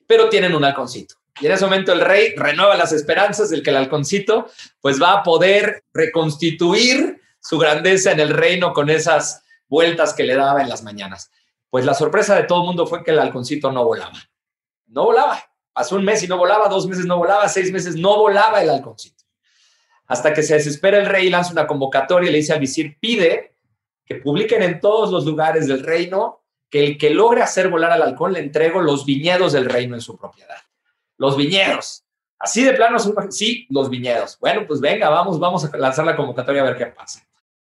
pero 0.05 0.27
tienen 0.27 0.53
un 0.53 0.65
halconcito. 0.65 1.20
Y 1.39 1.45
en 1.45 1.51
ese 1.53 1.63
momento 1.63 1.93
el 1.93 2.01
rey 2.01 2.35
renueva 2.35 2.75
las 2.75 2.91
esperanzas 2.91 3.49
del 3.49 3.63
que 3.63 3.69
el 3.69 3.77
halconcito 3.77 4.49
pues 4.81 5.01
va 5.01 5.13
a 5.13 5.23
poder 5.23 5.83
reconstituir 5.93 7.21
su 7.39 7.57
grandeza 7.57 8.11
en 8.11 8.19
el 8.19 8.29
reino 8.29 8.73
con 8.73 8.89
esas 8.89 9.43
vueltas 9.67 10.13
que 10.13 10.23
le 10.23 10.35
daba 10.35 10.61
en 10.61 10.69
las 10.69 10.83
mañanas. 10.83 11.31
Pues 11.69 11.85
la 11.85 11.93
sorpresa 11.93 12.35
de 12.35 12.43
todo 12.43 12.61
el 12.61 12.67
mundo 12.67 12.85
fue 12.85 13.03
que 13.03 13.11
el 13.11 13.19
halconcito 13.19 13.71
no 13.71 13.85
volaba. 13.85 14.19
No 14.87 15.05
volaba. 15.05 15.43
Pasó 15.73 15.95
un 15.95 16.03
mes 16.03 16.21
y 16.21 16.27
no 16.27 16.37
volaba, 16.37 16.67
dos 16.67 16.85
meses 16.85 17.05
no 17.05 17.17
volaba, 17.17 17.47
seis 17.47 17.71
meses 17.71 17.95
no 17.95 18.17
volaba 18.17 18.61
el 18.61 18.69
halconcito. 18.69 19.23
Hasta 20.07 20.33
que 20.33 20.43
se 20.43 20.55
desespera 20.55 20.99
el 20.99 21.05
rey 21.05 21.27
y 21.27 21.29
lanza 21.29 21.53
una 21.53 21.65
convocatoria 21.65 22.29
y 22.29 22.33
le 22.33 22.39
dice 22.39 22.51
al 22.51 22.59
visir, 22.59 22.97
pide 22.99 23.55
que 24.05 24.15
publiquen 24.15 24.61
en 24.63 24.81
todos 24.81 25.09
los 25.09 25.25
lugares 25.25 25.67
del 25.67 25.83
reino 25.83 26.43
que 26.69 26.85
el 26.85 26.97
que 26.97 27.11
logre 27.11 27.41
hacer 27.41 27.69
volar 27.69 27.93
al 27.93 28.01
halcón 28.01 28.33
le 28.33 28.39
entrego 28.39 28.81
los 28.81 29.05
viñedos 29.05 29.53
del 29.53 29.69
reino 29.69 29.95
en 29.95 30.01
su 30.01 30.17
propiedad. 30.17 30.57
Los 31.21 31.38
viñedos. 31.38 32.03
Así 32.39 32.63
de 32.63 32.73
plano, 32.73 32.97
sí, 33.29 33.67
los 33.69 33.89
viñedos. 33.89 34.39
Bueno, 34.39 34.65
pues 34.65 34.81
venga, 34.81 35.10
vamos, 35.10 35.39
vamos 35.39 35.63
a 35.63 35.77
lanzar 35.77 36.03
la 36.05 36.15
convocatoria 36.15 36.63
a 36.63 36.65
ver 36.65 36.77
qué 36.77 36.88
pasa. 36.88 37.21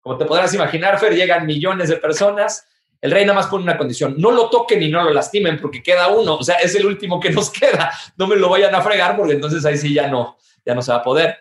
Como 0.00 0.18
te 0.18 0.24
podrás 0.24 0.52
imaginar, 0.52 0.98
Fer, 0.98 1.14
llegan 1.14 1.46
millones 1.46 1.88
de 1.88 1.96
personas 1.96 2.66
el 3.00 3.10
rey 3.10 3.24
nada 3.24 3.38
más 3.38 3.46
pone 3.46 3.62
una 3.62 3.78
condición, 3.78 4.16
no 4.18 4.32
lo 4.32 4.48
toquen 4.50 4.82
y 4.82 4.88
no 4.88 5.04
lo 5.04 5.12
lastimen 5.12 5.60
porque 5.60 5.82
queda 5.82 6.08
uno, 6.08 6.36
o 6.36 6.42
sea, 6.42 6.56
es 6.56 6.74
el 6.74 6.86
último 6.86 7.20
que 7.20 7.30
nos 7.30 7.50
queda, 7.52 7.92
no 8.16 8.26
me 8.26 8.34
lo 8.34 8.48
vayan 8.48 8.74
a 8.74 8.82
fregar 8.82 9.16
porque 9.16 9.34
entonces 9.34 9.64
ahí 9.64 9.76
sí 9.76 9.94
ya 9.94 10.08
no, 10.08 10.38
ya 10.64 10.74
no 10.74 10.82
se 10.82 10.90
va 10.90 10.98
a 10.98 11.02
poder. 11.02 11.36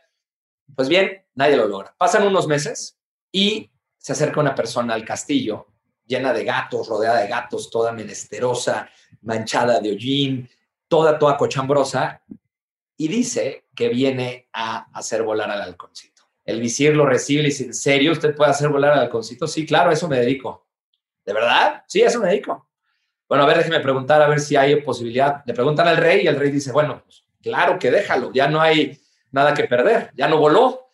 Pues 0.75 0.89
bien, 0.89 1.25
nadie 1.33 1.57
lo 1.57 1.67
logra. 1.67 1.95
Pasan 1.97 2.27
unos 2.27 2.47
meses 2.47 2.99
y 3.31 3.71
se 3.97 4.11
acerca 4.11 4.39
una 4.39 4.53
persona 4.53 4.93
al 4.93 5.05
castillo 5.05 5.67
llena 6.05 6.33
de 6.33 6.43
gatos, 6.43 6.87
rodeada 6.87 7.21
de 7.21 7.27
gatos, 7.27 7.71
toda 7.71 7.91
menesterosa, 7.91 8.87
manchada 9.21 9.79
de 9.79 9.89
hollín, 9.89 10.47
toda, 10.95 11.19
toda 11.19 11.35
cochambrosa, 11.35 12.21
y 12.95 13.09
dice 13.09 13.65
que 13.75 13.89
viene 13.89 14.47
a 14.53 14.87
hacer 14.97 15.23
volar 15.23 15.51
al 15.51 15.61
halconcito. 15.61 16.23
El 16.45 16.61
visir 16.61 16.95
lo 16.95 17.05
recibe 17.05 17.41
y 17.41 17.47
dice, 17.47 17.65
¿en 17.65 17.73
serio 17.73 18.13
usted 18.13 18.33
puede 18.33 18.51
hacer 18.51 18.69
volar 18.69 18.93
al 18.93 18.99
halconcito? 18.99 19.45
Sí, 19.45 19.65
claro, 19.65 19.91
eso 19.91 20.07
me 20.07 20.17
dedico. 20.17 20.65
¿De 21.25 21.33
verdad? 21.33 21.83
Sí, 21.85 22.01
eso 22.01 22.21
me 22.21 22.29
dedico. 22.29 22.69
Bueno, 23.27 23.43
a 23.43 23.47
ver, 23.47 23.57
déjeme 23.57 23.81
preguntar 23.81 24.21
a 24.21 24.29
ver 24.29 24.39
si 24.39 24.55
hay 24.55 24.81
posibilidad. 24.83 25.43
Le 25.45 25.53
preguntan 25.53 25.85
al 25.85 25.97
rey 25.97 26.21
y 26.23 26.27
el 26.27 26.39
rey 26.39 26.49
dice, 26.49 26.71
bueno, 26.71 27.01
pues 27.03 27.25
claro 27.41 27.77
que 27.77 27.91
déjalo, 27.91 28.31
ya 28.31 28.47
no 28.47 28.61
hay 28.61 28.97
nada 29.31 29.53
que 29.53 29.65
perder, 29.65 30.11
ya 30.15 30.29
no 30.29 30.37
voló. 30.37 30.91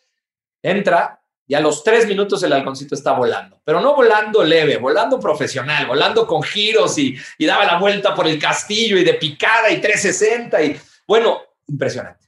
Entra 0.63 1.20
y 1.51 1.53
a 1.53 1.59
los 1.59 1.83
tres 1.83 2.07
minutos 2.07 2.41
el 2.43 2.53
halconcito 2.53 2.95
está 2.95 3.11
volando, 3.11 3.59
pero 3.65 3.81
no 3.81 3.93
volando 3.93 4.41
leve, 4.41 4.77
volando 4.77 5.19
profesional, 5.19 5.85
volando 5.85 6.25
con 6.25 6.41
giros 6.41 6.97
y, 6.97 7.13
y 7.37 7.45
daba 7.45 7.65
la 7.65 7.77
vuelta 7.77 8.15
por 8.15 8.25
el 8.25 8.39
castillo 8.39 8.97
y 8.97 9.03
de 9.03 9.15
picada 9.15 9.69
y 9.69 9.81
360 9.81 10.63
y 10.63 10.79
bueno, 11.05 11.41
impresionante. 11.67 12.25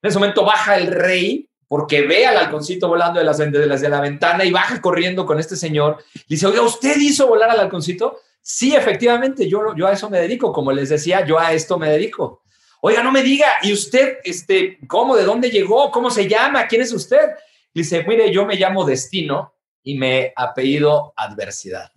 En 0.00 0.10
ese 0.10 0.20
momento 0.20 0.44
baja 0.44 0.76
el 0.76 0.86
rey 0.86 1.48
porque 1.66 2.02
ve 2.02 2.24
al 2.24 2.36
halconcito 2.36 2.86
volando 2.86 3.18
de 3.18 3.26
las, 3.26 3.38
de 3.38 3.88
la 3.88 4.00
ventana 4.00 4.44
y 4.44 4.52
baja 4.52 4.80
corriendo 4.80 5.26
con 5.26 5.40
este 5.40 5.56
señor. 5.56 6.04
Le 6.14 6.22
dice, 6.28 6.46
oiga, 6.46 6.62
¿usted 6.62 6.96
hizo 6.96 7.26
volar 7.26 7.50
al 7.50 7.58
halconcito? 7.58 8.20
Sí, 8.40 8.76
efectivamente, 8.76 9.48
yo, 9.48 9.74
yo 9.74 9.88
a 9.88 9.92
eso 9.94 10.08
me 10.08 10.20
dedico. 10.20 10.52
Como 10.52 10.70
les 10.70 10.90
decía, 10.90 11.26
yo 11.26 11.40
a 11.40 11.52
esto 11.52 11.76
me 11.76 11.90
dedico. 11.90 12.44
Oiga, 12.82 13.02
no 13.02 13.10
me 13.10 13.24
diga, 13.24 13.48
¿y 13.62 13.72
usted, 13.72 14.18
este, 14.22 14.78
cómo, 14.86 15.16
de 15.16 15.24
dónde 15.24 15.50
llegó? 15.50 15.90
¿Cómo 15.90 16.08
se 16.08 16.28
llama? 16.28 16.68
¿Quién 16.68 16.82
es 16.82 16.92
usted? 16.92 17.30
Le 17.72 17.82
dice, 17.82 18.04
mire, 18.06 18.32
yo 18.32 18.46
me 18.46 18.56
llamo 18.56 18.84
Destino 18.84 19.54
y 19.82 19.96
me 19.96 20.32
apellido 20.36 21.12
Adversidad. 21.16 21.92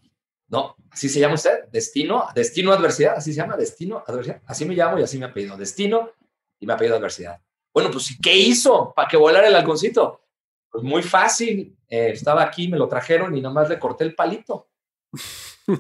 ¿No? 0.48 0.76
¿Así 0.92 1.10
se 1.10 1.20
llama 1.20 1.34
usted? 1.34 1.66
Destino, 1.72 2.28
Destino 2.36 2.74
Adversidad, 2.74 3.16
así 3.18 3.34
se 3.34 3.38
llama, 3.38 3.58
Destino 3.58 4.04
Adversidad. 4.06 4.42
Así 4.46 4.66
me 4.66 4.76
llamo 4.76 5.00
y 5.00 5.04
así 5.04 5.18
me 5.18 5.26
apellido. 5.26 5.58
Destino 5.58 6.12
y 6.60 6.68
me 6.68 6.74
apellido 6.74 6.98
Adversidad. 6.98 7.42
Bueno, 7.74 7.90
pues 7.90 8.16
¿qué 8.22 8.36
hizo 8.36 8.94
para 8.96 9.08
que 9.08 9.18
volara 9.18 9.48
el 9.48 9.56
halconcito? 9.56 10.22
Pues 10.70 10.84
muy 10.84 11.02
fácil. 11.02 11.76
Eh, 11.88 12.12
estaba 12.12 12.44
aquí, 12.44 12.68
me 12.68 12.78
lo 12.78 12.88
trajeron 12.88 13.36
y 13.36 13.42
nomás 13.42 13.68
le 13.68 13.80
corté 13.80 14.04
el 14.04 14.14
palito. 14.14 14.70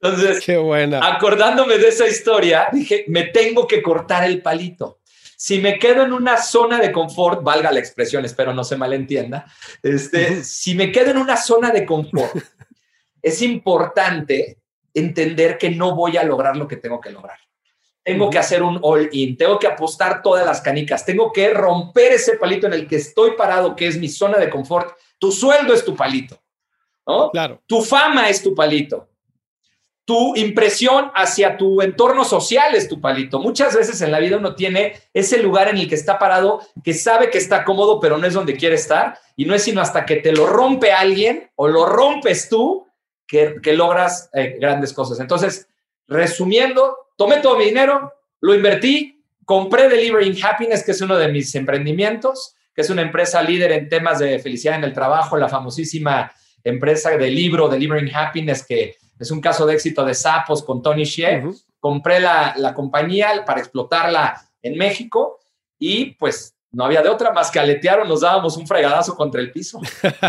Entonces, 0.00 0.44
Qué 0.44 0.56
buena. 0.56 1.00
acordándome 1.14 1.76
de 1.76 1.88
esa 1.88 2.06
historia, 2.06 2.68
dije, 2.72 3.04
me 3.08 3.24
tengo 3.24 3.66
que 3.66 3.82
cortar 3.82 4.24
el 4.24 4.40
palito. 4.40 4.99
Si 5.42 5.58
me 5.58 5.78
quedo 5.78 6.02
en 6.02 6.12
una 6.12 6.36
zona 6.36 6.78
de 6.78 6.92
confort, 6.92 7.42
valga 7.42 7.72
la 7.72 7.80
expresión, 7.80 8.26
espero 8.26 8.52
no 8.52 8.62
se 8.62 8.76
malentienda, 8.76 9.46
este, 9.82 10.44
si 10.44 10.74
me 10.74 10.92
quedo 10.92 11.12
en 11.12 11.16
una 11.16 11.38
zona 11.38 11.70
de 11.70 11.86
confort, 11.86 12.36
es 13.22 13.40
importante 13.40 14.58
entender 14.92 15.56
que 15.56 15.70
no 15.70 15.94
voy 15.94 16.18
a 16.18 16.24
lograr 16.24 16.58
lo 16.58 16.68
que 16.68 16.76
tengo 16.76 17.00
que 17.00 17.10
lograr 17.10 17.38
tengo 18.02 18.30
que 18.30 18.38
hacer 18.38 18.62
un 18.62 18.78
all-in, 18.82 19.36
tengo 19.36 19.58
que 19.58 19.66
apostar 19.66 20.22
todas 20.22 20.44
las 20.44 20.60
canicas, 20.60 21.04
tengo 21.04 21.32
que 21.32 21.52
romper 21.52 22.12
ese 22.12 22.38
palito 22.38 22.66
en 22.66 22.72
el 22.72 22.88
que 22.88 22.96
estoy 22.96 23.32
parado, 23.36 23.76
que 23.76 23.86
es 23.86 23.98
mi 23.98 24.08
zona 24.08 24.38
de 24.38 24.48
confort. 24.48 24.96
Tu 25.18 25.30
sueldo 25.30 25.74
es 25.74 25.84
tu 25.84 25.94
palito, 25.94 26.42
¿no? 27.06 27.30
Claro. 27.30 27.62
Tu 27.66 27.82
fama 27.82 28.28
es 28.28 28.42
tu 28.42 28.54
palito. 28.54 29.09
Tu 30.10 30.34
impresión 30.34 31.12
hacia 31.14 31.56
tu 31.56 31.80
entorno 31.82 32.24
social 32.24 32.74
es 32.74 32.88
tu 32.88 33.00
palito. 33.00 33.38
Muchas 33.38 33.76
veces 33.76 34.02
en 34.02 34.10
la 34.10 34.18
vida 34.18 34.38
uno 34.38 34.56
tiene 34.56 34.94
ese 35.14 35.40
lugar 35.40 35.68
en 35.68 35.76
el 35.76 35.88
que 35.88 35.94
está 35.94 36.18
parado, 36.18 36.66
que 36.82 36.94
sabe 36.94 37.30
que 37.30 37.38
está 37.38 37.62
cómodo, 37.62 38.00
pero 38.00 38.18
no 38.18 38.26
es 38.26 38.34
donde 38.34 38.56
quiere 38.56 38.74
estar. 38.74 39.16
Y 39.36 39.44
no 39.44 39.54
es 39.54 39.62
sino 39.62 39.80
hasta 39.80 40.04
que 40.04 40.16
te 40.16 40.32
lo 40.32 40.48
rompe 40.48 40.90
alguien 40.90 41.48
o 41.54 41.68
lo 41.68 41.86
rompes 41.86 42.48
tú 42.48 42.88
que, 43.24 43.60
logras 43.72 44.28
eh, 44.32 44.56
grandes 44.58 44.92
cosas. 44.92 45.20
Entonces, 45.20 45.68
resumiendo, 46.08 46.96
tomé 47.16 47.36
todo 47.36 47.56
mi 47.56 47.66
dinero, 47.66 48.12
lo 48.40 48.52
invertí, 48.52 49.22
compré 49.44 49.88
Delivering 49.88 50.36
Happiness, 50.44 50.82
que 50.82 50.90
es 50.90 51.00
uno 51.00 51.16
de 51.18 51.28
mis 51.28 51.54
emprendimientos, 51.54 52.56
que 52.74 52.82
es 52.82 52.90
una 52.90 53.02
empresa 53.02 53.44
líder 53.44 53.70
en 53.70 53.88
temas 53.88 54.18
de 54.18 54.40
felicidad 54.40 54.74
en 54.74 54.82
el 54.82 54.92
trabajo, 54.92 55.36
la 55.36 55.48
famosísima 55.48 56.32
empresa 56.64 57.16
de 57.16 57.30
libro 57.30 57.68
Delivering 57.68 58.12
Happiness, 58.12 58.66
que 58.66 58.96
es 59.20 59.30
un 59.30 59.40
caso 59.40 59.66
de 59.66 59.74
éxito 59.74 60.04
de 60.04 60.14
sapos 60.14 60.64
con 60.64 60.82
Tony 60.82 61.04
Shea. 61.04 61.44
Compré 61.78 62.20
la, 62.20 62.54
la 62.56 62.74
compañía 62.74 63.44
para 63.46 63.60
explotarla 63.60 64.40
en 64.62 64.76
México 64.76 65.38
y 65.78 66.12
pues 66.14 66.56
no 66.72 66.84
había 66.84 67.02
de 67.02 67.08
otra 67.08 67.32
más 67.32 67.50
que 67.50 67.58
aletear 67.58 68.00
o 68.00 68.04
nos 68.04 68.22
dábamos 68.22 68.56
un 68.56 68.66
fregadazo 68.66 69.14
contra 69.14 69.40
el 69.40 69.52
piso. 69.52 69.80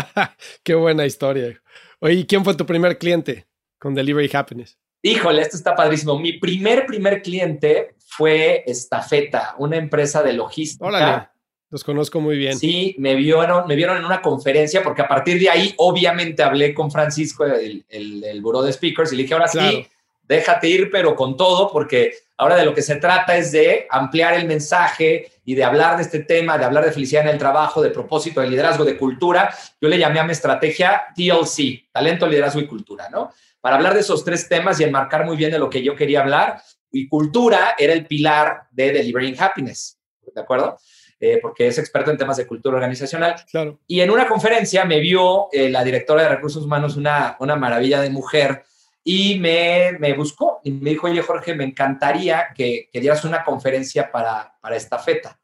Qué 0.62 0.74
buena 0.74 1.06
historia. 1.06 1.60
Oye, 2.00 2.26
¿quién 2.26 2.44
fue 2.44 2.54
tu 2.54 2.66
primer 2.66 2.98
cliente 2.98 3.46
con 3.78 3.94
Delivery 3.94 4.30
Happiness? 4.32 4.78
Híjole, 5.02 5.42
esto 5.42 5.56
está 5.56 5.74
padrísimo. 5.74 6.18
Mi 6.18 6.34
primer, 6.34 6.86
primer 6.86 7.22
cliente 7.22 7.96
fue 7.98 8.62
Estafeta, 8.66 9.54
una 9.58 9.76
empresa 9.76 10.22
de 10.22 10.32
logística. 10.32 10.86
Órale. 10.86 11.28
Los 11.72 11.84
conozco 11.84 12.20
muy 12.20 12.36
bien. 12.36 12.58
Sí, 12.58 12.94
me 12.98 13.14
vieron, 13.14 13.66
me 13.66 13.74
vieron 13.74 13.96
en 13.96 14.04
una 14.04 14.20
conferencia 14.20 14.82
porque 14.82 15.00
a 15.00 15.08
partir 15.08 15.40
de 15.40 15.48
ahí 15.48 15.74
obviamente 15.78 16.42
hablé 16.42 16.74
con 16.74 16.90
Francisco, 16.90 17.46
el, 17.46 17.82
el, 17.88 18.42
buró 18.42 18.60
de 18.60 18.74
speakers, 18.74 19.10
y 19.10 19.16
le 19.16 19.22
dije, 19.22 19.32
ahora 19.32 19.48
sí, 19.48 19.88
déjate 20.28 20.68
ir, 20.68 20.90
pero 20.90 21.16
con 21.16 21.34
todo, 21.34 21.72
porque 21.72 22.12
ahora 22.36 22.56
de 22.56 22.66
lo 22.66 22.74
que 22.74 22.82
se 22.82 22.96
trata 22.96 23.38
es 23.38 23.52
de 23.52 23.86
ampliar 23.88 24.34
el 24.34 24.46
mensaje 24.46 25.32
y 25.46 25.54
de 25.54 25.64
hablar 25.64 25.96
de 25.96 26.02
este 26.02 26.18
tema, 26.18 26.58
de 26.58 26.66
hablar 26.66 26.84
de 26.84 26.92
felicidad 26.92 27.22
en 27.22 27.30
el 27.30 27.38
trabajo, 27.38 27.80
de 27.80 27.88
propósito, 27.88 28.42
de 28.42 28.50
liderazgo, 28.50 28.84
de 28.84 28.98
cultura. 28.98 29.48
Yo 29.80 29.88
le 29.88 29.98
llamé 29.98 30.20
a 30.20 30.24
mi 30.24 30.32
estrategia 30.32 31.04
TLC, 31.16 31.90
talento, 31.90 32.26
liderazgo 32.26 32.60
y 32.60 32.66
cultura, 32.66 33.08
¿no? 33.08 33.32
Para 33.62 33.76
hablar 33.76 33.94
de 33.94 34.00
esos 34.00 34.22
tres 34.22 34.46
temas 34.46 34.78
y 34.78 34.84
enmarcar 34.84 35.24
muy 35.24 35.38
bien 35.38 35.50
de 35.50 35.58
lo 35.58 35.70
que 35.70 35.82
yo 35.82 35.96
quería 35.96 36.20
hablar. 36.20 36.60
Y 36.90 37.08
cultura 37.08 37.76
era 37.78 37.94
el 37.94 38.06
pilar 38.06 38.64
de 38.70 38.92
Delivering 38.92 39.40
Happiness, 39.40 39.96
¿de 40.34 40.38
acuerdo? 40.38 40.76
Eh, 41.24 41.38
porque 41.40 41.68
es 41.68 41.78
experto 41.78 42.10
en 42.10 42.18
temas 42.18 42.36
de 42.36 42.48
cultura 42.48 42.74
organizacional. 42.74 43.36
Claro. 43.48 43.78
Y 43.86 44.00
en 44.00 44.10
una 44.10 44.26
conferencia 44.26 44.84
me 44.84 44.98
vio 44.98 45.46
eh, 45.52 45.70
la 45.70 45.84
directora 45.84 46.24
de 46.24 46.30
recursos 46.30 46.64
humanos, 46.64 46.96
una, 46.96 47.36
una 47.38 47.54
maravilla 47.54 48.00
de 48.00 48.10
mujer, 48.10 48.64
y 49.04 49.38
me, 49.38 49.92
me, 50.00 50.14
buscó 50.14 50.60
y 50.64 50.72
me 50.72 50.90
dijo, 50.90 51.06
oye 51.06 51.22
Jorge, 51.22 51.54
me 51.54 51.62
encantaría 51.62 52.48
que, 52.52 52.88
que 52.92 52.98
dieras 52.98 53.24
una 53.24 53.44
conferencia 53.44 54.10
para, 54.10 54.56
para 54.60 54.74
esta 54.74 54.98
feta. 54.98 55.38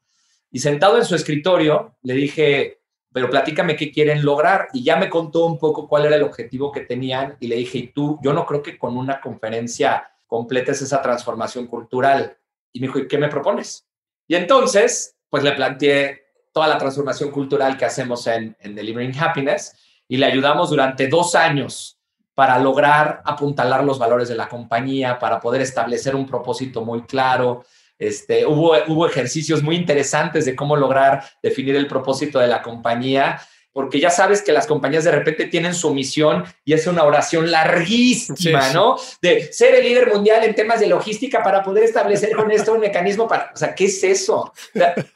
Y 0.51 0.59
sentado 0.59 0.97
en 0.97 1.05
su 1.05 1.15
escritorio, 1.15 1.95
le 2.01 2.13
dije, 2.13 2.81
pero 3.13 3.29
platícame 3.29 3.77
qué 3.77 3.89
quieren 3.89 4.25
lograr. 4.25 4.67
Y 4.73 4.83
ya 4.83 4.97
me 4.97 5.09
contó 5.09 5.45
un 5.45 5.57
poco 5.57 5.87
cuál 5.87 6.07
era 6.07 6.17
el 6.17 6.23
objetivo 6.23 6.73
que 6.73 6.81
tenían. 6.81 7.37
Y 7.39 7.47
le 7.47 7.55
dije, 7.55 7.77
y 7.77 7.87
tú, 7.87 8.19
yo 8.21 8.33
no 8.33 8.45
creo 8.45 8.61
que 8.61 8.77
con 8.77 8.97
una 8.97 9.21
conferencia 9.21 10.11
completes 10.27 10.81
esa 10.81 11.01
transformación 11.01 11.67
cultural. 11.67 12.37
Y 12.73 12.81
me 12.81 12.87
dijo, 12.87 12.99
¿y 12.99 13.07
qué 13.07 13.17
me 13.17 13.29
propones? 13.29 13.87
Y 14.27 14.35
entonces 14.35 15.15
pues 15.29 15.43
le 15.43 15.51
planteé 15.53 16.23
toda 16.51 16.67
la 16.67 16.77
transformación 16.77 17.31
cultural 17.31 17.77
que 17.77 17.85
hacemos 17.85 18.25
en, 18.27 18.55
Delivering 18.61 19.17
Happiness 19.17 19.75
y 20.07 20.17
le 20.17 20.25
ayudamos 20.25 20.69
durante 20.69 21.07
dos 21.07 21.35
años 21.35 21.99
para 22.33 22.57
lograr 22.57 23.21
apuntalar 23.25 23.83
los 23.83 23.99
valores 23.99 24.29
de 24.29 24.35
la 24.35 24.47
compañía, 24.47 25.19
para 25.19 25.39
poder 25.39 25.61
establecer 25.61 26.15
un 26.15 26.25
propósito 26.25 26.83
muy 26.83 27.03
claro. 27.03 27.65
Este, 27.97 28.45
hubo, 28.45 28.73
hubo 28.87 29.05
ejercicios 29.05 29.61
muy 29.61 29.75
interesantes 29.75 30.45
de 30.45 30.55
cómo 30.55 30.75
lograr 30.75 31.23
definir 31.43 31.75
el 31.75 31.87
propósito 31.87 32.39
de 32.39 32.47
la 32.47 32.61
compañía 32.61 33.39
porque 33.79 34.01
ya 34.01 34.09
sabes 34.09 34.41
que 34.41 34.51
las 34.51 34.67
compañías 34.67 35.05
de 35.05 35.11
repente 35.11 35.45
tienen 35.45 35.73
su 35.73 35.93
misión 35.93 36.43
y 36.65 36.73
es 36.73 36.85
una 36.85 37.05
oración 37.05 37.49
larguísima, 37.49 38.73
¿no? 38.73 38.97
De 39.21 39.53
ser 39.53 39.73
el 39.73 39.85
líder 39.85 40.13
mundial 40.13 40.43
en 40.43 40.53
temas 40.53 40.81
de 40.81 40.87
logística 40.87 41.41
para 41.41 41.63
poder 41.63 41.85
establecer 41.85 42.35
con 42.35 42.51
esto 42.51 42.73
un 42.73 42.79
mecanismo 42.81 43.25
para, 43.25 43.53
o 43.55 43.57
sea, 43.57 43.73
¿qué 43.73 43.85
es 43.85 44.03
eso? 44.03 44.51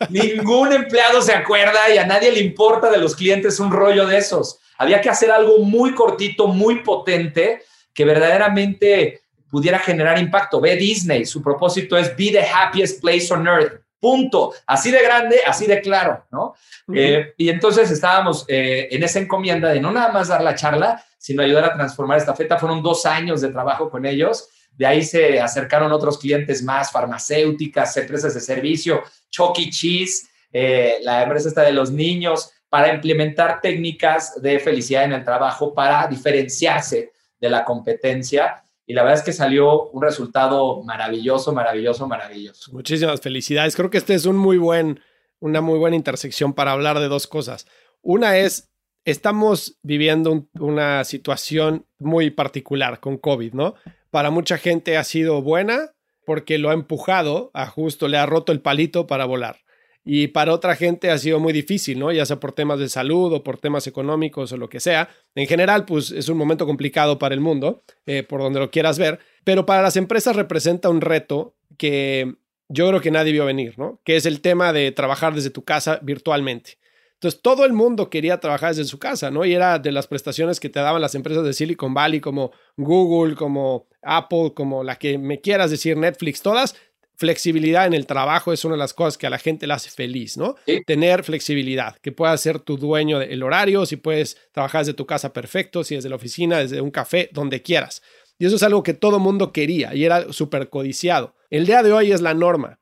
ningún 0.08 0.72
empleado 0.72 1.22
se 1.22 1.34
acuerda 1.34 1.94
y 1.94 1.98
a 1.98 2.06
nadie 2.06 2.32
le 2.32 2.40
importa 2.40 2.90
de 2.90 3.00
los 3.00 3.18
clientes 3.18 3.60
un 3.60 3.70
rollo 3.70 4.08
de 4.08 4.20
esos. 4.20 4.60
Había 4.78 5.02
que 5.02 5.10
hacer 5.10 5.30
algo 5.30 5.60
muy 5.60 5.94
cortito, 5.94 6.48
muy 6.48 6.84
potente, 6.84 7.64
que 7.94 8.06
verdaderamente 8.06 9.24
pudiera 9.52 9.78
generar 9.78 10.18
impacto. 10.20 10.62
Ve 10.62 10.78
Disney, 10.78 11.26
su 11.26 11.44
propósito 11.44 11.98
es 11.98 12.16
be 12.16 12.32
the 12.32 12.46
happiest 12.46 13.02
place 13.02 13.28
on 13.30 13.46
earth. 13.46 13.83
Punto. 14.04 14.54
Así 14.68 14.92
de 14.92 15.02
grande, 15.02 15.38
así 15.48 15.66
de 15.66 15.80
claro, 15.80 16.26
¿no? 16.30 16.56
Eh, 16.94 17.34
y 17.38 17.48
entonces 17.48 17.90
estábamos 17.90 18.44
eh, 18.50 18.90
en 18.92 19.02
esa 19.02 19.20
encomienda 19.20 19.70
de 19.70 19.80
no 19.80 19.94
nada 19.94 20.12
más 20.12 20.28
dar 20.28 20.44
la 20.44 20.56
charla, 20.56 21.02
sino 21.18 21.42
ayudar 21.42 21.64
a 21.64 21.74
transformar 21.74 22.18
esta 22.18 22.36
feta. 22.36 22.60
Fueron 22.60 22.84
dos 22.84 23.06
años 23.06 23.40
de 23.40 23.48
trabajo 23.48 23.90
con 23.90 24.06
ellos. 24.06 24.50
De 24.74 24.86
ahí 24.86 25.04
se 25.06 25.40
acercaron 25.40 25.90
otros 25.94 26.18
clientes 26.18 26.62
más, 26.62 26.92
farmacéuticas, 26.92 27.96
empresas 27.96 28.34
de 28.34 28.42
servicio, 28.42 29.04
Chucky 29.30 29.70
e. 29.70 29.70
Cheese, 29.70 30.28
eh, 30.52 30.98
la 31.04 31.24
empresa 31.24 31.48
esta 31.48 31.62
de 31.62 31.72
los 31.72 31.90
niños, 31.90 32.52
para 32.68 32.94
implementar 32.94 33.62
técnicas 33.62 34.42
de 34.42 34.60
felicidad 34.60 35.06
en 35.06 35.14
el 35.14 35.24
trabajo 35.24 35.74
para 35.74 36.08
diferenciarse 36.08 37.14
de 37.40 37.50
la 37.50 37.64
competencia 37.64 38.62
y 38.86 38.94
la 38.94 39.04
verdad 39.04 39.20
es 39.20 39.26
que 39.26 39.34
salió 39.34 39.90
un 39.90 40.02
resultado 40.02 40.84
maravilloso, 40.84 41.54
maravilloso, 41.54 42.08
maravilloso. 42.08 42.72
Muchísimas 42.74 43.22
felicidades. 43.22 43.76
Creo 43.76 43.90
que 43.90 43.98
este 43.98 44.14
es 44.14 44.26
un 44.26 44.36
muy 44.36 44.58
buen, 44.58 45.00
una 45.40 45.62
muy 45.62 45.80
buena 45.80 45.96
intersección 45.96 46.54
para 46.54 46.72
hablar 46.72 47.00
de 47.00 47.08
dos 47.08 47.28
cosas. 47.28 47.66
Una 48.02 48.38
es, 48.38 48.72
estamos 49.06 49.80
viviendo 49.84 50.48
una 50.60 51.04
situación 51.06 51.86
muy 51.98 52.30
particular 52.30 53.00
con 53.00 53.18
COVID, 53.18 53.54
¿no? 53.54 53.76
Para 54.10 54.32
mucha 54.32 54.58
gente 54.58 54.98
ha 54.98 55.04
sido 55.04 55.42
buena 55.42 55.92
porque 56.26 56.58
lo 56.58 56.70
ha 56.70 56.74
empujado 56.74 57.52
a 57.54 57.68
justo, 57.68 58.08
le 58.08 58.18
ha 58.18 58.26
roto 58.26 58.52
el 58.52 58.62
palito 58.62 59.08
para 59.08 59.26
volar 59.26 59.64
y 60.06 60.28
para 60.28 60.54
otra 60.54 60.76
gente 60.76 61.12
ha 61.12 61.18
sido 61.18 61.40
muy 61.40 61.54
difícil, 61.54 62.00
¿no? 62.00 62.12
Ya 62.12 62.26
sea 62.26 62.40
por 62.40 62.52
temas 62.52 62.80
de 62.80 62.90
salud 62.90 63.32
o 63.34 63.44
por 63.44 63.58
temas 63.58 63.88
económicos 63.88 64.52
o 64.52 64.58
lo 64.58 64.70
que 64.70 64.80
sea. 64.80 65.10
En 65.36 65.48
general, 65.48 65.86
pues 65.86 66.12
es 66.12 66.28
un 66.28 66.38
momento 66.38 66.66
complicado 66.66 67.18
para 67.18 67.34
el 67.34 67.42
mundo, 67.42 67.84
eh, 68.06 68.24
por 68.24 68.42
donde 68.42 68.60
lo 68.60 68.70
quieras 68.70 69.00
ver, 69.00 69.20
pero 69.44 69.66
para 69.66 69.82
las 69.82 69.96
empresas 69.96 70.36
representa 70.36 70.90
un 70.90 71.02
reto 71.02 71.56
que 71.78 72.36
yo 72.68 72.88
creo 72.90 73.02
que 73.02 73.12
nadie 73.12 73.32
vio 73.32 73.46
venir, 73.46 73.76
¿no? 73.78 74.02
Que 74.04 74.16
es 74.18 74.26
el 74.26 74.42
tema 74.42 74.74
de 74.74 74.92
trabajar 74.92 75.34
desde 75.36 75.50
tu 75.50 75.64
casa 75.64 76.00
virtualmente. 76.02 76.78
Entonces, 77.14 77.42
todo 77.42 77.64
el 77.64 77.72
mundo 77.72 78.10
quería 78.10 78.42
trabajar 78.42 78.76
desde 78.76 78.84
su 78.84 79.00
casa, 79.00 79.32
¿no? 79.32 79.46
Y 79.46 79.54
era 79.54 79.80
de 79.80 79.94
las 79.94 80.08
prestaciones 80.08 80.60
que 80.60 80.68
te 80.68 80.82
daban 80.82 81.02
las 81.02 81.16
empresas 81.16 81.46
de 81.46 81.54
Silicon 81.54 81.94
Valley, 81.94 82.20
como 82.20 82.52
Google, 82.76 83.36
como 83.36 83.88
Apple, 84.02 84.52
como 84.54 84.84
la 84.84 84.98
que 84.98 85.18
me 85.18 85.40
quieras 85.40 85.72
decir, 85.72 85.96
Netflix, 85.96 86.42
todas 86.42 86.76
flexibilidad 87.16 87.86
en 87.86 87.94
el 87.94 88.06
trabajo 88.06 88.54
es 88.54 88.66
una 88.66 88.76
de 88.76 88.80
las 88.80 88.94
cosas 88.94 89.18
que 89.18 89.28
a 89.28 89.30
la 89.30 89.38
gente 89.38 89.68
le 89.68 89.74
hace 89.74 89.90
feliz, 89.90 90.38
¿no? 90.38 90.56
Tener 90.86 91.24
flexibilidad, 91.24 91.96
que 91.98 92.12
puedas 92.12 92.42
ser 92.42 92.60
tu 92.60 92.78
dueño 92.78 93.20
del 93.20 93.44
horario, 93.44 93.86
si 93.86 93.98
puedes 93.98 94.38
trabajar 94.52 94.82
desde 94.82 94.94
tu 94.94 95.06
casa 95.06 95.34
perfecto, 95.34 95.84
si 95.84 95.96
desde 95.96 96.10
la 96.10 96.16
oficina, 96.16 96.60
desde 96.60 96.82
un 96.82 96.92
café, 96.92 97.30
donde 97.32 97.62
quieras. 97.62 98.02
Y 98.40 98.46
eso 98.46 98.56
es 98.56 98.64
algo 98.64 98.84
que 98.84 98.94
todo 98.94 99.20
mundo 99.20 99.52
quería 99.52 99.94
y 99.94 100.06
era 100.06 100.32
súper 100.34 100.70
codiciado. 100.70 101.36
El 101.50 101.66
día 101.66 101.84
de 101.84 101.94
hoy 101.94 102.12
es 102.12 102.22
la 102.22 102.34
norma. 102.34 102.80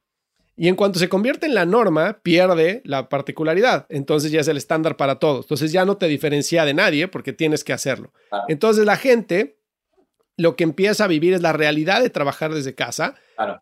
Y 0.55 0.67
en 0.67 0.75
cuanto 0.75 0.99
se 0.99 1.09
convierte 1.09 1.47
en 1.47 1.55
la 1.55 1.65
norma, 1.65 2.19
pierde 2.21 2.82
la 2.86 3.09
particularidad. 3.09 3.88
Entonces 3.89 4.32
ya 4.32 4.41
es 4.41 4.47
el 4.47 4.57
estándar 4.57 4.95
para 4.95 5.17
todos. 5.17 5.45
Entonces 5.45 5.71
ya 5.71 5.86
no 5.86 5.97
te 5.97 6.07
diferencia 6.07 6.65
de 6.65 6.73
nadie 6.73 7.07
porque 7.07 7.34
tienes 7.34 7.63
que 7.63 7.73
hacerlo. 7.73 8.13
Entonces 8.47 8.86
la 8.86 8.95
gente 8.95 9.57
lo 10.38 10.55
que 10.55 10.63
empieza 10.63 11.05
a 11.05 11.07
vivir 11.07 11.34
es 11.34 11.41
la 11.41 11.53
realidad 11.53 12.01
de 12.01 12.09
trabajar 12.09 12.53
desde 12.53 12.75
casa, 12.75 13.15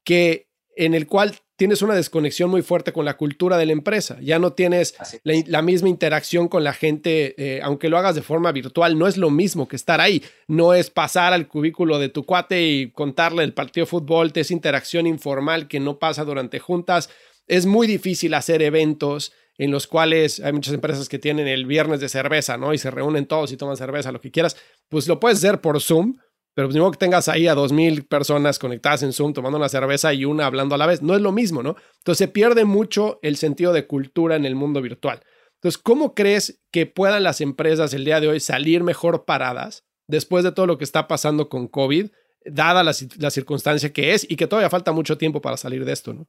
que 0.03 0.48
en 0.79 0.93
el 0.93 1.07
cual 1.07 1.35
tienes 1.57 1.81
una 1.81 1.93
desconexión 1.93 2.49
muy 2.49 2.61
fuerte 2.61 2.93
con 2.93 3.03
la 3.03 3.17
cultura 3.17 3.57
de 3.57 3.65
la 3.65 3.73
empresa. 3.73 4.17
Ya 4.21 4.39
no 4.39 4.53
tienes 4.53 4.95
la, 5.23 5.61
misma 5.61 5.89
interacción 5.89 6.47
con 6.47 6.63
la 6.63 6.71
gente, 6.71 7.35
eh, 7.37 7.59
aunque 7.61 7.89
lo 7.89 7.97
hagas 7.97 8.15
de 8.15 8.21
forma 8.21 8.53
virtual, 8.53 8.97
no 8.97 9.05
es 9.05 9.17
lo 9.17 9.29
mismo 9.29 9.67
que 9.67 9.75
estar 9.75 9.99
ahí. 9.99 10.23
No 10.47 10.73
es 10.73 10.89
pasar 10.89 11.33
al 11.33 11.49
cubículo 11.49 11.99
de 11.99 12.07
tu 12.07 12.23
cuate 12.23 12.65
y 12.65 12.91
contarle 12.91 13.43
el 13.43 13.53
partido 13.53 13.85
de 13.85 13.89
fútbol, 13.89 14.31
es 14.33 14.51
interacción 14.51 15.05
informal 15.05 15.67
que 15.67 15.81
no 15.81 15.99
pasa 15.99 16.23
durante 16.23 16.59
juntas. 16.59 17.09
Es 17.45 17.65
muy 17.65 17.85
difícil 17.85 18.33
hacer 18.33 18.61
eventos 18.61 19.33
en 19.57 19.71
los 19.71 19.85
cuales 19.85 20.39
hay 20.39 20.53
muchas 20.53 20.73
empresas 20.73 21.09
que 21.09 21.19
tienen 21.19 21.49
el 21.49 21.65
viernes 21.65 21.99
de 21.99 22.07
cerveza, 22.07 22.55
¿no? 22.55 22.73
Y 22.73 22.77
se 22.77 22.89
reúnen 22.89 23.25
todos 23.25 23.51
y 23.51 23.57
toman 23.57 23.75
cerveza, 23.75 24.13
lo 24.13 24.21
que 24.21 24.31
quieras. 24.31 24.55
Pues 24.87 25.09
lo 25.09 25.19
puedes 25.19 25.39
hacer 25.39 25.59
por 25.59 25.81
Zoom, 25.81 26.15
pero 26.59 26.67
pues 26.67 26.91
que 26.91 26.97
tengas 26.97 27.29
ahí 27.29 27.47
a 27.47 27.55
dos 27.55 27.71
mil 27.71 28.03
personas 28.03 28.59
conectadas 28.59 29.01
en 29.03 29.13
Zoom 29.13 29.31
tomando 29.31 29.57
una 29.57 29.69
cerveza 29.69 30.13
y 30.13 30.25
una 30.25 30.45
hablando 30.45 30.75
a 30.75 30.77
la 30.77 30.87
vez. 30.87 31.01
No 31.01 31.15
es 31.15 31.21
lo 31.21 31.31
mismo, 31.31 31.63
¿no? 31.63 31.77
Entonces 31.99 32.17
se 32.17 32.27
pierde 32.27 32.65
mucho 32.65 33.17
el 33.21 33.37
sentido 33.37 33.71
de 33.71 33.87
cultura 33.87 34.35
en 34.35 34.43
el 34.43 34.55
mundo 34.55 34.81
virtual. 34.81 35.21
Entonces, 35.55 35.81
¿cómo 35.81 36.13
crees 36.13 36.61
que 36.69 36.85
puedan 36.85 37.23
las 37.23 37.39
empresas 37.39 37.93
el 37.93 38.03
día 38.03 38.19
de 38.19 38.27
hoy 38.27 38.41
salir 38.41 38.83
mejor 38.83 39.23
paradas 39.23 39.85
después 40.09 40.43
de 40.43 40.51
todo 40.51 40.67
lo 40.67 40.77
que 40.77 40.83
está 40.83 41.07
pasando 41.07 41.47
con 41.47 41.69
COVID 41.69 42.07
dada 42.43 42.83
la, 42.83 42.91
la, 43.19 43.29
circunstancia 43.29 43.93
que 43.93 44.13
es 44.13 44.29
y 44.29 44.35
que 44.35 44.47
todavía 44.47 44.69
falta 44.69 44.91
mucho 44.91 45.17
tiempo 45.17 45.39
para 45.39 45.55
salir 45.55 45.85
de 45.85 45.93
esto, 45.93 46.13
¿no? 46.13 46.27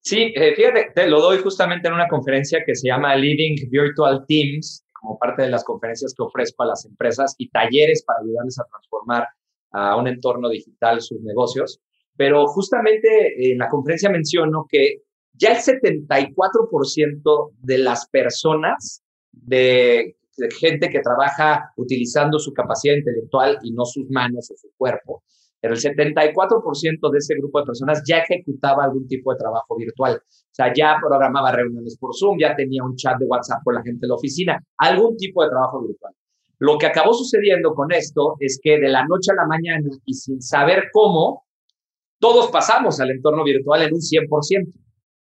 Sí, 0.00 0.32
eh, 0.36 0.54
fíjate, 0.54 0.92
te 0.94 1.06
lo 1.06 1.20
doy 1.20 1.36
justamente 1.42 1.88
en 1.88 1.92
una 1.92 2.08
conferencia 2.08 2.60
que 2.64 2.74
se 2.74 2.88
llama 2.88 3.14
Leading 3.14 3.68
Virtual 3.68 4.24
Teams, 4.26 4.86
como 4.94 5.18
parte 5.18 5.42
de 5.42 5.50
las 5.50 5.64
conferencias 5.64 6.14
que 6.16 6.22
ofrezco 6.22 6.62
a 6.62 6.66
las 6.66 6.86
empresas 6.86 7.34
y 7.36 7.50
talleres 7.50 8.04
para 8.06 8.20
ayudarles 8.20 8.58
a 8.58 8.64
transformar 8.70 9.26
a 9.76 9.96
un 9.96 10.08
entorno 10.08 10.48
digital 10.48 11.00
sus 11.02 11.20
negocios. 11.20 11.80
Pero 12.16 12.46
justamente 12.46 13.50
en 13.50 13.58
la 13.58 13.68
conferencia 13.68 14.08
menciono 14.10 14.64
que 14.68 15.02
ya 15.34 15.52
el 15.52 15.58
74% 15.58 17.50
de 17.58 17.78
las 17.78 18.08
personas, 18.08 19.02
de, 19.32 20.16
gente 20.58 20.88
que 20.90 21.00
trabaja 21.00 21.72
utilizando 21.76 22.38
su 22.38 22.52
capacidad 22.52 22.94
intelectual 22.94 23.58
y 23.62 23.72
no 23.72 23.84
sus 23.84 24.08
manos 24.10 24.50
o 24.50 24.56
su 24.56 24.68
cuerpo, 24.76 25.22
pero 25.60 25.74
el 25.74 25.80
74% 25.80 27.10
de 27.10 27.18
ese 27.18 27.34
grupo 27.36 27.60
de 27.60 27.66
personas 27.66 28.02
ya 28.06 28.18
ejecutaba 28.18 28.84
algún 28.84 29.06
tipo 29.08 29.32
de 29.32 29.38
trabajo 29.38 29.76
virtual. 29.76 30.16
O 30.16 30.52
sea, 30.52 30.72
ya 30.74 30.96
programaba 31.00 31.52
reuniones 31.52 31.96
por 31.98 32.14
Zoom, 32.14 32.38
ya 32.38 32.54
tenía 32.54 32.84
un 32.84 32.94
chat 32.96 33.18
de 33.18 33.26
WhatsApp 33.26 33.62
con 33.64 33.74
la 33.74 33.82
gente 33.82 34.00
de 34.02 34.08
la 34.08 34.14
oficina, 34.14 34.62
algún 34.78 35.16
tipo 35.16 35.42
de 35.42 35.50
trabajo 35.50 35.82
virtual. 35.86 36.14
Lo 36.58 36.78
que 36.78 36.86
acabó 36.86 37.12
sucediendo 37.12 37.74
con 37.74 37.92
esto 37.92 38.36
es 38.40 38.58
que 38.62 38.78
de 38.78 38.88
la 38.88 39.04
noche 39.06 39.32
a 39.32 39.34
la 39.34 39.46
mañana 39.46 39.88
y 40.04 40.14
sin 40.14 40.40
saber 40.40 40.84
cómo, 40.92 41.44
todos 42.18 42.50
pasamos 42.50 42.98
al 43.00 43.10
entorno 43.10 43.44
virtual 43.44 43.82
en 43.82 43.92
un 43.92 44.00
100%. 44.00 44.72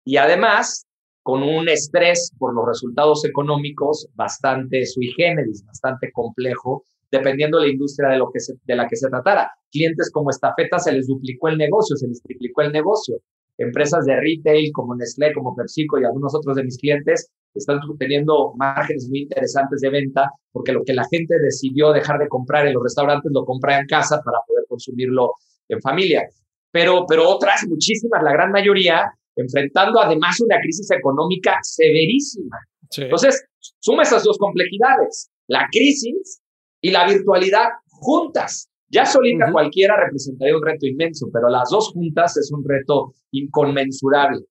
Y 0.06 0.18
además, 0.18 0.86
con 1.24 1.44
un 1.44 1.68
estrés 1.68 2.32
por 2.38 2.54
los 2.54 2.66
resultados 2.68 3.26
económicos 3.26 4.08
bastante 4.14 4.86
sui 4.86 5.12
generis, 5.18 5.66
bastante 5.66 6.12
complejo, 6.12 6.86
dependiendo 7.12 7.60
de 7.60 7.68
la 7.68 7.74
industria 7.74 8.10
de, 8.10 8.18
lo 8.18 8.30
que 8.32 8.40
de 8.64 8.76
la 8.76 8.88
que 8.88 8.96
se 8.96 9.10
tratara. 9.10 9.52
Clientes 9.72 10.12
como 10.12 10.30
Estafeta 10.30 10.80
se 10.80 10.94
les 10.94 11.08
duplicó 11.08 11.50
el 11.50 11.58
negocio, 11.58 11.96
se 11.98 12.08
les 12.08 12.22
triplicó 12.22 12.62
el 12.62 12.72
negocio. 12.72 13.18
Empresas 13.58 14.06
de 14.06 14.16
retail 14.16 14.72
como 14.72 14.96
Nestlé, 14.96 15.34
como 15.34 15.56
PepsiCo 15.56 16.00
y 16.00 16.06
algunos 16.06 16.36
otros 16.36 16.56
de 16.56 16.64
mis 16.64 16.78
clientes 16.78 17.32
están 17.54 17.80
teniendo 17.98 18.54
márgenes 18.56 19.08
muy 19.10 19.22
interesantes 19.22 19.82
de 19.82 19.90
venta 19.90 20.30
porque 20.52 20.72
lo 20.72 20.84
que 20.84 20.94
la 20.94 21.06
gente 21.10 21.36
decidió 21.42 21.92
dejar 21.92 22.20
de 22.20 22.28
comprar 22.28 22.68
en 22.68 22.74
los 22.74 22.84
restaurantes 22.84 23.32
lo 23.34 23.46
compra 23.46 23.80
en 23.80 23.88
casa 23.88 24.22
para 24.24 24.40
poder 24.48 24.66
consumirlo 24.68 25.34
en 25.70 25.82
familia. 25.82 26.24
Pero, 26.72 27.06
pero 27.08 27.28
otras, 27.30 27.66
muchísimas, 27.68 28.24
la 28.24 28.34
gran 28.34 28.52
mayoría, 28.52 29.12
enfrentando 29.36 30.00
además 30.00 30.40
una 30.42 30.60
crisis 30.62 30.92
económica 30.92 31.58
severísima. 31.62 32.58
Entonces, 32.98 33.46
suma 33.80 34.04
esas 34.04 34.24
dos 34.24 34.38
complejidades, 34.38 35.30
la 35.48 35.68
crisis 35.72 36.42
y 36.82 36.92
la 36.92 37.08
virtualidad 37.08 37.70
juntas. 37.90 38.70
Ya 38.90 39.06
solita 39.06 39.52
cualquiera 39.52 39.98
representaría 39.98 40.56
un 40.56 40.64
reto 40.64 40.86
inmenso, 40.86 41.28
pero 41.34 41.50
las 41.50 41.70
dos 41.70 41.90
juntas 41.90 42.38
es 42.38 42.52
un 42.52 42.64
reto 42.64 43.14
inconmensurable. 43.32 44.46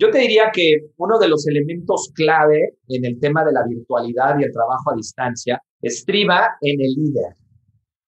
Yo 0.00 0.10
te 0.10 0.18
diría 0.18 0.50
que 0.50 0.86
uno 0.96 1.18
de 1.18 1.28
los 1.28 1.46
elementos 1.46 2.10
clave 2.14 2.78
en 2.88 3.04
el 3.04 3.20
tema 3.20 3.44
de 3.44 3.52
la 3.52 3.66
virtualidad 3.68 4.38
y 4.38 4.44
el 4.44 4.52
trabajo 4.52 4.92
a 4.92 4.96
distancia 4.96 5.62
estriba 5.82 6.56
en 6.62 6.80
el 6.80 6.94
líder. 6.94 7.36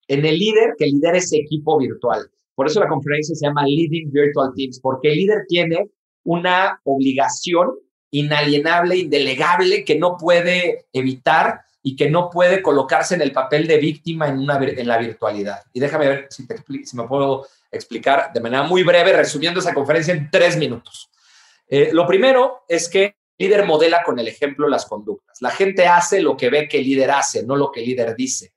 En 0.08 0.24
el 0.24 0.38
líder 0.38 0.72
que 0.78 0.86
lidera 0.86 1.18
ese 1.18 1.36
equipo 1.36 1.78
virtual. 1.78 2.30
Por 2.54 2.66
eso 2.66 2.80
la 2.80 2.88
conferencia 2.88 3.34
se 3.34 3.46
llama 3.46 3.66
Leading 3.66 4.10
Virtual 4.10 4.52
Teams, 4.56 4.80
porque 4.80 5.08
el 5.08 5.18
líder 5.18 5.42
tiene 5.46 5.90
una 6.24 6.80
obligación 6.84 7.68
inalienable, 8.10 8.96
indelegable, 8.96 9.84
que 9.84 9.98
no 9.98 10.16
puede 10.16 10.86
evitar 10.94 11.60
y 11.82 11.94
que 11.96 12.08
no 12.08 12.30
puede 12.30 12.62
colocarse 12.62 13.16
en 13.16 13.20
el 13.20 13.32
papel 13.32 13.66
de 13.66 13.76
víctima 13.76 14.28
en, 14.28 14.38
una, 14.38 14.58
en 14.64 14.88
la 14.88 14.96
virtualidad. 14.96 15.60
Y 15.74 15.80
déjame 15.80 16.08
ver 16.08 16.26
si, 16.30 16.46
te, 16.46 16.56
si 16.84 16.96
me 16.96 17.06
puedo 17.06 17.46
explicar 17.70 18.32
de 18.32 18.40
manera 18.40 18.62
muy 18.62 18.82
breve, 18.82 19.12
resumiendo 19.12 19.60
esa 19.60 19.74
conferencia 19.74 20.14
en 20.14 20.30
tres 20.30 20.56
minutos. 20.56 21.11
Eh, 21.74 21.88
lo 21.90 22.06
primero 22.06 22.64
es 22.68 22.86
que 22.86 23.04
el 23.04 23.14
líder 23.48 23.64
modela 23.64 24.02
con 24.02 24.18
el 24.18 24.28
ejemplo 24.28 24.68
las 24.68 24.84
conductas. 24.84 25.40
La 25.40 25.50
gente 25.50 25.86
hace 25.86 26.20
lo 26.20 26.36
que 26.36 26.50
ve 26.50 26.68
que 26.68 26.80
el 26.80 26.84
líder 26.84 27.10
hace, 27.10 27.46
no 27.46 27.56
lo 27.56 27.72
que 27.72 27.80
el 27.80 27.86
líder 27.86 28.14
dice. 28.14 28.52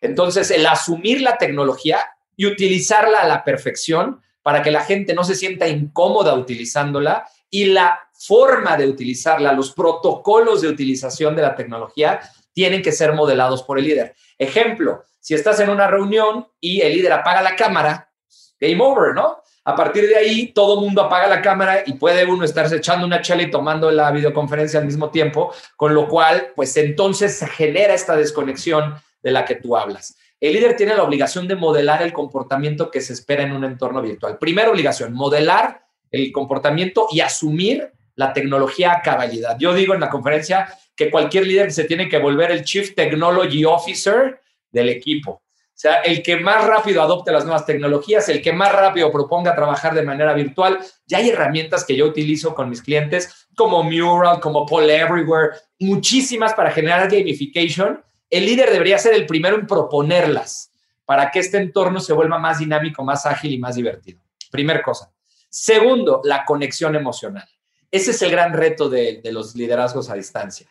Entonces, 0.00 0.52
el 0.52 0.64
asumir 0.64 1.20
la 1.20 1.36
tecnología 1.36 1.98
y 2.36 2.46
utilizarla 2.46 3.18
a 3.18 3.26
la 3.26 3.42
perfección 3.42 4.22
para 4.42 4.62
que 4.62 4.70
la 4.70 4.84
gente 4.84 5.14
no 5.14 5.24
se 5.24 5.34
sienta 5.34 5.66
incómoda 5.66 6.32
utilizándola 6.34 7.26
y 7.50 7.64
la 7.64 7.98
forma 8.14 8.76
de 8.76 8.86
utilizarla, 8.86 9.52
los 9.52 9.72
protocolos 9.72 10.62
de 10.62 10.68
utilización 10.68 11.34
de 11.34 11.42
la 11.42 11.56
tecnología 11.56 12.20
tienen 12.52 12.82
que 12.82 12.92
ser 12.92 13.14
modelados 13.14 13.64
por 13.64 13.80
el 13.80 13.86
líder. 13.86 14.14
Ejemplo, 14.38 15.02
si 15.18 15.34
estás 15.34 15.58
en 15.58 15.70
una 15.70 15.88
reunión 15.88 16.46
y 16.60 16.82
el 16.82 16.92
líder 16.92 17.14
apaga 17.14 17.42
la 17.42 17.56
cámara, 17.56 18.12
game 18.60 18.80
over, 18.80 19.12
¿no? 19.12 19.42
A 19.64 19.74
partir 19.74 20.08
de 20.08 20.16
ahí, 20.16 20.52
todo 20.52 20.80
mundo 20.80 21.02
apaga 21.02 21.28
la 21.28 21.42
cámara 21.42 21.82
y 21.84 21.92
puede 21.92 22.24
uno 22.24 22.44
estarse 22.44 22.76
echando 22.76 23.06
una 23.06 23.20
chela 23.20 23.42
y 23.42 23.50
tomando 23.50 23.90
la 23.90 24.10
videoconferencia 24.10 24.80
al 24.80 24.86
mismo 24.86 25.10
tiempo, 25.10 25.52
con 25.76 25.94
lo 25.94 26.08
cual, 26.08 26.52
pues 26.56 26.76
entonces 26.76 27.36
se 27.36 27.46
genera 27.46 27.94
esta 27.94 28.16
desconexión 28.16 28.94
de 29.22 29.30
la 29.30 29.44
que 29.44 29.56
tú 29.56 29.76
hablas. 29.76 30.16
El 30.40 30.54
líder 30.54 30.74
tiene 30.76 30.94
la 30.94 31.02
obligación 31.02 31.46
de 31.46 31.56
modelar 31.56 32.02
el 32.02 32.14
comportamiento 32.14 32.90
que 32.90 33.02
se 33.02 33.12
espera 33.12 33.42
en 33.42 33.52
un 33.52 33.64
entorno 33.64 34.00
virtual. 34.00 34.38
Primera 34.38 34.70
obligación, 34.70 35.12
modelar 35.12 35.84
el 36.10 36.32
comportamiento 36.32 37.08
y 37.12 37.20
asumir 37.20 37.92
la 38.14 38.32
tecnología 38.32 38.92
a 38.92 39.02
cabalidad. 39.02 39.56
Yo 39.58 39.74
digo 39.74 39.92
en 39.92 40.00
la 40.00 40.08
conferencia 40.08 40.74
que 40.96 41.10
cualquier 41.10 41.46
líder 41.46 41.72
se 41.72 41.84
tiene 41.84 42.08
que 42.08 42.18
volver 42.18 42.50
el 42.50 42.64
Chief 42.64 42.94
Technology 42.94 43.64
Officer 43.66 44.40
del 44.70 44.88
equipo. 44.88 45.42
O 45.80 45.82
sea, 45.82 45.94
el 46.02 46.22
que 46.22 46.36
más 46.36 46.66
rápido 46.66 47.00
adopte 47.00 47.32
las 47.32 47.44
nuevas 47.44 47.64
tecnologías, 47.64 48.28
el 48.28 48.42
que 48.42 48.52
más 48.52 48.70
rápido 48.70 49.10
proponga 49.10 49.54
trabajar 49.54 49.94
de 49.94 50.02
manera 50.02 50.34
virtual. 50.34 50.78
Ya 51.06 51.16
hay 51.16 51.30
herramientas 51.30 51.86
que 51.86 51.96
yo 51.96 52.04
utilizo 52.04 52.54
con 52.54 52.68
mis 52.68 52.82
clientes, 52.82 53.48
como 53.56 53.82
Mural, 53.82 54.40
como 54.40 54.66
Poll 54.66 54.90
Everywhere, 54.90 55.56
muchísimas 55.78 56.52
para 56.52 56.70
generar 56.70 57.10
gamification. 57.10 58.04
El 58.28 58.44
líder 58.44 58.70
debería 58.70 58.98
ser 58.98 59.14
el 59.14 59.24
primero 59.24 59.56
en 59.56 59.66
proponerlas 59.66 60.70
para 61.06 61.30
que 61.30 61.38
este 61.38 61.56
entorno 61.56 61.98
se 61.98 62.12
vuelva 62.12 62.38
más 62.38 62.58
dinámico, 62.58 63.02
más 63.02 63.24
ágil 63.24 63.54
y 63.54 63.58
más 63.58 63.76
divertido. 63.76 64.20
Primer 64.50 64.82
cosa. 64.82 65.10
Segundo, 65.48 66.20
la 66.24 66.44
conexión 66.44 66.94
emocional. 66.94 67.48
Ese 67.90 68.10
es 68.10 68.20
el 68.20 68.30
gran 68.30 68.52
reto 68.52 68.90
de, 68.90 69.22
los 69.32 69.54
liderazgos 69.54 70.10
a 70.10 70.14
distancia. 70.14 70.68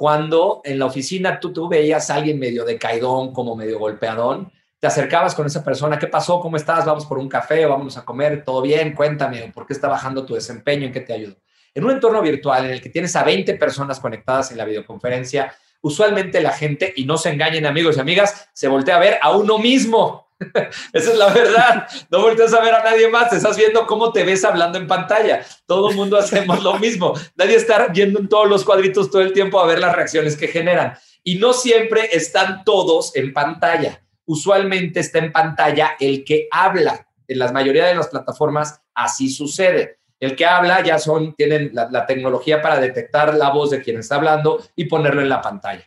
Cuando 0.00 0.62
en 0.64 0.78
la 0.78 0.86
oficina 0.86 1.38
tú, 1.38 1.52
tú 1.52 1.68
veías 1.68 2.08
a 2.08 2.14
alguien 2.14 2.38
medio 2.38 2.64
decaidón, 2.64 3.34
como 3.34 3.54
medio 3.54 3.78
golpeadón, 3.78 4.50
te 4.78 4.86
acercabas 4.86 5.34
con 5.34 5.44
esa 5.44 5.62
persona, 5.62 5.98
¿qué 5.98 6.06
pasó? 6.06 6.40
¿Cómo 6.40 6.56
estás? 6.56 6.86
Vamos 6.86 7.04
por 7.04 7.18
un 7.18 7.28
café, 7.28 7.66
vamos 7.66 7.98
a 7.98 8.04
comer, 8.06 8.42
todo 8.42 8.62
bien, 8.62 8.94
cuéntame, 8.94 9.52
¿por 9.52 9.66
qué 9.66 9.74
está 9.74 9.88
bajando 9.88 10.24
tu 10.24 10.32
desempeño? 10.32 10.86
¿En 10.86 10.92
qué 10.94 11.02
te 11.02 11.12
ayudo? 11.12 11.36
En 11.74 11.84
un 11.84 11.90
entorno 11.90 12.22
virtual 12.22 12.64
en 12.64 12.70
el 12.70 12.80
que 12.80 12.88
tienes 12.88 13.14
a 13.14 13.24
20 13.24 13.52
personas 13.56 14.00
conectadas 14.00 14.50
en 14.50 14.56
la 14.56 14.64
videoconferencia, 14.64 15.54
usualmente 15.82 16.40
la 16.40 16.52
gente, 16.52 16.94
y 16.96 17.04
no 17.04 17.18
se 17.18 17.28
engañen 17.28 17.66
amigos 17.66 17.98
y 17.98 18.00
amigas, 18.00 18.48
se 18.54 18.68
voltea 18.68 18.96
a 18.96 19.00
ver 19.00 19.18
a 19.20 19.36
uno 19.36 19.58
mismo. 19.58 20.29
Esa 20.92 21.12
es 21.12 21.18
la 21.18 21.32
verdad. 21.32 21.86
No 22.10 22.22
volteas 22.22 22.52
a 22.54 22.60
ver 22.60 22.74
a 22.74 22.82
nadie 22.82 23.08
más. 23.08 23.32
Estás 23.32 23.56
viendo 23.56 23.86
cómo 23.86 24.12
te 24.12 24.24
ves 24.24 24.44
hablando 24.44 24.78
en 24.78 24.86
pantalla. 24.86 25.44
Todo 25.66 25.90
el 25.90 25.96
mundo 25.96 26.16
hacemos 26.16 26.62
lo 26.62 26.78
mismo. 26.78 27.14
Nadie 27.36 27.56
está 27.56 27.88
viendo 27.88 28.18
en 28.18 28.28
todos 28.28 28.48
los 28.48 28.64
cuadritos 28.64 29.10
todo 29.10 29.22
el 29.22 29.32
tiempo 29.32 29.60
a 29.60 29.66
ver 29.66 29.78
las 29.78 29.94
reacciones 29.94 30.36
que 30.36 30.48
generan. 30.48 30.94
Y 31.22 31.36
no 31.36 31.52
siempre 31.52 32.08
están 32.12 32.64
todos 32.64 33.14
en 33.16 33.32
pantalla. 33.32 34.02
Usualmente 34.24 35.00
está 35.00 35.18
en 35.18 35.32
pantalla 35.32 35.96
el 36.00 36.24
que 36.24 36.48
habla. 36.50 37.06
En 37.28 37.38
la 37.38 37.52
mayoría 37.52 37.86
de 37.86 37.94
las 37.94 38.08
plataformas 38.08 38.80
así 38.94 39.28
sucede. 39.28 39.98
El 40.18 40.36
que 40.36 40.46
habla 40.46 40.82
ya 40.82 40.98
son, 40.98 41.34
tienen 41.34 41.70
la 41.72 42.04
tecnología 42.04 42.60
para 42.60 42.78
detectar 42.78 43.34
la 43.34 43.50
voz 43.50 43.70
de 43.70 43.80
quien 43.80 43.98
está 43.98 44.16
hablando 44.16 44.62
y 44.76 44.84
ponerlo 44.84 45.22
en 45.22 45.30
la 45.30 45.40
pantalla. 45.40 45.86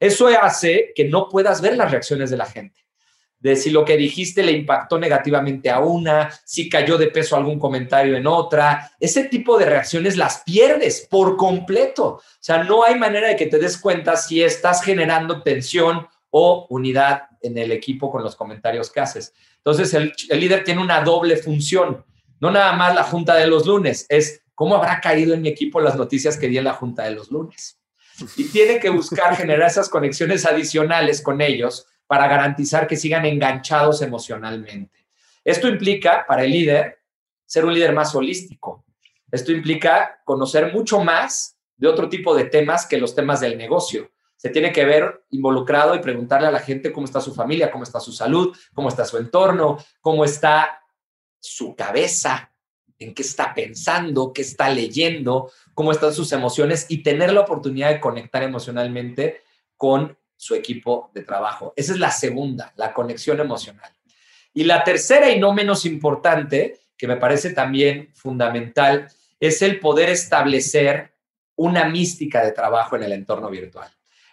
Eso 0.00 0.26
hace 0.26 0.92
que 0.94 1.04
no 1.04 1.28
puedas 1.28 1.60
ver 1.60 1.76
las 1.76 1.90
reacciones 1.90 2.30
de 2.30 2.36
la 2.36 2.46
gente 2.46 2.80
de 3.40 3.56
si 3.56 3.70
lo 3.70 3.84
que 3.84 3.96
dijiste 3.96 4.42
le 4.42 4.52
impactó 4.52 4.98
negativamente 4.98 5.70
a 5.70 5.80
una, 5.80 6.30
si 6.44 6.68
cayó 6.68 6.98
de 6.98 7.08
peso 7.08 7.36
algún 7.36 7.58
comentario 7.58 8.16
en 8.16 8.26
otra. 8.26 8.92
Ese 9.00 9.24
tipo 9.24 9.58
de 9.58 9.64
reacciones 9.64 10.16
las 10.16 10.42
pierdes 10.44 11.06
por 11.10 11.36
completo. 11.36 12.04
O 12.06 12.22
sea, 12.38 12.62
no 12.62 12.84
hay 12.84 12.98
manera 12.98 13.28
de 13.28 13.36
que 13.36 13.46
te 13.46 13.58
des 13.58 13.78
cuenta 13.78 14.16
si 14.16 14.42
estás 14.42 14.82
generando 14.82 15.42
tensión 15.42 16.06
o 16.28 16.66
unidad 16.68 17.22
en 17.40 17.56
el 17.56 17.72
equipo 17.72 18.10
con 18.10 18.22
los 18.22 18.36
comentarios 18.36 18.90
que 18.90 19.00
haces. 19.00 19.32
Entonces, 19.56 19.94
el, 19.94 20.12
líder 20.38 20.62
tiene 20.62 20.82
una 20.82 21.00
doble 21.00 21.36
función. 21.36 22.04
No 22.40 22.50
nada 22.50 22.72
más 22.74 22.94
la 22.94 23.04
junta 23.04 23.34
de 23.36 23.46
los 23.46 23.66
lunes, 23.66 24.06
es 24.08 24.42
cómo 24.54 24.76
habrá 24.76 25.00
caído 25.00 25.34
en 25.34 25.42
mi 25.42 25.48
equipo 25.48 25.80
las 25.80 25.96
noticias 25.96 26.36
que 26.36 26.48
di 26.48 26.58
en 26.58 26.64
la 26.64 26.74
junta 26.74 27.04
de 27.04 27.12
los 27.12 27.30
lunes. 27.30 27.78
Y 28.36 28.44
tiene 28.44 28.78
que 28.78 28.90
buscar 28.90 29.34
generar 29.34 29.68
esas 29.70 29.88
conexiones 29.88 30.44
adicionales 30.44 31.22
con 31.22 31.40
ellos 31.40 31.86
para 32.10 32.26
garantizar 32.26 32.88
que 32.88 32.96
sigan 32.96 33.24
enganchados 33.24 34.02
emocionalmente. 34.02 35.06
Esto 35.44 35.68
implica 35.68 36.24
para 36.26 36.42
el 36.42 36.50
líder 36.50 36.98
ser 37.46 37.64
un 37.64 37.72
líder 37.72 37.92
más 37.92 38.12
holístico. 38.16 38.84
Esto 39.30 39.52
implica 39.52 40.20
conocer 40.24 40.72
mucho 40.72 41.04
más 41.04 41.56
de 41.76 41.86
otro 41.86 42.08
tipo 42.08 42.34
de 42.34 42.46
temas 42.46 42.84
que 42.84 42.98
los 42.98 43.14
temas 43.14 43.38
del 43.38 43.56
negocio. 43.56 44.10
se 44.34 44.48
tiene 44.48 44.72
que 44.72 44.84
ver 44.84 45.24
involucrado 45.30 45.94
y 45.94 46.00
preguntarle 46.00 46.48
a 46.48 46.50
la 46.50 46.58
gente 46.58 46.90
cómo 46.90 47.04
está 47.04 47.20
su 47.20 47.32
familia, 47.32 47.70
cómo 47.70 47.84
está 47.84 48.00
su 48.00 48.10
salud, 48.10 48.56
cómo 48.74 48.88
está 48.88 49.04
su 49.04 49.16
entorno, 49.16 49.78
cómo 50.00 50.24
está 50.24 50.82
su 51.38 51.76
cabeza, 51.76 52.50
en 52.98 53.14
qué 53.14 53.22
está 53.22 53.54
pensando, 53.54 54.32
qué 54.32 54.42
está 54.42 54.68
leyendo, 54.68 55.52
cómo 55.74 55.92
están 55.92 56.12
sus 56.12 56.32
emociones 56.32 56.86
y 56.88 57.04
tener 57.04 57.32
la 57.32 57.42
oportunidad 57.42 57.90
de 57.90 58.00
conectar 58.00 58.42
emocionalmente 58.42 59.42
con 59.76 60.18
su 60.40 60.54
equipo 60.54 61.10
de 61.12 61.22
trabajo. 61.22 61.74
Esa 61.76 61.92
es 61.92 61.98
la 61.98 62.10
segunda, 62.10 62.72
la 62.76 62.94
conexión 62.94 63.40
emocional. 63.40 63.92
Y 64.54 64.64
la 64.64 64.82
tercera 64.84 65.28
y 65.30 65.38
no 65.38 65.52
menos 65.52 65.84
importante, 65.84 66.80
que 66.96 67.06
me 67.06 67.18
parece 67.18 67.50
también 67.50 68.08
fundamental, 68.14 69.06
es 69.38 69.60
el 69.60 69.78
poder 69.80 70.08
establecer 70.08 71.12
una 71.56 71.84
mística 71.84 72.42
de 72.42 72.52
trabajo 72.52 72.96
en 72.96 73.02
el 73.02 73.12
entorno 73.12 73.50
virtual. 73.50 73.90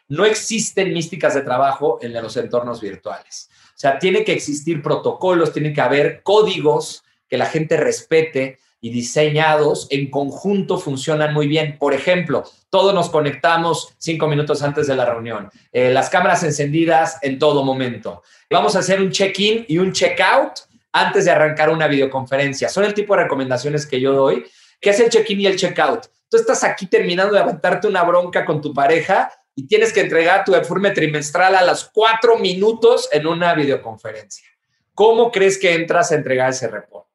No 0.08 0.24
existen 0.24 0.94
místicas 0.94 1.34
de 1.34 1.42
trabajo 1.42 2.00
en 2.02 2.14
los 2.14 2.38
entornos 2.38 2.80
virtuales. 2.80 3.50
O 3.52 3.78
sea, 3.78 4.00
tiene 4.00 4.24
que 4.24 4.32
existir 4.32 4.82
protocolos, 4.82 5.52
tiene 5.52 5.74
que 5.74 5.82
haber 5.82 6.24
códigos 6.24 7.04
que 7.28 7.38
la 7.38 7.48
gente 7.48 7.76
respete 7.76 8.60
y 8.88 8.90
diseñados 8.90 9.88
en 9.90 10.10
conjunto 10.10 10.78
funcionan 10.78 11.34
muy 11.34 11.48
bien. 11.48 11.78
Por 11.78 11.94
ejemplo, 11.94 12.46
todos 12.70 12.94
nos 12.94 13.10
conectamos 13.10 13.94
cinco 13.98 14.30
minutos 14.30 14.64
antes 14.64 14.88
de 14.88 14.96
la 14.96 15.04
reunión, 15.04 15.50
eh, 15.74 15.92
las 15.92 16.10
cámaras 16.10 16.42
encendidas 16.44 17.18
en 17.22 17.38
todo 17.38 17.66
momento. 17.66 18.24
Vamos 18.50 18.78
a 18.78 18.80
hacer 18.80 19.02
un 19.02 19.12
check-in 19.12 19.66
y 19.68 19.78
un 19.78 19.92
check-out 19.92 20.60
antes 20.94 21.26
de 21.26 21.32
arrancar 21.32 21.70
una 21.70 21.88
videoconferencia. 21.88 22.70
Son 22.70 22.86
el 22.86 22.94
tipo 22.94 23.14
de 23.14 23.24
recomendaciones 23.24 23.86
que 23.86 24.00
yo 24.00 24.14
doy. 24.14 24.46
¿Qué 24.80 24.92
es 24.92 25.00
el 25.02 25.10
check-in 25.10 25.42
y 25.42 25.48
el 25.48 25.58
check-out? 25.58 26.06
Tú 26.30 26.38
estás 26.38 26.64
aquí 26.64 26.86
terminando 26.86 27.34
de 27.34 27.42
aventarte 27.42 27.88
una 27.88 28.04
bronca 28.04 28.46
con 28.46 28.62
tu 28.62 28.74
pareja 28.74 29.30
y 29.54 29.68
tienes 29.68 29.92
que 29.92 30.00
entregar 30.00 30.46
tu 30.46 30.56
informe 30.56 30.92
trimestral 30.92 31.56
a 31.56 31.62
las 31.62 31.84
cuatro 31.94 32.38
minutos 32.38 33.10
en 33.12 33.28
una 33.28 33.54
videoconferencia. 33.54 34.48
¿Cómo 34.94 35.30
crees 35.30 35.58
que 35.58 35.76
entras 35.76 36.14
a 36.14 36.16
entregar 36.16 36.52
ese 36.52 36.70
reporte? 36.70 37.07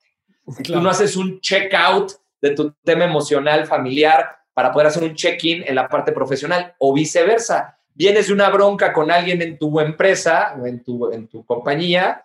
Tú 0.65 0.81
no 0.81 0.91
haces 0.91 1.17
un 1.17 1.41
check-out 1.41 2.13
de 2.41 2.51
tu 2.51 2.73
tema 2.85 3.05
emocional, 3.05 3.67
familiar, 3.67 4.43
para 4.55 4.73
poder 4.73 4.89
hacer 4.89 5.03
un 5.05 5.15
check-in 5.15 5.65
en 5.67 5.75
la 5.75 5.89
parte 5.89 6.13
profesional 6.13 6.75
o 6.79 6.93
viceversa. 6.93 7.79
Vienes 7.95 8.27
de 8.27 8.33
una 8.33 8.51
bronca 8.51 8.93
con 8.93 9.11
alguien 9.11 9.41
en 9.43 9.59
tu 9.59 9.81
empresa 9.81 10.57
o 10.61 10.67
en 10.67 10.83
tu, 10.83 11.11
en 11.13 11.29
tu 11.29 11.45
compañía 11.45 12.25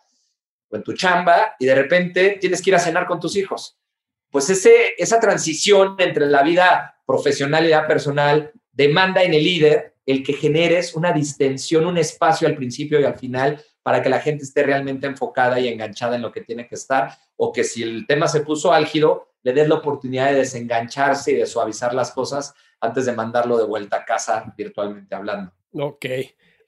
o 0.69 0.75
en 0.75 0.83
tu 0.83 0.93
chamba 0.93 1.55
y 1.59 1.65
de 1.65 1.75
repente 1.75 2.37
tienes 2.39 2.61
que 2.61 2.69
ir 2.69 2.75
a 2.75 2.79
cenar 2.79 3.05
con 3.05 3.19
tus 3.19 3.35
hijos. 3.35 3.77
Pues 4.29 4.49
ese, 4.49 4.93
esa 4.97 5.19
transición 5.19 5.95
entre 5.99 6.25
la 6.25 6.43
vida 6.43 7.01
profesional 7.05 7.65
y 7.65 7.69
la 7.69 7.87
personal 7.87 8.51
demanda 8.71 9.23
en 9.23 9.33
el 9.33 9.43
líder 9.43 9.96
el 10.07 10.23
que 10.23 10.33
generes 10.33 10.95
una 10.95 11.11
distensión, 11.11 11.85
un 11.85 11.97
espacio 11.97 12.47
al 12.47 12.55
principio 12.55 12.99
y 12.99 13.03
al 13.03 13.19
final 13.19 13.61
para 13.83 14.01
que 14.01 14.09
la 14.09 14.19
gente 14.19 14.43
esté 14.43 14.63
realmente 14.63 15.05
enfocada 15.05 15.59
y 15.59 15.67
enganchada 15.67 16.15
en 16.15 16.21
lo 16.21 16.31
que 16.31 16.41
tiene 16.41 16.67
que 16.67 16.75
estar, 16.75 17.11
o 17.35 17.53
que 17.53 17.63
si 17.63 17.83
el 17.83 18.07
tema 18.07 18.27
se 18.27 18.41
puso 18.41 18.73
álgido, 18.73 19.27
le 19.43 19.53
des 19.53 19.67
la 19.67 19.75
oportunidad 19.75 20.31
de 20.31 20.39
desengancharse 20.39 21.31
y 21.31 21.35
de 21.35 21.45
suavizar 21.45 21.93
las 21.93 22.11
cosas 22.11 22.53
antes 22.79 23.05
de 23.05 23.13
mandarlo 23.13 23.57
de 23.57 23.65
vuelta 23.65 23.97
a 23.97 24.05
casa 24.05 24.53
virtualmente 24.57 25.13
hablando. 25.13 25.51
Ok. 25.73 26.05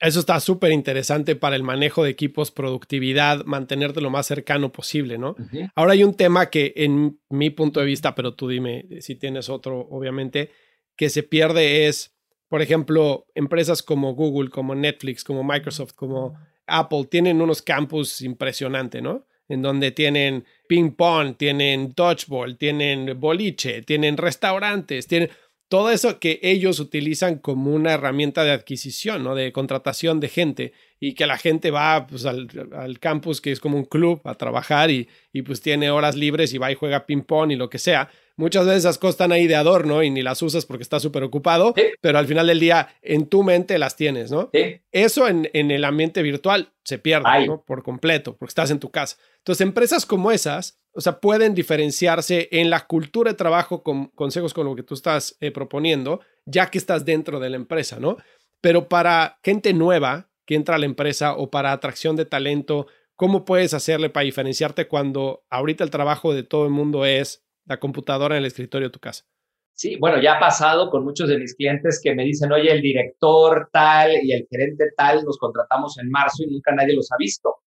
Eso 0.00 0.20
está 0.20 0.40
súper 0.40 0.72
interesante 0.72 1.36
para 1.36 1.56
el 1.56 1.62
manejo 1.62 2.04
de 2.04 2.10
equipos, 2.10 2.50
productividad, 2.50 3.44
mantenerte 3.44 4.00
lo 4.00 4.08
más 4.08 4.26
cercano 4.26 4.72
posible, 4.72 5.18
¿no? 5.18 5.36
Ahora 5.74 5.92
hay 5.92 6.04
un 6.04 6.14
tema 6.14 6.48
que 6.48 6.72
en 6.74 7.20
mi 7.28 7.50
punto 7.50 7.80
de 7.80 7.86
vista, 7.86 8.14
pero 8.14 8.34
tú 8.34 8.48
dime 8.48 8.86
si 9.00 9.14
tienes 9.14 9.50
otro, 9.50 9.78
obviamente, 9.90 10.50
que 10.96 11.10
se 11.10 11.22
pierde 11.22 11.86
es, 11.86 12.16
por 12.50 12.62
ejemplo, 12.62 13.28
empresas 13.36 13.80
como 13.80 14.12
Google, 14.14 14.50
como 14.50 14.74
Netflix, 14.74 15.22
como 15.22 15.44
Microsoft, 15.44 15.92
como 15.94 16.36
Apple 16.66 17.04
tienen 17.08 17.40
unos 17.40 17.62
campus 17.62 18.20
impresionantes, 18.22 19.00
¿no? 19.00 19.24
En 19.48 19.62
donde 19.62 19.92
tienen 19.92 20.44
ping 20.66 20.90
pong, 20.90 21.36
tienen 21.36 21.92
dodgeball, 21.94 22.58
tienen 22.58 23.20
boliche, 23.20 23.82
tienen 23.82 24.16
restaurantes, 24.16 25.06
tienen 25.06 25.30
todo 25.68 25.92
eso 25.92 26.18
que 26.18 26.40
ellos 26.42 26.80
utilizan 26.80 27.38
como 27.38 27.72
una 27.72 27.92
herramienta 27.92 28.42
de 28.42 28.50
adquisición, 28.50 29.22
¿no? 29.22 29.36
De 29.36 29.52
contratación 29.52 30.18
de 30.18 30.28
gente 30.28 30.72
y 30.98 31.14
que 31.14 31.26
la 31.26 31.38
gente 31.38 31.70
va 31.70 32.08
pues, 32.08 32.26
al, 32.26 32.48
campus 32.98 33.40
que 33.40 33.52
es 33.52 33.60
como 33.60 33.76
un 33.76 33.84
club 33.84 34.22
a 34.24 34.34
trabajar 34.34 34.90
y, 34.90 35.08
y 35.32 35.42
pues 35.42 35.60
tiene 35.60 35.92
horas 35.92 36.16
libres 36.16 36.52
y 36.52 36.58
va 36.58 36.72
y 36.72 36.74
juega 36.74 37.06
ping 37.06 37.22
pong 37.22 37.52
y 37.52 37.56
lo 37.56 37.70
que 37.70 37.78
sea 37.78 38.10
Muchas 38.40 38.64
veces 38.64 38.84
esas 38.84 38.96
cosas 38.96 39.16
están 39.16 39.32
ahí 39.32 39.46
de 39.46 39.54
adorno 39.54 40.02
y 40.02 40.08
ni 40.08 40.22
las 40.22 40.40
usas 40.40 40.64
porque 40.64 40.82
estás 40.82 41.02
súper 41.02 41.22
ocupado, 41.24 41.74
pero 42.00 42.18
al 42.18 42.26
final 42.26 42.46
del 42.46 42.58
día 42.58 42.88
en 43.02 43.26
tu 43.26 43.42
mente 43.42 43.78
las 43.78 43.96
tienes, 43.96 44.30
¿no? 44.30 44.48
Eso 44.92 45.28
en, 45.28 45.50
el 45.52 45.84
ambiente 45.84 46.22
virtual 46.22 46.72
se 46.82 46.98
pierde, 46.98 47.46
¿no? 47.46 47.62
Por 47.62 47.82
completo, 47.82 48.38
porque 48.38 48.52
estás 48.52 48.70
en 48.70 48.78
tu 48.78 48.90
casa. 48.90 49.18
Entonces, 49.36 49.60
empresas 49.60 50.06
como 50.06 50.32
esas, 50.32 50.80
o 50.92 51.02
sea, 51.02 51.20
pueden 51.20 51.54
diferenciarse 51.54 52.48
en 52.50 52.70
la 52.70 52.86
cultura 52.86 53.30
de 53.30 53.36
trabajo 53.36 53.82
con 53.82 54.06
consejos 54.06 54.54
con 54.54 54.64
lo 54.64 54.74
que 54.74 54.84
tú 54.84 54.94
estás 54.94 55.36
eh, 55.40 55.50
proponiendo, 55.50 56.22
ya 56.46 56.70
que 56.70 56.78
estás 56.78 57.04
dentro 57.04 57.40
de 57.40 57.50
la 57.50 57.56
empresa, 57.56 58.00
¿no? 58.00 58.16
Pero 58.62 58.88
para 58.88 59.38
gente 59.44 59.74
nueva 59.74 60.30
que 60.46 60.54
entra 60.54 60.76
a 60.76 60.78
la 60.78 60.86
empresa 60.86 61.34
o 61.34 61.50
para 61.50 61.72
atracción 61.72 62.16
de 62.16 62.24
talento, 62.24 62.86
¿cómo 63.16 63.44
puedes 63.44 63.74
hacerle 63.74 64.08
para 64.08 64.24
diferenciarte 64.24 64.88
cuando 64.88 65.44
ahorita 65.50 65.84
el 65.84 65.90
trabajo 65.90 66.32
de 66.32 66.42
todo 66.42 66.64
el 66.64 66.70
mundo 66.70 67.04
es 67.04 67.44
la 67.70 67.78
computadora 67.78 68.34
en 68.34 68.40
el 68.40 68.46
escritorio 68.46 68.88
de 68.88 68.92
tu 68.92 68.98
casa. 68.98 69.24
Sí, 69.72 69.96
bueno, 69.96 70.20
ya 70.20 70.34
ha 70.34 70.40
pasado 70.40 70.90
con 70.90 71.04
muchos 71.04 71.28
de 71.28 71.38
mis 71.38 71.54
clientes 71.54 72.00
que 72.02 72.14
me 72.16 72.24
dicen, 72.24 72.50
oye, 72.52 72.70
el 72.72 72.82
director 72.82 73.70
tal 73.72 74.10
y 74.24 74.32
el 74.32 74.44
gerente 74.50 74.86
tal 74.96 75.22
los 75.24 75.38
contratamos 75.38 75.96
en 75.98 76.10
marzo 76.10 76.42
y 76.42 76.50
nunca 76.50 76.74
nadie 76.74 76.96
los 76.96 77.10
ha 77.12 77.16
visto, 77.16 77.58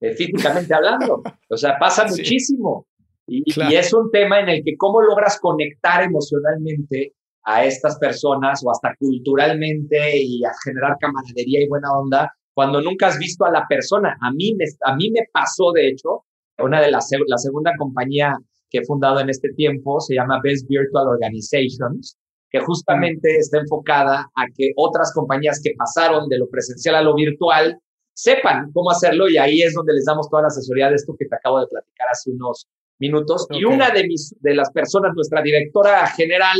eh, 0.00 0.12
físicamente 0.12 0.74
hablando. 0.74 1.22
O 1.48 1.56
sea, 1.56 1.78
pasa 1.78 2.06
muchísimo. 2.08 2.86
Y, 3.26 3.42
y, 3.46 3.74
es 3.74 3.92
un 3.94 4.10
tema 4.10 4.40
en 4.40 4.50
el 4.50 4.62
que 4.62 4.76
cómo 4.76 5.00
logras 5.00 5.40
conectar 5.40 6.02
emocionalmente 6.02 7.14
a 7.44 7.64
estas 7.64 7.98
personas 7.98 8.62
o 8.64 8.70
hasta 8.70 8.94
culturalmente 8.98 10.18
y 10.18 10.44
a 10.44 10.50
generar 10.62 10.96
camaradería 11.00 11.62
y 11.62 11.68
buena 11.68 11.90
onda 11.92 12.30
cuando 12.52 12.82
nunca 12.82 13.06
has 13.06 13.18
visto 13.18 13.46
a 13.46 13.50
la 13.50 13.66
persona. 13.66 14.14
A 14.20 14.30
mí 14.30 14.54
me, 14.54 14.64
a 14.84 14.94
mí 14.94 15.10
me 15.10 15.22
pasó, 15.32 15.72
de 15.72 15.88
hecho, 15.88 16.24
una 16.58 16.82
de 16.82 16.90
las, 16.90 17.08
la 17.26 17.38
segunda 17.38 17.72
compañía 17.78 18.34
que 18.70 18.78
he 18.78 18.84
fundado 18.84 19.20
en 19.20 19.30
este 19.30 19.50
tiempo, 19.54 20.00
se 20.00 20.14
llama 20.14 20.40
Best 20.42 20.68
Virtual 20.68 21.08
Organizations, 21.08 22.16
que 22.50 22.60
justamente 22.60 23.36
está 23.36 23.58
enfocada 23.58 24.30
a 24.34 24.46
que 24.56 24.72
otras 24.76 25.12
compañías 25.14 25.60
que 25.62 25.74
pasaron 25.76 26.28
de 26.28 26.38
lo 26.38 26.48
presencial 26.48 26.94
a 26.94 27.02
lo 27.02 27.14
virtual 27.14 27.78
sepan 28.14 28.72
cómo 28.72 28.90
hacerlo 28.90 29.28
y 29.28 29.36
ahí 29.36 29.62
es 29.62 29.74
donde 29.74 29.94
les 29.94 30.04
damos 30.04 30.28
toda 30.28 30.42
la 30.42 30.48
asesoría 30.48 30.88
de 30.88 30.96
esto 30.96 31.14
que 31.16 31.26
te 31.26 31.36
acabo 31.36 31.60
de 31.60 31.66
platicar 31.68 32.08
hace 32.10 32.30
unos 32.30 32.66
minutos. 32.98 33.46
Y 33.50 33.64
una 33.64 33.90
de, 33.90 34.06
mis, 34.06 34.34
de 34.40 34.54
las 34.54 34.72
personas, 34.72 35.14
nuestra 35.14 35.40
directora 35.42 36.06
general, 36.08 36.58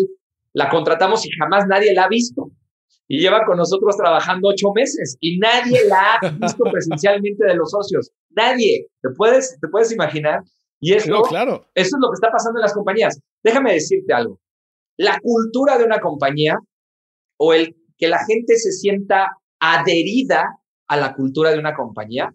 la 0.53 0.69
contratamos 0.69 1.27
y 1.27 1.31
jamás 1.31 1.67
nadie 1.67 1.95
la 1.95 2.05
ha 2.05 2.09
visto. 2.09 2.51
Y 3.09 3.21
lleva 3.21 3.45
con 3.47 3.57
nosotros 3.57 3.97
trabajando 3.97 4.49
ocho 4.49 4.73
meses 4.75 5.17
y 5.21 5.39
nadie 5.39 5.81
la 5.89 6.15
ha 6.15 6.31
visto 6.31 6.65
presencialmente 6.71 7.45
de 7.45 7.55
los 7.55 7.71
socios. 7.71 8.13
Nadie. 8.31 8.87
¿Te 9.01 9.09
puedes, 9.17 9.59
te 9.61 9.69
puedes 9.69 9.91
imaginar? 9.91 10.43
Y 10.81 10.95
eso, 10.95 11.23
claro. 11.23 11.67
eso 11.75 11.97
es 11.97 12.01
lo 12.01 12.11
que 12.11 12.15
está 12.15 12.31
pasando 12.31 12.59
en 12.59 12.63
las 12.63 12.75
compañías. 12.75 13.21
Déjame 13.43 13.73
decirte 13.73 14.13
algo. 14.13 14.41
La 14.97 15.19
cultura 15.21 15.77
de 15.79 15.85
una 15.85 16.01
compañía 16.01 16.57
o 17.39 17.53
el 17.53 17.77
que 17.97 18.09
la 18.09 18.25
gente 18.25 18.57
se 18.57 18.73
sienta 18.73 19.29
adherida 19.61 20.45
a 20.87 20.97
la 20.97 21.15
cultura 21.15 21.51
de 21.51 21.59
una 21.59 21.75
compañía 21.75 22.33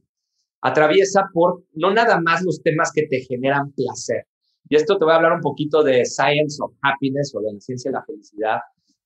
atraviesa 0.62 1.30
por 1.34 1.64
no 1.74 1.94
nada 1.94 2.20
más 2.22 2.44
los 2.44 2.62
temas 2.62 2.92
que 2.94 3.08
te 3.08 3.22
generan 3.22 3.72
placer. 3.74 4.28
Y 4.70 4.76
esto 4.76 4.98
te 4.98 5.04
voy 5.06 5.14
a 5.14 5.18
hablar 5.18 5.34
un 5.34 5.42
poquito 5.42 5.84
de 5.84 6.06
Science 6.06 6.58
of 6.62 6.74
Happiness 6.82 7.34
o 7.36 7.42
de 7.42 7.54
la 7.54 7.60
ciencia 7.60 7.92
de 7.92 7.96
la 7.98 8.04
felicidad. 8.06 8.60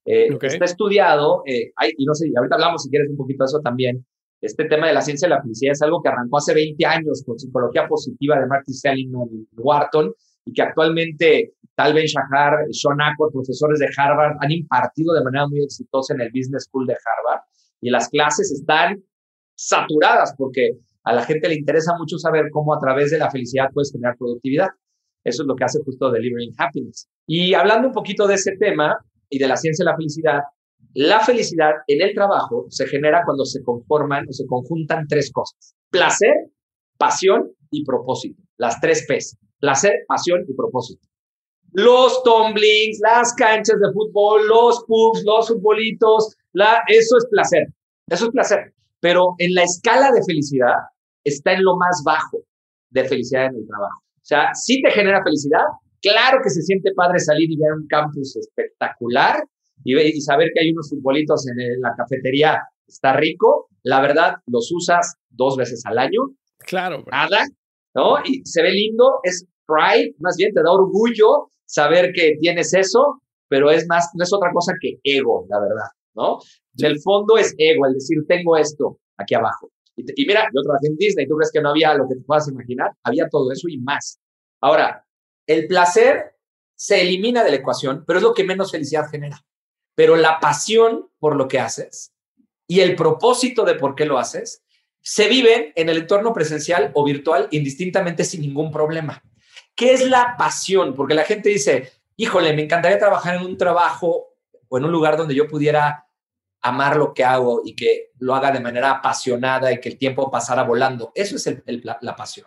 Eh, 0.05 0.27
Está 0.41 0.65
estudiado, 0.65 1.41
eh, 1.45 1.71
y 1.97 2.05
no 2.05 2.13
sé, 2.13 2.31
ahorita 2.35 2.55
hablamos 2.55 2.83
si 2.83 2.89
quieres 2.89 3.09
un 3.09 3.17
poquito 3.17 3.43
de 3.43 3.47
eso 3.47 3.59
también, 3.59 4.05
este 4.41 4.65
tema 4.65 4.87
de 4.87 4.93
la 4.93 5.01
ciencia 5.01 5.27
de 5.27 5.35
la 5.35 5.41
felicidad 5.41 5.71
es 5.73 5.81
algo 5.81 6.01
que 6.01 6.09
arrancó 6.09 6.37
hace 6.37 6.53
20 6.53 6.85
años 6.85 7.23
con 7.25 7.39
psicología 7.39 7.87
positiva 7.87 8.39
de 8.39 8.45
Marty 8.45 8.73
Seligman 8.73 9.27
y 9.31 9.47
Wharton 9.57 10.13
y 10.45 10.53
que 10.53 10.61
actualmente 10.61 11.53
Tal 11.75 11.93
Ben 11.93 12.05
Shahar, 12.05 12.65
Sean 12.71 13.01
Acker, 13.01 13.27
profesores 13.31 13.79
de 13.79 13.87
Harvard, 13.97 14.37
han 14.39 14.51
impartido 14.51 15.13
de 15.13 15.23
manera 15.23 15.47
muy 15.47 15.63
exitosa 15.63 16.13
en 16.13 16.21
el 16.21 16.31
Business 16.33 16.65
School 16.65 16.87
de 16.87 16.93
Harvard 16.93 17.41
y 17.81 17.89
las 17.89 18.09
clases 18.09 18.51
están 18.51 19.03
saturadas 19.55 20.33
porque 20.37 20.71
a 21.03 21.13
la 21.13 21.23
gente 21.23 21.47
le 21.47 21.55
interesa 21.55 21.93
mucho 21.97 22.17
saber 22.17 22.49
cómo 22.51 22.73
a 22.73 22.79
través 22.79 23.11
de 23.11 23.17
la 23.17 23.31
felicidad 23.31 23.69
puedes 23.73 23.91
generar 23.91 24.17
productividad. 24.17 24.67
Eso 25.23 25.43
es 25.43 25.47
lo 25.47 25.55
que 25.55 25.63
hace 25.63 25.79
justo 25.83 26.11
Delivering 26.11 26.53
Happiness. 26.57 27.07
Y 27.25 27.53
hablando 27.53 27.87
un 27.87 27.93
poquito 27.93 28.27
de 28.27 28.35
ese 28.35 28.55
tema 28.57 28.97
y 29.29 29.39
de 29.39 29.47
la 29.47 29.57
ciencia 29.57 29.83
de 29.83 29.91
la 29.91 29.97
felicidad, 29.97 30.41
la 30.97 31.19
felicidad 31.19 31.73
en 31.85 32.01
el 32.01 32.15
trabajo 32.15 32.65
se 32.69 32.87
genera 32.87 33.21
cuando 33.23 33.45
se 33.45 33.61
conforman 33.61 34.25
o 34.27 34.33
se 34.33 34.47
conjuntan 34.47 35.05
tres 35.07 35.31
cosas. 35.31 35.75
Placer, 35.91 36.33
pasión 36.97 37.51
y 37.69 37.85
propósito. 37.85 38.41
Las 38.57 38.81
tres 38.81 39.05
P's. 39.07 39.37
Placer, 39.59 39.93
pasión 40.07 40.43
y 40.47 40.55
propósito. 40.55 41.07
Los 41.73 42.23
tumblings, 42.23 42.99
las 43.01 43.31
canchas 43.35 43.75
de 43.79 43.93
fútbol, 43.93 44.47
los 44.47 44.83
pubs, 44.87 45.23
los 45.23 45.49
futbolitos, 45.49 46.35
eso 46.87 47.17
es 47.17 47.27
placer, 47.29 47.67
eso 48.09 48.25
es 48.25 48.31
placer. 48.31 48.73
Pero 48.99 49.35
en 49.37 49.53
la 49.53 49.65
escala 49.65 50.11
de 50.11 50.23
felicidad 50.25 50.77
está 51.23 51.53
en 51.53 51.63
lo 51.63 51.77
más 51.77 52.01
bajo 52.03 52.39
de 52.89 53.03
felicidad 53.03 53.45
en 53.45 53.57
el 53.57 53.67
trabajo. 53.67 53.99
O 53.99 54.25
sea, 54.25 54.49
sí 54.55 54.81
te 54.81 54.89
genera 54.89 55.21
felicidad, 55.23 55.61
claro 56.01 56.39
que 56.41 56.49
se 56.49 56.63
siente 56.63 56.91
padre 56.95 57.19
salir 57.19 57.51
y 57.51 57.57
ver 57.57 57.73
un 57.73 57.85
campus 57.85 58.35
espectacular 58.35 59.43
y, 59.87 60.17
y 60.17 60.21
saber 60.21 60.49
que 60.53 60.63
hay 60.63 60.71
unos 60.71 60.89
futbolitos 60.89 61.47
en 61.47 61.79
la 61.79 61.93
cafetería, 61.95 62.61
está 62.85 63.13
rico. 63.13 63.69
La 63.83 64.01
verdad, 64.01 64.35
los 64.47 64.69
usas 64.71 65.15
dos 65.29 65.55
veces 65.55 65.81
al 65.85 65.97
año. 65.97 66.19
Claro. 66.59 67.03
Nada, 67.09 67.45
¿no? 67.95 68.17
Y 68.25 68.41
se 68.43 68.61
ve 68.61 68.71
lindo, 68.71 69.19
es 69.23 69.47
pride, 69.65 70.13
más 70.19 70.35
bien 70.37 70.51
te 70.53 70.61
da 70.61 70.71
orgullo 70.71 71.49
saber 71.65 72.11
que 72.13 72.35
tienes 72.39 72.73
eso, 72.73 73.21
pero 73.47 73.69
es 73.71 73.85
más, 73.87 74.09
no 74.15 74.23
es 74.23 74.33
otra 74.33 74.51
cosa 74.53 74.73
que 74.81 74.99
ego, 75.03 75.45
la 75.49 75.59
verdad, 75.59 75.89
¿no? 76.15 76.39
Del 76.73 76.99
fondo 77.01 77.37
es 77.37 77.53
ego, 77.57 77.85
el 77.85 77.93
decir, 77.93 78.17
tengo 78.27 78.57
esto 78.57 78.99
aquí 79.17 79.35
abajo. 79.35 79.69
Y, 79.95 80.25
mira, 80.25 80.47
yo 80.53 80.61
trabajé 80.61 80.87
en 80.87 80.95
Disney, 80.95 81.27
¿tú 81.27 81.35
crees 81.35 81.51
que 81.51 81.61
no 81.61 81.69
había 81.69 81.93
lo 81.95 82.07
que 82.07 82.15
te 82.15 82.21
puedas 82.21 82.47
imaginar? 82.47 82.91
Había 83.03 83.27
todo 83.29 83.51
eso 83.51 83.67
y 83.67 83.79
más. 83.79 84.19
Ahora, 84.61 85.05
el 85.47 85.67
placer 85.67 86.35
se 86.75 87.01
elimina 87.01 87.43
de 87.43 87.49
la 87.49 87.55
ecuación, 87.57 88.03
pero 88.05 88.19
es 88.19 88.23
lo 88.23 88.33
que 88.33 88.43
menos 88.43 88.71
felicidad 88.71 89.09
genera. 89.09 89.37
Pero 89.97 90.15
la 90.15 90.39
pasión 90.39 91.09
por 91.17 91.35
lo 91.35 91.47
que 91.47 91.59
haces 91.59 92.13
y 92.67 92.81
el 92.81 92.95
propósito 92.95 93.65
de 93.65 93.73
por 93.73 93.95
qué 93.95 94.05
lo 94.05 94.19
haces 94.19 94.63
se 95.01 95.27
viven 95.27 95.73
en 95.75 95.89
el 95.89 95.97
entorno 95.97 96.33
presencial 96.33 96.91
o 96.93 97.03
virtual 97.03 97.47
indistintamente 97.49 98.23
sin 98.23 98.41
ningún 98.41 98.69
problema. 98.69 99.23
¿Qué 99.73 99.93
es 99.93 100.07
la 100.07 100.35
pasión? 100.37 100.93
Porque 100.93 101.15
la 101.15 101.23
gente 101.23 101.49
dice, 101.49 101.93
híjole, 102.15 102.53
me 102.53 102.61
encantaría 102.61 102.99
trabajar 102.99 103.37
en 103.37 103.41
un 103.41 103.57
trabajo 103.57 104.35
o 104.67 104.77
en 104.77 104.85
un 104.85 104.91
lugar 104.91 105.17
donde 105.17 105.33
yo 105.33 105.47
pudiera 105.47 106.05
amar 106.61 106.95
lo 106.95 107.11
que 107.15 107.23
hago 107.23 107.63
y 107.65 107.75
que 107.75 108.11
lo 108.19 108.35
haga 108.35 108.51
de 108.51 108.59
manera 108.59 108.91
apasionada 108.91 109.71
y 109.71 109.79
que 109.79 109.89
el 109.89 109.97
tiempo 109.97 110.29
pasara 110.29 110.61
volando. 110.61 111.11
Eso 111.15 111.37
es 111.37 111.63
la, 112.01 112.15
pasión. 112.15 112.45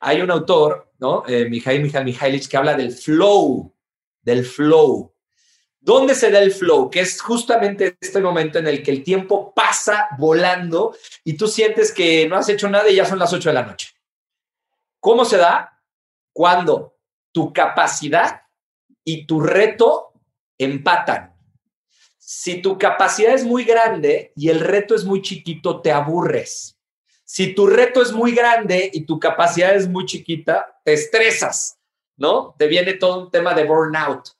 Hay 0.00 0.22
un 0.22 0.30
autor, 0.30 0.90
¿no? 1.00 1.24
Eh, 1.26 1.50
Mijail 1.50 1.82
Mijail 1.82 2.48
que 2.48 2.56
habla 2.56 2.74
del 2.74 2.92
flow, 2.92 3.74
del 4.22 4.46
flow. 4.46 5.12
¿Dónde 5.80 6.14
se 6.14 6.30
da 6.30 6.40
el 6.40 6.52
flow? 6.52 6.90
Que 6.90 7.00
es 7.00 7.20
justamente 7.20 7.96
este 8.00 8.20
momento 8.20 8.58
en 8.58 8.66
el 8.66 8.82
que 8.82 8.90
el 8.90 9.02
tiempo 9.02 9.52
pasa 9.54 10.08
volando 10.18 10.96
y 11.24 11.36
tú 11.36 11.46
sientes 11.46 11.92
que 11.92 12.28
no 12.28 12.36
has 12.36 12.48
hecho 12.48 12.68
nada 12.68 12.88
y 12.90 12.96
ya 12.96 13.04
son 13.04 13.18
las 13.18 13.32
8 13.32 13.48
de 13.50 13.54
la 13.54 13.62
noche. 13.62 13.90
¿Cómo 15.00 15.24
se 15.24 15.36
da? 15.36 15.80
Cuando 16.32 16.96
tu 17.32 17.52
capacidad 17.52 18.42
y 19.04 19.26
tu 19.26 19.40
reto 19.40 20.12
empatan. 20.58 21.34
Si 22.18 22.60
tu 22.60 22.76
capacidad 22.76 23.32
es 23.32 23.44
muy 23.44 23.64
grande 23.64 24.32
y 24.36 24.50
el 24.50 24.60
reto 24.60 24.94
es 24.94 25.04
muy 25.04 25.22
chiquito, 25.22 25.80
te 25.80 25.92
aburres. 25.92 26.78
Si 27.24 27.54
tu 27.54 27.66
reto 27.66 28.02
es 28.02 28.12
muy 28.12 28.32
grande 28.32 28.90
y 28.92 29.06
tu 29.06 29.18
capacidad 29.18 29.74
es 29.74 29.88
muy 29.88 30.04
chiquita, 30.04 30.80
te 30.84 30.92
estresas, 30.92 31.78
¿no? 32.16 32.54
Te 32.58 32.66
viene 32.66 32.94
todo 32.94 33.24
un 33.24 33.30
tema 33.30 33.54
de 33.54 33.64
burnout. 33.64 34.37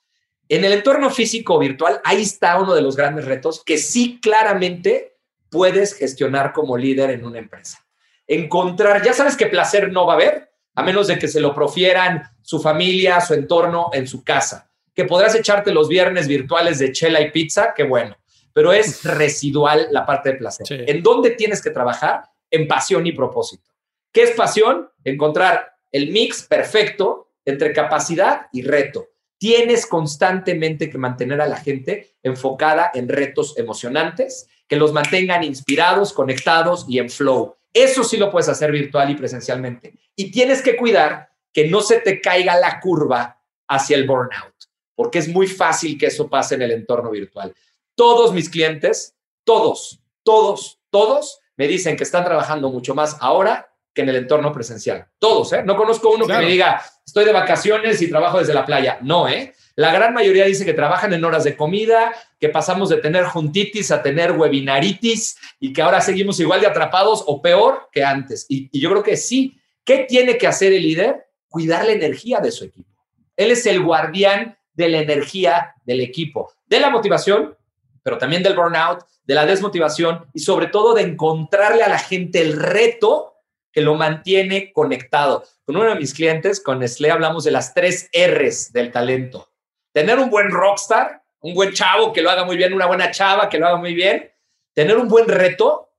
En 0.49 0.64
el 0.64 0.72
entorno 0.72 1.11
físico 1.11 1.59
virtual, 1.59 2.01
ahí 2.05 2.22
está 2.22 2.59
uno 2.59 2.74
de 2.74 2.82
los 2.82 2.96
grandes 2.96 3.24
retos 3.24 3.62
que 3.64 3.78
sí 3.78 4.18
claramente 4.20 5.16
puedes 5.51 5.94
gestionar 5.94 6.53
como 6.53 6.76
líder 6.76 7.11
en 7.11 7.24
una 7.24 7.38
empresa. 7.38 7.84
Encontrar, 8.26 9.03
ya 9.05 9.12
sabes 9.12 9.36
que 9.36 9.46
placer 9.46 9.92
no 9.92 10.07
va 10.07 10.14
a 10.14 10.16
haber, 10.16 10.51
a 10.74 10.82
menos 10.82 11.07
de 11.07 11.18
que 11.18 11.28
se 11.28 11.40
lo 11.40 11.55
profieran 11.55 12.22
su 12.42 12.61
familia, 12.61 13.20
su 13.20 13.34
entorno, 13.34 13.90
en 13.92 14.07
su 14.07 14.22
casa 14.24 14.68
que 14.99 15.05
podrás 15.05 15.36
echarte 15.36 15.70
los 15.70 15.88
viernes 15.88 16.26
virtuales 16.26 16.80
de 16.80 16.90
chela 16.90 17.20
y 17.20 17.30
pizza, 17.30 17.72
qué 17.72 17.84
bueno, 17.84 18.16
pero 18.53 18.72
es 18.72 19.05
residual 19.05 19.86
la 19.92 20.05
parte 20.05 20.32
de 20.32 20.38
placer. 20.38 20.90
¿En 20.90 21.05
dónde 21.05 21.30
tienes 21.30 21.62
que 21.62 21.70
trabajar? 21.70 22.24
En 22.51 22.66
pasión 22.66 23.07
y 23.07 23.12
propósito. 23.12 23.70
¿Qué 24.11 24.24
es 24.24 24.32
pasión? 24.32 24.90
Encontrar 25.05 25.76
el 25.92 26.11
mix 26.11 26.42
perfecto 26.42 27.30
entre 27.44 27.72
capacidad 27.72 28.49
y 28.53 28.62
reto. 28.62 29.07
Tienes 29.39 29.86
constantemente 29.86 30.91
que 30.91 30.99
mantener 30.99 31.41
a 31.41 31.47
la 31.47 31.57
gente 31.57 32.16
enfocada 32.22 32.91
en 32.93 33.09
retos 33.09 33.57
emocionantes, 33.57 34.49
que 34.66 34.76
los 34.76 34.93
mantengan 34.93 35.45
inspirados, 35.45 36.12
conectados 36.12 36.84
y 36.89 36.99
en 36.99 37.09
flow. 37.09 37.57
Eso 37.72 38.05
sí 38.05 38.16
lo 38.16 38.30
puedes 38.30 38.49
hacer 38.49 38.72
virtual 38.72 39.11
y 39.11 39.14
presencialmente. 39.14 39.95
Y 40.16 40.30
tienes 40.30 40.62
que 40.62 40.76
cuidar 40.76 41.30
que 41.53 41.68
no 41.68 41.80
se 41.80 42.01
te 42.01 42.20
caiga 42.20 42.59
la 42.59 42.80
curva 42.80 43.41
hacia 43.68 43.97
el 43.97 44.07
burnout 44.07 44.59
porque 44.99 45.20
es 45.20 45.28
muy 45.28 45.47
fácil 45.47 45.97
que 45.97 46.07
eso 46.07 46.28
pase 46.28 46.57
en 46.57 46.62
el 46.62 46.72
entorno 46.72 47.12
virtual. 47.12 47.55
Todos 47.95 48.32
mis 48.32 48.51
clientes, 48.51 49.14
todos, 49.45 50.01
todos, 50.24 50.80
todos 50.91 51.39
me 51.57 51.68
dicen 51.68 51.97
que 51.97 52.03
están 52.03 52.24
trabajando 52.24 52.68
mucho 52.68 52.97
más 52.97 53.16
ahora 53.20 53.72
que 53.99 54.03
en 54.03 54.11
el 54.11 54.14
entorno 54.14 54.53
presencial. 54.53 55.09
Todos, 55.18 55.53
¿eh? 55.55 55.64
No 55.64 55.76
conozco 55.76 56.11
uno 56.11 56.24
que 56.24 56.32
me 56.32 56.46
diga, 56.46 56.80
estoy 57.05 57.24
de 57.24 57.32
vacaciones 57.32 58.01
y 58.01 58.09
trabajo 58.09 58.38
desde 58.38 58.55
la 58.55 58.64
playa. 58.64 58.99
No, 59.03 59.28
¿eh? 59.28 59.55
La 59.74 59.92
gran 59.92 60.14
mayoría 60.14 60.44
dice 60.44 60.64
que 60.64 60.72
trabajan 60.72 61.12
en 61.12 61.24
horas 61.24 61.42
de 61.42 61.57
comida, 61.57 62.14
que 62.38 62.49
pasamos 62.49 62.90
de 62.90 62.99
tener 62.99 63.24
juntitis 63.24 63.90
a 63.90 64.01
tener 64.01 64.30
webinaritis 64.38 65.36
y 65.59 65.72
que 65.72 65.82
ahora 65.82 66.01
seguimos 66.01 66.38
igual 66.38 66.61
de 66.61 66.68
atrapados 66.68 67.24
o 67.26 67.42
peor 67.42 67.88
que 67.90 68.05
antes. 68.05 68.46
Y, 68.49 68.68
y 68.70 68.80
yo 68.80 68.88
creo 68.90 69.03
que 69.03 69.16
sí. 69.16 69.61
¿Qué 69.84 70.07
tiene 70.09 70.38
que 70.38 70.46
hacer 70.46 70.72
el 70.72 70.84
líder? 70.84 71.26
Cuidar 71.49 71.84
la 71.84 71.90
energía 71.90 72.38
de 72.38 72.53
su 72.53 72.66
equipo. 72.66 73.05
Él 73.34 73.51
es 73.51 73.66
el 73.66 73.82
guardián 73.82 74.57
de 74.74 74.88
la 74.90 74.99
energía 74.99 75.74
del 75.84 76.01
equipo, 76.03 76.53
de 76.66 76.78
la 76.78 76.90
motivación, 76.90 77.57
pero 78.05 78.16
también 78.16 78.44
del 78.44 78.55
burnout, 78.55 79.01
de 79.24 79.34
la 79.34 79.44
desmotivación 79.44 80.26
y 80.32 80.38
sobre 80.38 80.68
todo 80.68 80.94
de 80.94 81.03
encontrarle 81.03 81.82
a 81.82 81.88
la 81.88 81.99
gente 81.99 82.40
el 82.40 82.53
reto 82.53 83.38
que 83.79 83.85
lo 83.85 83.95
mantiene 83.95 84.72
conectado. 84.72 85.45
Con 85.64 85.76
uno 85.76 85.91
de 85.91 85.95
mis 85.95 86.12
clientes, 86.12 86.61
con 86.61 86.81
Nestlé, 86.81 87.12
hablamos 87.12 87.45
de 87.45 87.53
las 87.53 87.74
tres 87.74 88.11
R's 88.12 88.72
del 88.72 88.91
talento. 88.91 89.53
Tener 89.93 90.18
un 90.18 90.31
buen 90.31 90.51
rockstar, 90.51 91.22
un 91.39 91.55
buen 91.55 91.72
chavo 91.72 92.12
que 92.12 92.20
lo 92.20 92.29
haga 92.29 92.45
muy 92.45 92.57
bien, 92.57 92.74
una 92.74 92.87
buena 92.87 93.12
chava 93.12 93.49
que 93.49 93.57
lo 93.57 93.68
haga 93.68 93.76
muy 93.76 93.95
bien, 93.95 94.33
tener 94.72 94.97
un 94.97 95.07
buen 95.07 95.29
reto 95.29 95.93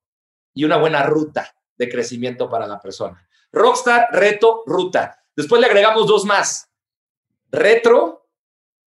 y 0.54 0.66
una 0.66 0.76
buena 0.76 1.04
ruta 1.04 1.56
de 1.78 1.88
crecimiento 1.88 2.50
para 2.50 2.68
la 2.68 2.82
persona. 2.82 3.26
Rockstar, 3.54 4.10
reto, 4.12 4.64
ruta. 4.66 5.24
Después 5.34 5.62
le 5.62 5.68
agregamos 5.68 6.06
dos 6.06 6.26
más. 6.26 6.70
Retro, 7.50 8.28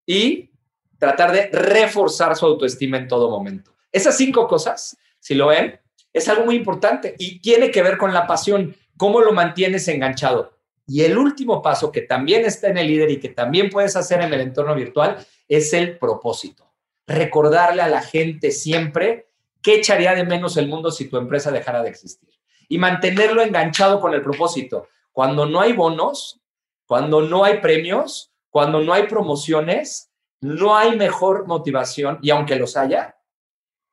y 0.04 0.50
tratar 0.98 1.32
de 1.32 1.46
reforzar 1.46 2.36
su 2.36 2.44
autoestima 2.44 2.98
en 2.98 3.08
todo 3.08 3.30
momento. 3.30 3.72
Esas 3.90 4.18
cinco 4.18 4.46
cosas, 4.46 4.98
si 5.18 5.34
lo 5.34 5.46
ven, 5.46 5.80
es 6.12 6.28
algo 6.28 6.44
muy 6.44 6.56
importante 6.56 7.14
y 7.18 7.40
tiene 7.40 7.70
que 7.70 7.82
ver 7.82 7.96
con 7.96 8.12
la 8.12 8.26
pasión, 8.26 8.76
cómo 8.96 9.20
lo 9.20 9.32
mantienes 9.32 9.88
enganchado. 9.88 10.58
Y 10.86 11.02
el 11.02 11.16
último 11.16 11.62
paso 11.62 11.92
que 11.92 12.02
también 12.02 12.44
está 12.44 12.68
en 12.68 12.78
el 12.78 12.88
líder 12.88 13.10
y 13.10 13.20
que 13.20 13.28
también 13.28 13.70
puedes 13.70 13.96
hacer 13.96 14.20
en 14.20 14.32
el 14.32 14.40
entorno 14.40 14.74
virtual 14.74 15.24
es 15.48 15.72
el 15.72 15.98
propósito. 15.98 16.72
Recordarle 17.06 17.82
a 17.82 17.88
la 17.88 18.02
gente 18.02 18.50
siempre 18.50 19.28
qué 19.62 19.76
echaría 19.76 20.14
de 20.14 20.24
menos 20.24 20.56
el 20.56 20.68
mundo 20.68 20.90
si 20.90 21.08
tu 21.08 21.16
empresa 21.16 21.50
dejara 21.50 21.82
de 21.82 21.90
existir. 21.90 22.28
Y 22.68 22.78
mantenerlo 22.78 23.42
enganchado 23.42 24.00
con 24.00 24.14
el 24.14 24.22
propósito. 24.22 24.88
Cuando 25.12 25.46
no 25.46 25.60
hay 25.60 25.72
bonos, 25.72 26.40
cuando 26.86 27.22
no 27.22 27.44
hay 27.44 27.58
premios, 27.58 28.32
cuando 28.50 28.80
no 28.80 28.92
hay 28.92 29.04
promociones, 29.04 30.10
no 30.40 30.76
hay 30.76 30.96
mejor 30.96 31.46
motivación, 31.46 32.18
y 32.20 32.30
aunque 32.30 32.56
los 32.56 32.76
haya, 32.76 33.16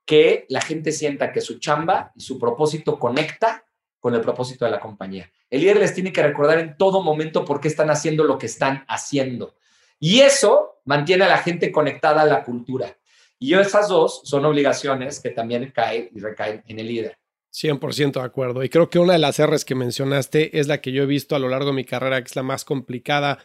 que 0.05 0.47
la 0.49 0.61
gente 0.61 0.91
sienta 0.91 1.31
que 1.31 1.41
su 1.41 1.59
chamba 1.59 2.11
y 2.15 2.21
su 2.21 2.39
propósito 2.39 2.97
conecta 2.97 3.63
con 3.99 4.15
el 4.15 4.21
propósito 4.21 4.65
de 4.65 4.71
la 4.71 4.79
compañía. 4.79 5.29
El 5.49 5.61
líder 5.61 5.77
les 5.77 5.93
tiene 5.93 6.13
que 6.13 6.23
recordar 6.23 6.59
en 6.59 6.77
todo 6.77 7.01
momento 7.01 7.45
por 7.45 7.59
qué 7.59 7.67
están 7.67 7.89
haciendo 7.89 8.23
lo 8.23 8.37
que 8.37 8.45
están 8.45 8.85
haciendo. 8.87 9.55
Y 9.99 10.21
eso 10.21 10.81
mantiene 10.85 11.25
a 11.25 11.29
la 11.29 11.39
gente 11.39 11.71
conectada 11.71 12.21
a 12.21 12.25
la 12.25 12.43
cultura. 12.43 12.95
Y 13.37 13.53
esas 13.53 13.87
dos 13.87 14.21
son 14.23 14.45
obligaciones 14.45 15.19
que 15.19 15.29
también 15.29 15.71
caen 15.73 16.09
y 16.13 16.19
recaen 16.19 16.63
en 16.67 16.79
el 16.79 16.87
líder. 16.87 17.17
100% 17.51 18.13
de 18.13 18.21
acuerdo. 18.21 18.63
Y 18.63 18.69
creo 18.69 18.89
que 18.89 18.99
una 18.99 19.13
de 19.13 19.19
las 19.19 19.41
R's 19.41 19.65
que 19.65 19.75
mencionaste 19.75 20.59
es 20.59 20.67
la 20.67 20.81
que 20.81 20.91
yo 20.91 21.03
he 21.03 21.07
visto 21.07 21.35
a 21.35 21.39
lo 21.39 21.49
largo 21.49 21.67
de 21.67 21.73
mi 21.73 21.85
carrera, 21.85 22.21
que 22.21 22.27
es 22.27 22.35
la 22.35 22.43
más 22.43 22.63
complicada 22.63 23.39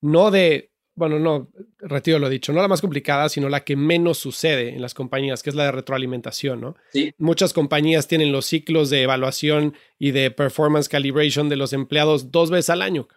no 0.00 0.30
de, 0.30 0.69
bueno, 1.00 1.18
no, 1.18 1.48
retiro 1.78 2.18
lo 2.18 2.28
dicho, 2.28 2.52
no 2.52 2.60
la 2.60 2.68
más 2.68 2.82
complicada, 2.82 3.30
sino 3.30 3.48
la 3.48 3.64
que 3.64 3.74
menos 3.74 4.18
sucede 4.18 4.68
en 4.68 4.82
las 4.82 4.92
compañías, 4.92 5.42
que 5.42 5.48
es 5.48 5.56
la 5.56 5.64
de 5.64 5.72
retroalimentación, 5.72 6.60
¿no? 6.60 6.76
Sí. 6.92 7.14
Muchas 7.16 7.54
compañías 7.54 8.06
tienen 8.06 8.32
los 8.32 8.44
ciclos 8.44 8.90
de 8.90 9.02
evaluación 9.02 9.74
y 9.98 10.10
de 10.10 10.30
performance 10.30 10.90
calibration 10.90 11.48
de 11.48 11.56
los 11.56 11.72
empleados 11.72 12.30
dos 12.30 12.50
veces 12.50 12.68
al 12.68 12.82
año. 12.82 13.08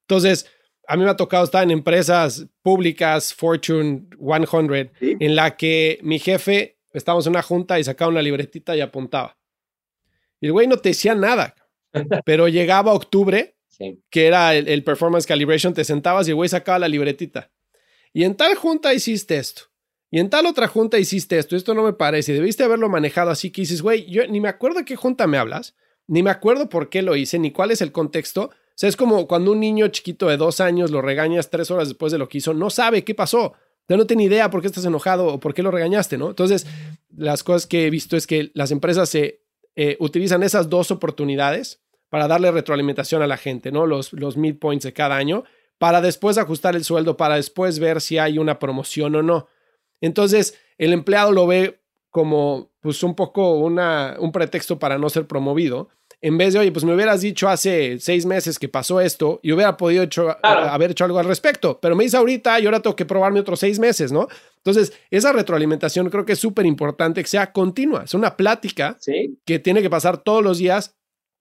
Entonces, 0.00 0.50
a 0.88 0.96
mí 0.96 1.04
me 1.04 1.10
ha 1.10 1.16
tocado 1.16 1.44
estar 1.44 1.62
en 1.62 1.70
empresas 1.70 2.46
públicas, 2.62 3.34
Fortune 3.34 4.06
100, 4.18 4.90
en 5.00 5.36
la 5.36 5.54
que 5.54 5.98
mi 6.02 6.18
jefe, 6.18 6.78
estábamos 6.94 7.26
en 7.26 7.32
una 7.32 7.42
junta 7.42 7.78
y 7.78 7.84
sacaba 7.84 8.10
una 8.10 8.22
libretita 8.22 8.74
y 8.74 8.80
apuntaba. 8.80 9.36
Y 10.40 10.46
el 10.46 10.52
güey 10.52 10.66
no 10.66 10.78
te 10.78 10.88
decía 10.88 11.14
nada, 11.14 11.54
pero 12.24 12.48
llegaba 12.48 12.94
octubre 12.94 13.57
que 14.10 14.26
era 14.26 14.54
el, 14.54 14.84
performance 14.84 15.26
calibration, 15.26 15.74
te 15.74 15.84
sentabas 15.84 16.26
y 16.26 16.30
el 16.30 16.36
güey 16.36 16.48
sacaba 16.48 16.78
la 16.78 16.88
libretita. 16.88 17.50
Y 18.12 18.24
en 18.24 18.36
tal 18.36 18.54
junta 18.54 18.94
hiciste 18.94 19.36
esto. 19.36 19.62
y 20.10 20.18
en 20.18 20.30
tal 20.30 20.46
otra 20.46 20.68
junta 20.68 20.98
hiciste 20.98 21.38
esto, 21.38 21.54
esto 21.54 21.74
no 21.74 21.82
me 21.82 21.92
parece, 21.92 22.32
debiste 22.32 22.64
haberlo 22.64 22.88
manejado 22.88 23.30
así 23.30 23.50
que 23.50 23.62
dices, 23.62 23.82
güey, 23.82 24.10
yo 24.10 24.26
ni 24.26 24.40
me 24.40 24.48
acuerdo 24.48 24.78
de 24.78 24.84
qué 24.84 24.96
junta 24.96 25.26
me 25.26 25.36
hablas, 25.38 25.76
ni 26.06 26.22
me 26.22 26.30
acuerdo 26.30 26.68
por 26.68 26.88
qué 26.88 27.02
lo 27.02 27.14
hice, 27.14 27.38
ni 27.38 27.52
cuál 27.52 27.70
es 27.70 27.82
el 27.82 27.92
contexto. 27.92 28.44
O 28.44 28.52
sea, 28.74 28.88
es 28.88 28.96
como 28.96 29.28
cuando 29.28 29.52
un 29.52 29.60
niño 29.60 29.88
chiquito 29.88 30.28
de 30.28 30.36
dos 30.36 30.60
años 30.60 30.90
lo 30.90 31.02
regañas 31.02 31.50
tres 31.50 31.70
horas 31.70 31.88
después 31.88 32.10
de 32.10 32.18
lo 32.18 32.28
que 32.28 32.38
hizo, 32.38 32.54
no 32.54 32.70
sabe 32.70 33.04
qué 33.04 33.14
pasó. 33.14 33.54
Ya 33.88 33.96
no 33.96 34.06
tiene 34.06 34.24
idea 34.24 34.50
por 34.50 34.60
qué 34.60 34.66
estás 34.66 34.84
enojado 34.84 35.26
o 35.26 35.40
por 35.40 35.54
qué 35.54 35.62
lo 35.62 35.70
regañaste, 35.70 36.18
¿no? 36.18 36.28
Entonces, 36.28 36.66
las 37.14 37.42
cosas 37.42 37.66
que 37.66 37.86
he 37.86 37.90
visto 37.90 38.16
es 38.16 38.26
que 38.26 38.50
las 38.54 38.70
empresas 38.70 39.08
se 39.08 39.42
eh, 39.76 39.96
utilizan 40.00 40.42
esas 40.42 40.68
dos 40.68 40.90
oportunidades 40.90 41.80
para 42.08 42.28
darle 42.28 42.50
retroalimentación 42.50 43.22
a 43.22 43.26
la 43.26 43.36
gente, 43.36 43.70
¿no? 43.72 43.86
Los, 43.86 44.12
los 44.12 44.36
midpoints 44.36 44.84
de 44.84 44.92
cada 44.92 45.16
año, 45.16 45.44
para 45.78 46.00
después 46.00 46.38
ajustar 46.38 46.74
el 46.74 46.84
sueldo, 46.84 47.16
para 47.16 47.36
después 47.36 47.78
ver 47.78 48.00
si 48.00 48.18
hay 48.18 48.38
una 48.38 48.58
promoción 48.58 49.14
o 49.14 49.22
no. 49.22 49.48
Entonces, 50.00 50.58
el 50.78 50.92
empleado 50.92 51.32
lo 51.32 51.46
ve 51.46 51.80
como 52.10 52.70
pues 52.80 53.02
un 53.02 53.14
poco 53.14 53.58
una, 53.58 54.16
un 54.18 54.32
pretexto 54.32 54.78
para 54.78 54.98
no 54.98 55.10
ser 55.10 55.26
promovido. 55.26 55.88
En 56.20 56.36
vez 56.36 56.52
de, 56.52 56.60
oye, 56.60 56.72
pues 56.72 56.84
me 56.84 56.94
hubieras 56.94 57.20
dicho 57.20 57.48
hace 57.48 58.00
seis 58.00 58.26
meses 58.26 58.58
que 58.58 58.68
pasó 58.68 59.00
esto 59.00 59.38
y 59.42 59.52
hubiera 59.52 59.76
podido 59.76 60.02
hecho, 60.02 60.36
haber 60.42 60.90
hecho 60.90 61.04
algo 61.04 61.20
al 61.20 61.26
respecto, 61.26 61.78
pero 61.80 61.94
me 61.94 62.02
dice 62.02 62.16
ahorita 62.16 62.58
y 62.58 62.66
ahora 62.66 62.80
tengo 62.80 62.96
que 62.96 63.04
probarme 63.04 63.38
otros 63.38 63.60
seis 63.60 63.78
meses, 63.78 64.10
¿no? 64.10 64.26
Entonces, 64.56 64.92
esa 65.10 65.32
retroalimentación 65.32 66.10
creo 66.10 66.24
que 66.24 66.32
es 66.32 66.40
súper 66.40 66.66
importante 66.66 67.22
que 67.22 67.28
sea 67.28 67.52
continua, 67.52 68.02
es 68.02 68.14
una 68.14 68.36
plática 68.36 68.96
que 69.44 69.58
tiene 69.60 69.80
que 69.80 69.90
pasar 69.90 70.18
todos 70.18 70.42
los 70.42 70.58
días 70.58 70.97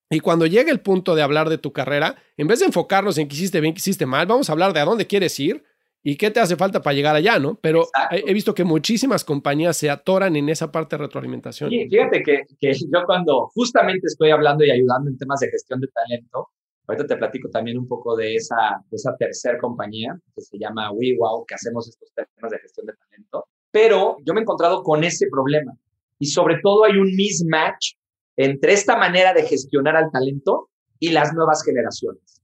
y 0.09 0.19
cuando 0.19 0.45
llegue 0.45 0.71
el 0.71 0.79
punto 0.79 1.15
de 1.15 1.21
hablar 1.21 1.49
de 1.49 1.57
tu 1.57 1.73
carrera, 1.73 2.15
en 2.37 2.47
vez 2.47 2.59
de 2.59 2.65
enfocarnos 2.65 3.17
en 3.17 3.27
qué 3.27 3.35
hiciste 3.35 3.59
bien, 3.59 3.73
qué 3.73 3.79
hiciste 3.79 4.05
mal, 4.05 4.25
vamos 4.25 4.49
a 4.49 4.53
hablar 4.53 4.73
de 4.73 4.79
a 4.79 4.85
dónde 4.85 5.05
quieres 5.05 5.37
ir 5.39 5.63
y 6.01 6.15
qué 6.15 6.31
te 6.31 6.39
hace 6.39 6.55
falta 6.55 6.81
para 6.81 6.93
llegar 6.93 7.15
allá, 7.15 7.37
¿no? 7.39 7.59
Pero 7.61 7.87
he, 8.11 8.33
visto 8.33 8.53
que 8.53 8.63
muchísimas 8.63 9.25
compañías 9.25 9.75
se 9.75 9.89
atoran 9.89 10.37
en 10.37 10.47
esa 10.47 10.71
parte 10.71 10.95
de 10.95 11.03
retroalimentación. 11.03 11.69
Sí, 11.69 11.89
fíjate 11.89 12.23
que, 12.23 12.43
que, 12.59 12.73
yo 12.73 13.03
cuando 13.05 13.49
justamente 13.53 14.07
estoy 14.07 14.31
hablando 14.31 14.63
y 14.63 14.71
ayudando 14.71 15.09
en 15.09 15.17
temas 15.17 15.41
de 15.41 15.49
gestión 15.49 15.81
de 15.81 15.87
talento, 15.87 16.47
ahorita 16.87 17.07
te 17.07 17.17
platico 17.17 17.49
también 17.49 17.77
un 17.77 17.87
poco 17.89 18.15
de 18.15 18.35
esa, 18.35 18.81
de 18.89 18.95
esa 18.95 19.17
tercer 19.17 19.57
compañía 19.57 20.17
que 20.33 20.41
se 20.41 20.57
llama 20.57 20.91
WeWow, 20.91 21.45
que 21.45 21.55
hacemos 21.55 21.89
estos 21.89 22.09
temas 22.13 22.51
de 22.51 22.59
gestión 22.59 22.85
de 22.85 22.93
talento, 22.93 23.45
pero 23.69 24.15
yo 24.25 24.33
me 24.33 24.39
he 24.39 24.43
encontrado 24.43 24.83
con 24.83 25.03
ese 25.03 25.27
problema 25.29 25.73
y 26.19 26.27
sobre 26.27 26.59
todo 26.63 26.85
hay 26.85 26.97
un 26.97 27.13
mismatch 27.13 27.95
entre 28.37 28.73
esta 28.73 28.95
manera 28.95 29.33
de 29.33 29.43
gestionar 29.43 29.95
al 29.95 30.11
talento 30.11 30.69
y 30.99 31.09
las 31.09 31.33
nuevas 31.33 31.63
generaciones 31.63 32.36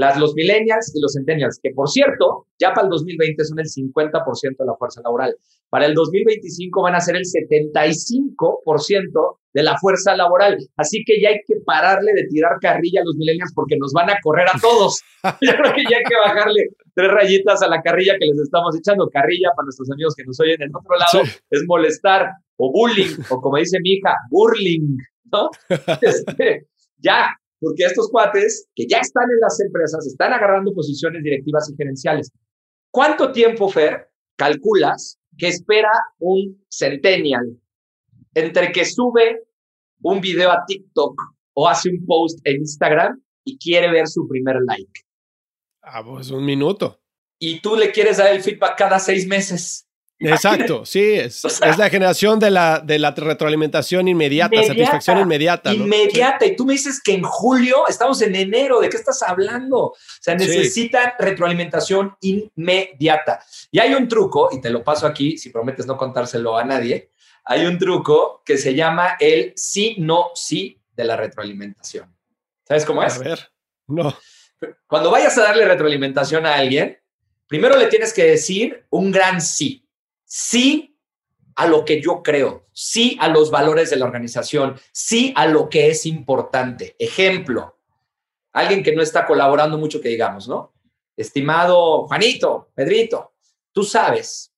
las, 0.00 0.18
los 0.18 0.34
millennials 0.34 0.92
y 0.94 1.00
los 1.00 1.12
centennials, 1.12 1.60
que 1.62 1.70
por 1.74 1.88
cierto, 1.88 2.46
ya 2.58 2.72
para 2.72 2.86
el 2.86 2.90
2020 2.90 3.44
son 3.44 3.60
el 3.60 3.66
50% 3.66 4.56
de 4.58 4.64
la 4.64 4.74
fuerza 4.76 5.02
laboral. 5.02 5.36
Para 5.68 5.84
el 5.86 5.94
2025 5.94 6.82
van 6.82 6.94
a 6.94 7.00
ser 7.00 7.16
el 7.16 7.24
75% 7.24 9.36
de 9.52 9.62
la 9.62 9.76
fuerza 9.78 10.16
laboral. 10.16 10.56
Así 10.76 11.04
que 11.04 11.20
ya 11.20 11.28
hay 11.28 11.40
que 11.46 11.56
pararle 11.66 12.14
de 12.14 12.24
tirar 12.28 12.52
carrilla 12.60 13.02
a 13.02 13.04
los 13.04 13.16
millennials 13.16 13.52
porque 13.54 13.76
nos 13.78 13.92
van 13.92 14.08
a 14.10 14.16
correr 14.22 14.48
a 14.48 14.58
todos. 14.58 15.02
Yo 15.42 15.52
creo 15.52 15.74
que 15.74 15.84
ya 15.88 15.98
hay 15.98 16.04
que 16.08 16.16
bajarle 16.16 16.68
tres 16.94 17.10
rayitas 17.10 17.60
a 17.62 17.68
la 17.68 17.82
carrilla 17.82 18.16
que 18.18 18.24
les 18.26 18.38
estamos 18.38 18.74
echando. 18.76 19.10
Carrilla 19.10 19.50
para 19.54 19.66
nuestros 19.66 19.90
amigos 19.90 20.14
que 20.16 20.24
nos 20.24 20.40
oyen 20.40 20.62
en 20.62 20.74
otro 20.74 20.96
lado 20.96 21.22
es 21.50 21.62
molestar 21.66 22.30
o 22.56 22.72
bullying 22.72 23.16
o 23.28 23.38
como 23.40 23.58
dice 23.58 23.78
mi 23.82 23.92
hija, 23.94 24.14
burling, 24.30 24.96
¿no? 25.30 25.50
Este, 26.00 26.68
ya, 26.98 27.28
porque 27.60 27.84
estos 27.84 28.08
cuates 28.10 28.68
que 28.74 28.86
ya 28.88 28.98
están 28.98 29.24
en 29.30 29.40
las 29.40 29.60
empresas 29.60 30.06
están 30.06 30.32
agarrando 30.32 30.72
posiciones 30.72 31.22
directivas 31.22 31.70
y 31.70 31.76
gerenciales. 31.76 32.32
¿Cuánto 32.90 33.30
tiempo, 33.30 33.68
Fer, 33.68 34.10
calculas 34.36 35.18
que 35.36 35.48
espera 35.48 35.90
un 36.18 36.64
centennial 36.68 37.56
entre 38.34 38.72
que 38.72 38.84
sube 38.84 39.42
un 40.02 40.20
video 40.20 40.50
a 40.50 40.64
TikTok 40.66 41.20
o 41.54 41.68
hace 41.68 41.90
un 41.90 42.04
post 42.06 42.40
en 42.44 42.56
Instagram 42.56 43.22
y 43.44 43.58
quiere 43.58 43.90
ver 43.90 44.08
su 44.08 44.26
primer 44.26 44.56
like? 44.66 45.00
Ah, 45.82 46.02
pues 46.04 46.30
un 46.30 46.44
minuto. 46.44 47.00
Y 47.38 47.60
tú 47.60 47.76
le 47.76 47.92
quieres 47.92 48.16
dar 48.16 48.32
el 48.34 48.42
feedback 48.42 48.76
cada 48.76 48.98
seis 48.98 49.26
meses. 49.26 49.86
Exacto, 50.20 50.84
sí, 50.84 51.12
es, 51.14 51.44
es, 51.44 51.78
la 51.78 51.88
generación 51.88 52.38
de 52.38 52.50
la, 52.50 52.80
de 52.80 52.98
la 52.98 53.10
retroalimentación 53.12 54.06
inmediata, 54.06 54.62
satisfacción 54.62 55.18
inmediata. 55.18 55.72
Inmediata, 55.72 56.44
y 56.44 56.54
tú 56.54 56.66
me 56.66 56.74
dices 56.74 57.00
que 57.02 57.14
en 57.14 57.22
julio, 57.22 57.88
estamos 57.88 58.20
en 58.20 58.36
enero, 58.36 58.80
¿de 58.80 58.90
qué 58.90 58.98
estás 58.98 59.22
hablando? 59.22 59.78
O 59.78 59.96
sea, 60.20 60.34
necesitan 60.34 61.14
retroalimentación 61.18 62.16
inmediata. 62.20 63.42
Y 63.70 63.78
hay 63.78 63.94
un 63.94 64.08
truco, 64.08 64.50
y 64.52 64.60
te 64.60 64.68
lo 64.68 64.84
paso 64.84 65.06
aquí, 65.06 65.38
si 65.38 65.48
prometes 65.48 65.86
no 65.86 65.96
contárselo 65.96 66.58
a 66.58 66.64
nadie, 66.64 67.10
hay 67.44 67.64
un 67.64 67.78
truco 67.78 68.42
que 68.44 68.58
se 68.58 68.74
llama 68.74 69.16
el 69.18 69.54
sí, 69.56 69.96
no, 69.98 70.30
sí 70.34 70.78
de 70.94 71.04
la 71.04 71.16
retroalimentación. 71.16 72.14
¿Sabes 72.68 72.84
cómo 72.84 73.02
es? 73.02 73.16
A 73.16 73.18
ver, 73.18 73.50
no. 73.86 74.14
Cuando 74.86 75.10
vayas 75.10 75.36
a 75.38 75.44
darle 75.44 75.64
retroalimentación 75.64 76.44
a 76.44 76.56
alguien, 76.56 76.98
primero 77.46 77.78
le 77.78 77.86
tienes 77.86 78.12
que 78.12 78.24
decir 78.24 78.84
un 78.90 79.10
gran 79.10 79.40
sí 79.40 79.86
sí 80.30 80.96
a 81.56 81.66
lo 81.66 81.84
que 81.84 82.00
yo 82.00 82.22
creo, 82.22 82.68
sí 82.72 83.18
a 83.20 83.26
los 83.26 83.50
valores 83.50 83.90
de 83.90 83.96
la 83.96 84.04
organización, 84.04 84.78
sí 84.92 85.34
a 85.36 85.46
lo 85.46 85.68
que 85.68 85.90
es 85.90 86.06
importante. 86.06 86.94
Ejemplo, 87.00 87.76
alguien 88.52 88.84
que 88.84 88.94
no 88.94 89.02
está 89.02 89.26
colaborando 89.26 89.76
mucho, 89.76 90.00
que 90.00 90.08
digamos, 90.08 90.48
¿no? 90.48 90.72
Estimado 91.16 92.06
Juanito, 92.06 92.70
Pedrito, 92.74 93.34
tú 93.72 93.82
sabes 93.82 94.54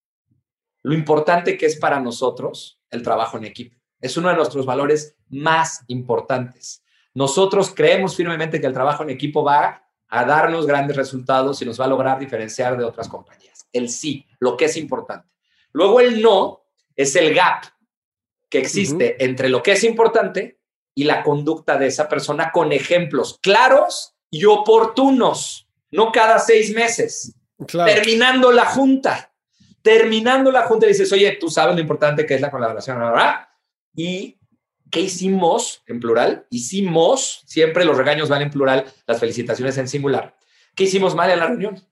lo 0.82 0.92
importante 0.92 1.56
que 1.56 1.66
es 1.66 1.76
para 1.76 1.98
nosotros 1.98 2.78
el 2.90 3.02
trabajo 3.02 3.38
en 3.38 3.44
equipo. 3.46 3.80
Es 3.98 4.18
uno 4.18 4.28
de 4.28 4.36
nuestros 4.36 4.66
valores 4.66 5.16
más 5.30 5.84
importantes. 5.86 6.84
Nosotros 7.14 7.72
creemos 7.74 8.14
firmemente 8.14 8.60
que 8.60 8.66
el 8.66 8.74
trabajo 8.74 9.04
en 9.04 9.10
equipo 9.10 9.42
va 9.42 9.88
a 10.08 10.24
darnos 10.26 10.66
grandes 10.66 10.96
resultados 10.98 11.62
y 11.62 11.64
nos 11.64 11.80
va 11.80 11.86
a 11.86 11.88
lograr 11.88 12.18
diferenciar 12.18 12.76
de 12.76 12.84
otras 12.84 13.08
compañías. 13.08 13.66
El 13.72 13.88
sí, 13.88 14.26
lo 14.38 14.56
que 14.58 14.66
es 14.66 14.76
importante. 14.76 15.32
Luego 15.72 16.00
el 16.00 16.22
no 16.22 16.64
es 16.94 17.16
el 17.16 17.34
gap 17.34 17.64
que 18.48 18.58
existe 18.58 19.22
entre 19.24 19.48
lo 19.48 19.62
que 19.62 19.72
es 19.72 19.84
importante 19.84 20.60
y 20.94 21.04
la 21.04 21.22
conducta 21.22 21.78
de 21.78 21.86
esa 21.86 22.08
persona 22.08 22.52
con 22.52 22.72
ejemplos 22.72 23.38
claros 23.42 24.14
y 24.30 24.44
oportunos, 24.44 25.68
no 25.90 26.12
cada 26.12 26.38
seis 26.38 26.74
meses. 26.74 27.34
Terminando 27.66 28.52
la 28.52 28.66
junta, 28.66 29.32
terminando 29.80 30.50
la 30.50 30.62
junta, 30.62 30.86
dices, 30.86 31.10
oye, 31.12 31.32
tú 31.40 31.48
sabes 31.48 31.74
lo 31.74 31.80
importante 31.80 32.26
que 32.26 32.34
es 32.34 32.40
la 32.40 32.50
colaboración, 32.50 32.98
¿verdad? 32.98 33.48
Y 33.94 34.38
¿qué 34.90 35.00
hicimos 35.00 35.82
en 35.86 36.00
plural? 36.00 36.46
Hicimos, 36.50 37.42
siempre 37.46 37.84
los 37.84 37.96
regaños 37.96 38.28
van 38.28 38.42
en 38.42 38.50
plural, 38.50 38.84
las 39.06 39.18
felicitaciones 39.18 39.78
en 39.78 39.88
singular. 39.88 40.36
¿Qué 40.74 40.84
hicimos 40.84 41.14
mal 41.14 41.30
en 41.30 41.38
la 41.38 41.46
reunión? 41.46 41.86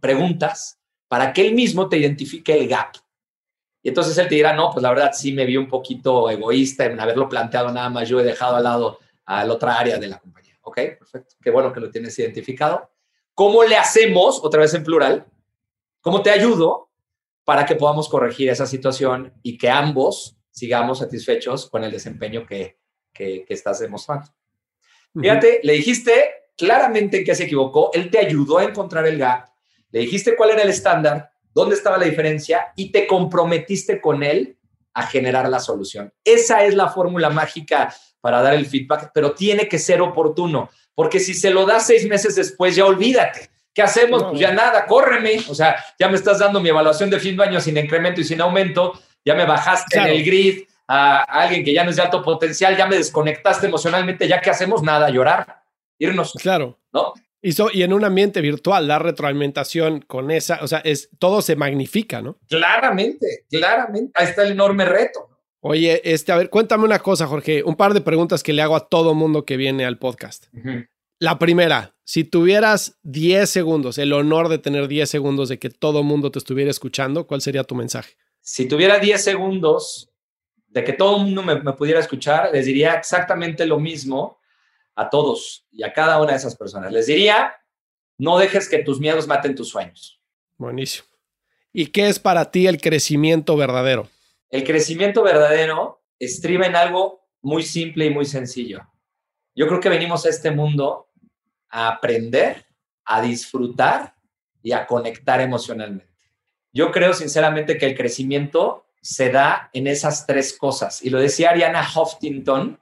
Preguntas 0.00 0.77
para 1.08 1.32
que 1.32 1.46
él 1.46 1.54
mismo 1.54 1.88
te 1.88 1.96
identifique 1.96 2.52
el 2.52 2.68
gap. 2.68 2.94
Y 3.82 3.88
entonces 3.88 4.16
él 4.18 4.28
te 4.28 4.34
dirá, 4.34 4.52
no, 4.52 4.70
pues 4.70 4.82
la 4.82 4.90
verdad 4.90 5.12
sí 5.14 5.32
me 5.32 5.46
vi 5.46 5.56
un 5.56 5.68
poquito 5.68 6.28
egoísta 6.30 6.84
en 6.84 7.00
haberlo 7.00 7.28
planteado 7.28 7.72
nada 7.72 7.88
más, 7.88 8.08
yo 8.08 8.20
he 8.20 8.24
dejado 8.24 8.56
al 8.56 8.64
lado 8.64 8.98
a 9.24 9.44
la 9.44 9.52
otra 9.52 9.78
área 9.78 9.98
de 9.98 10.08
la 10.08 10.18
compañía. 10.18 10.58
Ok, 10.62 10.76
perfecto. 10.98 11.36
Qué 11.42 11.50
bueno 11.50 11.72
que 11.72 11.80
lo 11.80 11.90
tienes 11.90 12.18
identificado. 12.18 12.90
¿Cómo 13.34 13.64
le 13.64 13.76
hacemos, 13.76 14.40
otra 14.42 14.60
vez 14.60 14.74
en 14.74 14.84
plural, 14.84 15.26
cómo 16.00 16.22
te 16.22 16.30
ayudo 16.30 16.90
para 17.44 17.64
que 17.64 17.76
podamos 17.76 18.08
corregir 18.08 18.50
esa 18.50 18.66
situación 18.66 19.32
y 19.42 19.56
que 19.56 19.70
ambos 19.70 20.36
sigamos 20.50 20.98
satisfechos 20.98 21.70
con 21.70 21.84
el 21.84 21.92
desempeño 21.92 22.44
que, 22.44 22.78
que, 23.12 23.46
estás 23.48 23.78
demostrando? 23.78 24.26
Fíjate, 25.18 25.60
le 25.62 25.72
dijiste 25.74 26.12
claramente 26.56 27.18
en 27.18 27.24
qué 27.24 27.34
se 27.34 27.44
equivocó, 27.44 27.90
él 27.94 28.10
te 28.10 28.18
ayudó 28.18 28.58
a 28.58 28.64
encontrar 28.64 29.06
el 29.06 29.18
gap 29.18 29.47
le 29.90 30.00
dijiste 30.00 30.36
cuál 30.36 30.50
era 30.50 30.62
el 30.62 30.70
estándar, 30.70 31.30
dónde 31.54 31.74
estaba 31.74 31.98
la 31.98 32.04
diferencia 32.04 32.72
y 32.76 32.90
te 32.90 33.06
comprometiste 33.06 34.00
con 34.00 34.22
él 34.22 34.56
a 34.94 35.06
generar 35.06 35.48
la 35.48 35.60
solución. 35.60 36.12
Esa 36.24 36.64
es 36.64 36.74
la 36.74 36.88
fórmula 36.88 37.30
mágica 37.30 37.94
para 38.20 38.42
dar 38.42 38.54
el 38.54 38.66
feedback, 38.66 39.10
pero 39.14 39.32
tiene 39.32 39.68
que 39.68 39.78
ser 39.78 40.00
oportuno, 40.00 40.70
porque 40.94 41.20
si 41.20 41.34
se 41.34 41.50
lo 41.50 41.66
das 41.66 41.86
seis 41.86 42.06
meses 42.06 42.34
después, 42.34 42.74
ya 42.74 42.84
olvídate. 42.84 43.50
¿Qué 43.72 43.82
hacemos? 43.82 44.24
pues 44.24 44.40
ya 44.40 44.50
nada, 44.50 44.86
córreme. 44.86 45.40
O 45.48 45.54
sea, 45.54 45.76
ya 46.00 46.08
me 46.08 46.16
estás 46.16 46.40
dando 46.40 46.60
mi 46.60 46.68
evaluación 46.68 47.10
de 47.10 47.20
fin 47.20 47.36
de 47.36 47.44
año 47.44 47.60
sin 47.60 47.76
incremento 47.76 48.20
y 48.20 48.24
sin 48.24 48.40
aumento, 48.40 49.00
ya 49.24 49.36
me 49.36 49.44
bajaste 49.44 49.98
en 49.98 50.06
el 50.06 50.24
grid 50.24 50.64
a 50.88 51.22
alguien 51.22 51.64
que 51.64 51.72
ya 51.72 51.84
no 51.84 51.90
es 51.90 51.96
de 51.96 52.02
alto 52.02 52.22
potencial, 52.22 52.76
ya 52.76 52.86
me 52.86 52.96
desconectaste 52.96 53.66
emocionalmente, 53.66 54.26
ya 54.26 54.40
qué 54.40 54.50
hacemos, 54.50 54.82
nada, 54.82 55.10
llorar, 55.10 55.62
irnos. 55.98 56.32
Claro. 56.32 56.78
¿No? 56.92 57.12
Y, 57.40 57.54
y 57.72 57.82
en 57.82 57.92
un 57.92 58.04
ambiente 58.04 58.40
virtual, 58.40 58.88
la 58.88 58.98
retroalimentación 58.98 60.00
con 60.00 60.30
esa, 60.30 60.58
o 60.62 60.66
sea, 60.66 60.80
es, 60.80 61.10
todo 61.18 61.40
se 61.40 61.56
magnifica, 61.56 62.20
¿no? 62.20 62.38
Claramente, 62.48 63.44
claramente. 63.48 64.12
Ahí 64.14 64.26
está 64.26 64.42
el 64.42 64.52
enorme 64.52 64.84
reto. 64.84 65.28
Oye, 65.60 66.00
este, 66.04 66.32
a 66.32 66.36
ver, 66.36 66.50
cuéntame 66.50 66.84
una 66.84 67.00
cosa, 67.00 67.26
Jorge. 67.26 67.62
Un 67.64 67.76
par 67.76 67.94
de 67.94 68.00
preguntas 68.00 68.42
que 68.42 68.52
le 68.52 68.62
hago 68.62 68.76
a 68.76 68.88
todo 68.88 69.14
mundo 69.14 69.44
que 69.44 69.56
viene 69.56 69.84
al 69.84 69.98
podcast. 69.98 70.46
La 71.18 71.38
primera, 71.38 71.96
si 72.04 72.24
tuvieras 72.24 72.98
10 73.02 73.50
segundos, 73.50 73.98
el 73.98 74.12
honor 74.12 74.48
de 74.48 74.58
tener 74.58 74.86
10 74.86 75.10
segundos 75.10 75.48
de 75.48 75.58
que 75.58 75.68
todo 75.68 76.02
mundo 76.04 76.30
te 76.30 76.38
estuviera 76.38 76.70
escuchando, 76.70 77.26
¿cuál 77.26 77.40
sería 77.40 77.64
tu 77.64 77.74
mensaje? 77.74 78.14
Si 78.40 78.68
tuviera 78.68 78.98
10 78.98 79.22
segundos 79.22 80.12
de 80.68 80.84
que 80.84 80.92
todo 80.92 81.16
el 81.16 81.24
mundo 81.24 81.42
me, 81.42 81.60
me 81.60 81.72
pudiera 81.72 81.98
escuchar, 81.98 82.50
les 82.52 82.66
diría 82.66 82.94
exactamente 82.94 83.66
lo 83.66 83.80
mismo 83.80 84.37
a 84.98 85.08
todos 85.08 85.64
y 85.70 85.84
a 85.84 85.92
cada 85.92 86.20
una 86.20 86.32
de 86.32 86.38
esas 86.38 86.56
personas. 86.56 86.90
Les 86.90 87.06
diría, 87.06 87.54
no 88.18 88.36
dejes 88.36 88.68
que 88.68 88.80
tus 88.80 88.98
miedos 88.98 89.28
maten 89.28 89.54
tus 89.54 89.68
sueños. 89.68 90.20
Buenísimo. 90.56 91.06
¿Y 91.72 91.86
qué 91.86 92.08
es 92.08 92.18
para 92.18 92.50
ti 92.50 92.66
el 92.66 92.80
crecimiento 92.80 93.56
verdadero? 93.56 94.08
El 94.50 94.64
crecimiento 94.64 95.22
verdadero 95.22 96.02
estriba 96.18 96.66
en 96.66 96.74
algo 96.74 97.20
muy 97.42 97.62
simple 97.62 98.06
y 98.06 98.10
muy 98.10 98.24
sencillo. 98.24 98.88
Yo 99.54 99.68
creo 99.68 99.78
que 99.78 99.88
venimos 99.88 100.26
a 100.26 100.30
este 100.30 100.50
mundo 100.50 101.06
a 101.68 101.90
aprender, 101.90 102.66
a 103.04 103.22
disfrutar 103.22 104.16
y 104.64 104.72
a 104.72 104.84
conectar 104.84 105.40
emocionalmente. 105.40 106.08
Yo 106.72 106.90
creo 106.90 107.14
sinceramente 107.14 107.78
que 107.78 107.86
el 107.86 107.96
crecimiento 107.96 108.84
se 109.00 109.30
da 109.30 109.70
en 109.72 109.86
esas 109.86 110.26
tres 110.26 110.58
cosas. 110.58 111.04
Y 111.04 111.10
lo 111.10 111.20
decía 111.20 111.50
Ariana 111.50 111.86
Huffington 111.88 112.80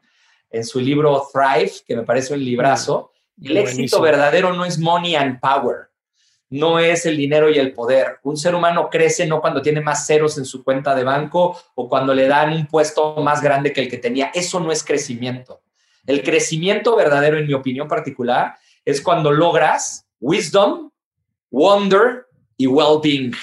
en 0.57 0.65
su 0.65 0.81
libro 0.81 1.29
Thrive, 1.33 1.73
que 1.87 1.97
me 1.97 2.03
parece 2.03 2.35
un 2.35 2.45
librazo. 2.45 3.13
Mm, 3.37 3.47
el 3.47 3.57
éxito 3.59 4.01
verdadero 4.01 4.53
no 4.53 4.65
es 4.65 4.79
money 4.79 5.15
and 5.15 5.41
power 5.41 5.89
no 6.49 6.79
es 6.79 7.07
el 7.07 7.17
dinero 7.17 7.51
y 7.51 7.59
el 7.59 7.73
poder. 7.73 8.19
Un 8.23 8.37
ser 8.37 8.55
humano 8.55 8.89
crece 8.91 9.27
no 9.27 9.41
cuando 9.41 9.63
tiene 9.63 9.81
más 9.81 10.07
ceros 10.07 10.39
en 10.39 10.45
su 10.45 10.63
cuenta 10.63 10.95
de 10.95 11.05
banco 11.05 11.59
o 11.75 11.89
cuando 11.89 12.15
le 12.15 12.29
dan 12.29 12.53
un 12.53 12.67
puesto 12.67 13.17
más 13.17 13.43
grande 13.43 13.73
que 13.73 13.81
el 13.81 13.89
que 13.89 13.99
tenía. 13.99 14.31
Eso 14.33 14.61
no 14.61 14.71
es 14.71 14.85
crecimiento. 14.85 15.63
El 16.07 16.23
crecimiento 16.23 16.95
verdadero, 16.95 17.39
en 17.39 17.47
mi 17.47 17.53
opinión 17.55 17.89
particular, 17.89 18.57
es 18.85 19.01
cuando 19.01 19.33
logras 19.33 20.07
wisdom, 20.21 20.91
wonder 21.51 22.27
y 22.57 22.69
well-being. 22.69 23.35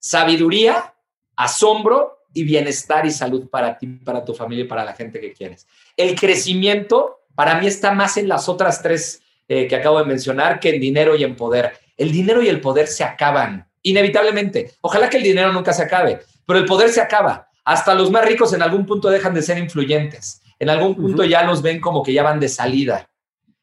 Sabiduría, 0.00 0.94
asombro 1.36 2.18
y 2.34 2.42
bienestar 2.42 3.06
y 3.06 3.12
salud 3.12 3.48
para 3.48 3.78
ti, 3.78 3.86
para 3.86 4.24
tu 4.24 4.34
familia 4.34 4.64
y 4.64 4.68
para 4.68 4.84
la 4.84 4.94
gente 4.94 5.20
que 5.20 5.32
quieres. 5.32 5.68
El 5.96 6.18
crecimiento 6.18 7.20
para 7.34 7.60
mí 7.60 7.66
está 7.66 7.92
más 7.92 8.16
en 8.16 8.28
las 8.28 8.48
otras 8.48 8.82
tres 8.82 9.22
eh, 9.48 9.66
que 9.66 9.76
acabo 9.76 9.98
de 9.98 10.04
mencionar 10.04 10.60
que 10.60 10.70
en 10.70 10.80
dinero 10.80 11.16
y 11.16 11.24
en 11.24 11.36
poder 11.36 11.72
el 11.96 12.10
dinero 12.10 12.42
y 12.42 12.48
el 12.48 12.60
poder 12.60 12.88
se 12.88 13.04
acaban, 13.04 13.68
inevitablemente. 13.82 14.72
Ojalá 14.80 15.08
que 15.08 15.18
el 15.18 15.22
dinero 15.22 15.52
nunca 15.52 15.72
se 15.72 15.82
acabe, 15.82 16.20
pero 16.46 16.58
el 16.58 16.64
poder 16.64 16.90
se 16.90 17.00
acaba. 17.00 17.48
Hasta 17.64 17.94
los 17.94 18.10
más 18.10 18.24
ricos 18.24 18.52
en 18.52 18.62
algún 18.62 18.86
punto 18.86 19.08
dejan 19.08 19.34
de 19.34 19.42
ser 19.42 19.58
influyentes. 19.58 20.42
En 20.58 20.68
algún 20.68 20.96
punto 20.96 21.24
ya 21.24 21.44
los 21.44 21.62
ven 21.62 21.80
como 21.80 22.02
que 22.02 22.12
ya 22.12 22.22
van 22.22 22.40
de 22.40 22.48
salida. 22.48 23.08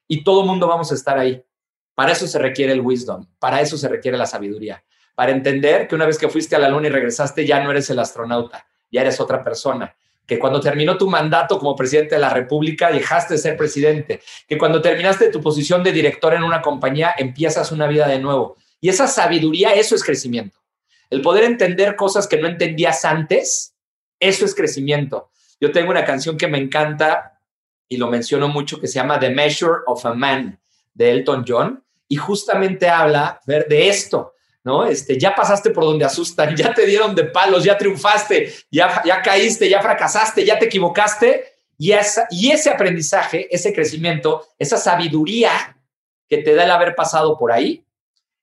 Y 0.08 0.24
todo 0.24 0.46
mundo 0.46 0.68
vamos 0.68 0.92
a 0.92 0.96
estar 0.96 1.18
ahí. 1.18 1.44
Para 1.96 2.14
eso 2.14 2.28
se 2.28 2.40
requiere 2.40 2.72
el 2.72 2.82
wisdom, 2.82 3.26
para 3.40 3.60
eso 3.60 3.78
se 3.78 3.90
requiere 3.90 4.18
la 4.18 4.26
sabiduría, 4.26 4.86
para 5.16 5.32
entender 5.32 5.86
que 5.86 5.96
una 5.96 6.06
vez 6.06 6.18
que 6.18 6.30
fuiste 6.30 6.56
a 6.56 6.60
la 6.60 6.70
luna 6.70 6.88
y 6.88 6.92
regresaste 6.92 7.46
ya 7.46 7.62
no 7.62 7.72
eres 7.72 7.90
el 7.90 8.00
astronauta, 8.00 8.66
ya 8.90 9.02
eres 9.02 9.20
otra 9.20 9.44
persona 9.44 9.94
que 10.30 10.38
cuando 10.38 10.62
terminó 10.62 10.96
tu 10.96 11.10
mandato 11.10 11.58
como 11.58 11.76
presidente 11.76 12.14
de 12.14 12.22
la 12.22 12.30
República 12.30 12.92
dejaste 12.92 13.34
de 13.34 13.40
ser 13.40 13.58
presidente, 13.58 14.22
que 14.48 14.60
cuando 14.60 14.80
terminaste 14.80 15.32
tu 15.32 15.42
posición 15.42 15.84
de 15.84 15.92
director 15.92 16.36
en 16.36 16.44
una 16.44 16.62
compañía 16.62 17.16
empiezas 17.18 17.72
una 17.72 17.88
vida 17.88 18.08
de 18.08 18.20
nuevo. 18.20 18.56
Y 18.80 18.90
esa 18.90 19.08
sabiduría, 19.08 19.74
eso 19.74 19.96
es 19.96 20.04
crecimiento. 20.04 20.60
El 21.10 21.24
poder 21.24 21.46
entender 21.46 21.96
cosas 21.96 22.28
que 22.28 22.38
no 22.38 22.48
entendías 22.48 23.06
antes, 23.06 23.74
eso 24.20 24.46
es 24.46 24.54
crecimiento. 24.54 25.32
Yo 25.60 25.72
tengo 25.72 25.90
una 25.90 26.06
canción 26.06 26.38
que 26.38 26.48
me 26.48 26.60
encanta 26.60 27.42
y 27.88 27.98
lo 27.98 28.08
menciono 28.08 28.50
mucho 28.50 28.80
que 28.80 28.88
se 28.88 29.00
llama 29.00 29.20
The 29.20 29.32
Measure 29.32 29.80
of 29.88 30.06
a 30.06 30.14
Man 30.14 30.60
de 30.94 31.10
Elton 31.10 31.44
John 31.48 31.84
y 32.08 32.18
justamente 32.18 32.88
habla 32.88 33.42
ver, 33.48 33.68
de 33.68 33.90
esto, 33.90 34.36
¿no? 34.64 34.86
Este, 34.86 35.18
ya 35.20 35.36
pasaste 35.36 35.72
por 35.72 35.84
donde 35.84 36.05
asustan, 36.05 36.55
ya 36.57 36.74
te 36.74 36.86
dieron 36.86 37.16
de 37.16 37.26
palos, 37.26 37.64
ya 37.64 37.78
triunfaste, 37.78 38.53
ya, 38.72 39.01
ya 39.05 39.22
caíste, 39.22 39.70
ya 39.70 39.82
fracasaste, 39.82 40.45
ya 40.45 40.60
te 40.60 40.66
equivocaste. 40.66 41.45
Y, 41.78 41.93
esa, 41.93 42.28
y 42.30 42.51
ese 42.51 42.70
aprendizaje, 42.70 43.47
ese 43.55 43.74
crecimiento, 43.74 44.45
esa 44.57 44.78
sabiduría 44.78 45.78
que 46.28 46.39
te 46.39 46.53
da 46.53 46.66
el 46.66 46.72
haber 46.72 46.93
pasado 46.93 47.38
por 47.38 47.53
ahí, 47.53 47.86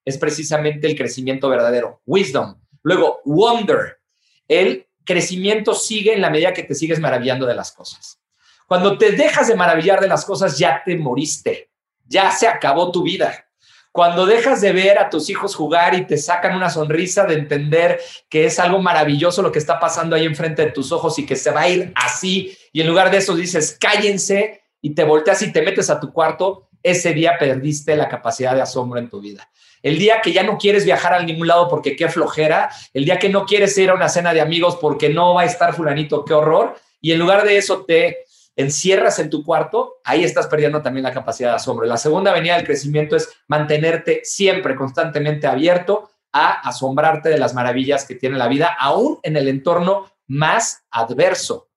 es 0.05 0.17
precisamente 0.17 0.87
el 0.87 0.97
crecimiento 0.97 1.49
verdadero. 1.49 2.01
Wisdom. 2.07 2.59
Luego, 2.83 3.21
wonder. 3.25 3.99
El 4.49 4.87
crecimiento 5.05 5.75
sigue 5.75 6.15
en 6.15 6.23
la 6.23 6.31
medida 6.31 6.55
que 6.55 6.63
te 6.63 6.75
sigues 6.75 7.01
maravillando 7.01 7.45
de 7.45 7.55
las 7.55 7.73
cosas. 7.73 8.21
Cuando 8.67 8.97
te 8.99 9.13
dejas 9.13 9.49
de 9.49 9.55
maravillar 9.55 10.01
de 10.01 10.09
las 10.09 10.25
cosas, 10.25 10.59
ya 10.59 10.83
te 10.85 10.97
moriste. 10.97 11.71
Ya 12.07 12.31
se 12.31 12.49
acabó 12.49 12.91
tu 12.91 13.03
vida. 13.03 13.46
Cuando 13.97 14.27
dejas 14.27 14.61
de 14.61 14.73
ver 14.73 14.99
a 14.99 15.09
tus 15.09 15.31
hijos 15.31 15.55
jugar 15.55 15.95
y 15.95 16.07
te 16.07 16.19
sacan 16.19 16.55
una 16.55 16.69
sonrisa 16.69 17.25
de 17.25 17.33
entender 17.33 17.99
que 18.29 18.45
es 18.45 18.59
algo 18.59 18.79
maravilloso 18.79 19.41
lo 19.41 19.51
que 19.51 19.59
está 19.59 19.81
pasando 19.81 20.15
ahí 20.15 20.27
enfrente 20.27 20.67
de 20.67 20.71
tus 20.71 20.93
ojos 20.93 21.19
y 21.19 21.25
que 21.25 21.35
se 21.35 21.51
va 21.51 21.63
a 21.63 21.69
ir 21.71 21.93
así, 21.95 22.55
y 22.75 22.83
en 22.83 22.89
lugar 22.89 23.11
de 23.11 23.17
eso 23.17 23.35
dices, 23.35 23.75
cállense 23.81 24.65
y 24.83 24.95
te 24.95 25.03
volteas 25.03 25.41
y 25.41 25.51
te 25.51 25.63
metes 25.63 25.89
a 25.89 25.99
tu 25.99 26.13
cuarto, 26.13 26.69
ese 26.83 27.15
día 27.15 27.39
perdiste 27.39 27.97
la 27.97 28.07
capacidad 28.07 28.55
de 28.55 28.61
asombro 28.61 29.01
en 29.01 29.09
tu 29.09 29.19
vida. 29.19 29.49
El 29.83 29.97
día 29.97 30.21
que 30.21 30.31
ya 30.31 30.43
no 30.43 30.59
quieres 30.59 30.85
viajar 30.85 31.15
a 31.15 31.23
ningún 31.23 31.47
lado 31.47 31.67
porque 31.67 31.97
qué 31.97 32.11
flojera, 32.11 32.69
el 32.93 33.07
día 33.07 33.19
que 33.19 33.31
no 33.31 33.47
quieres 33.47 33.79
ir 33.79 33.89
a 33.89 33.95
una 33.95 34.11
cena 34.11 34.35
de 34.35 34.43
amigos 34.43 34.77
porque 34.79 35.09
no 35.09 35.33
va 35.33 35.41
a 35.41 35.47
estar 35.47 35.73
fulanito, 35.73 36.23
qué 36.23 36.35
horror, 36.35 36.77
y 37.01 37.13
en 37.13 37.19
lugar 37.19 37.45
de 37.45 37.57
eso 37.57 37.87
te 37.87 38.26
encierras 38.57 39.19
en 39.19 39.31
tu 39.31 39.45
cuarto, 39.45 39.97
ahí 40.03 40.25
estás 40.25 40.47
perdiendo 40.47 40.83
también 40.83 41.05
la 41.05 41.13
capacidad 41.13 41.51
de 41.51 41.57
asombro. 41.57 41.87
La 41.87 41.99
segunda 41.99 42.31
avenida 42.31 42.57
del 42.57 42.67
crecimiento 42.67 43.15
es 43.15 43.29
mantenerte 43.47 44.23
siempre 44.25 44.75
constantemente 44.75 45.47
abierto 45.47 46.11
a 46.33 46.69
asombrarte 46.69 47.29
de 47.29 47.39
las 47.39 47.55
maravillas 47.55 48.05
que 48.05 48.15
tiene 48.15 48.37
la 48.37 48.49
vida, 48.49 48.77
aún 48.79 49.19
en 49.23 49.37
el 49.37 49.49
entorno 49.49 50.11
más 50.27 50.85
adverso. 50.91 51.69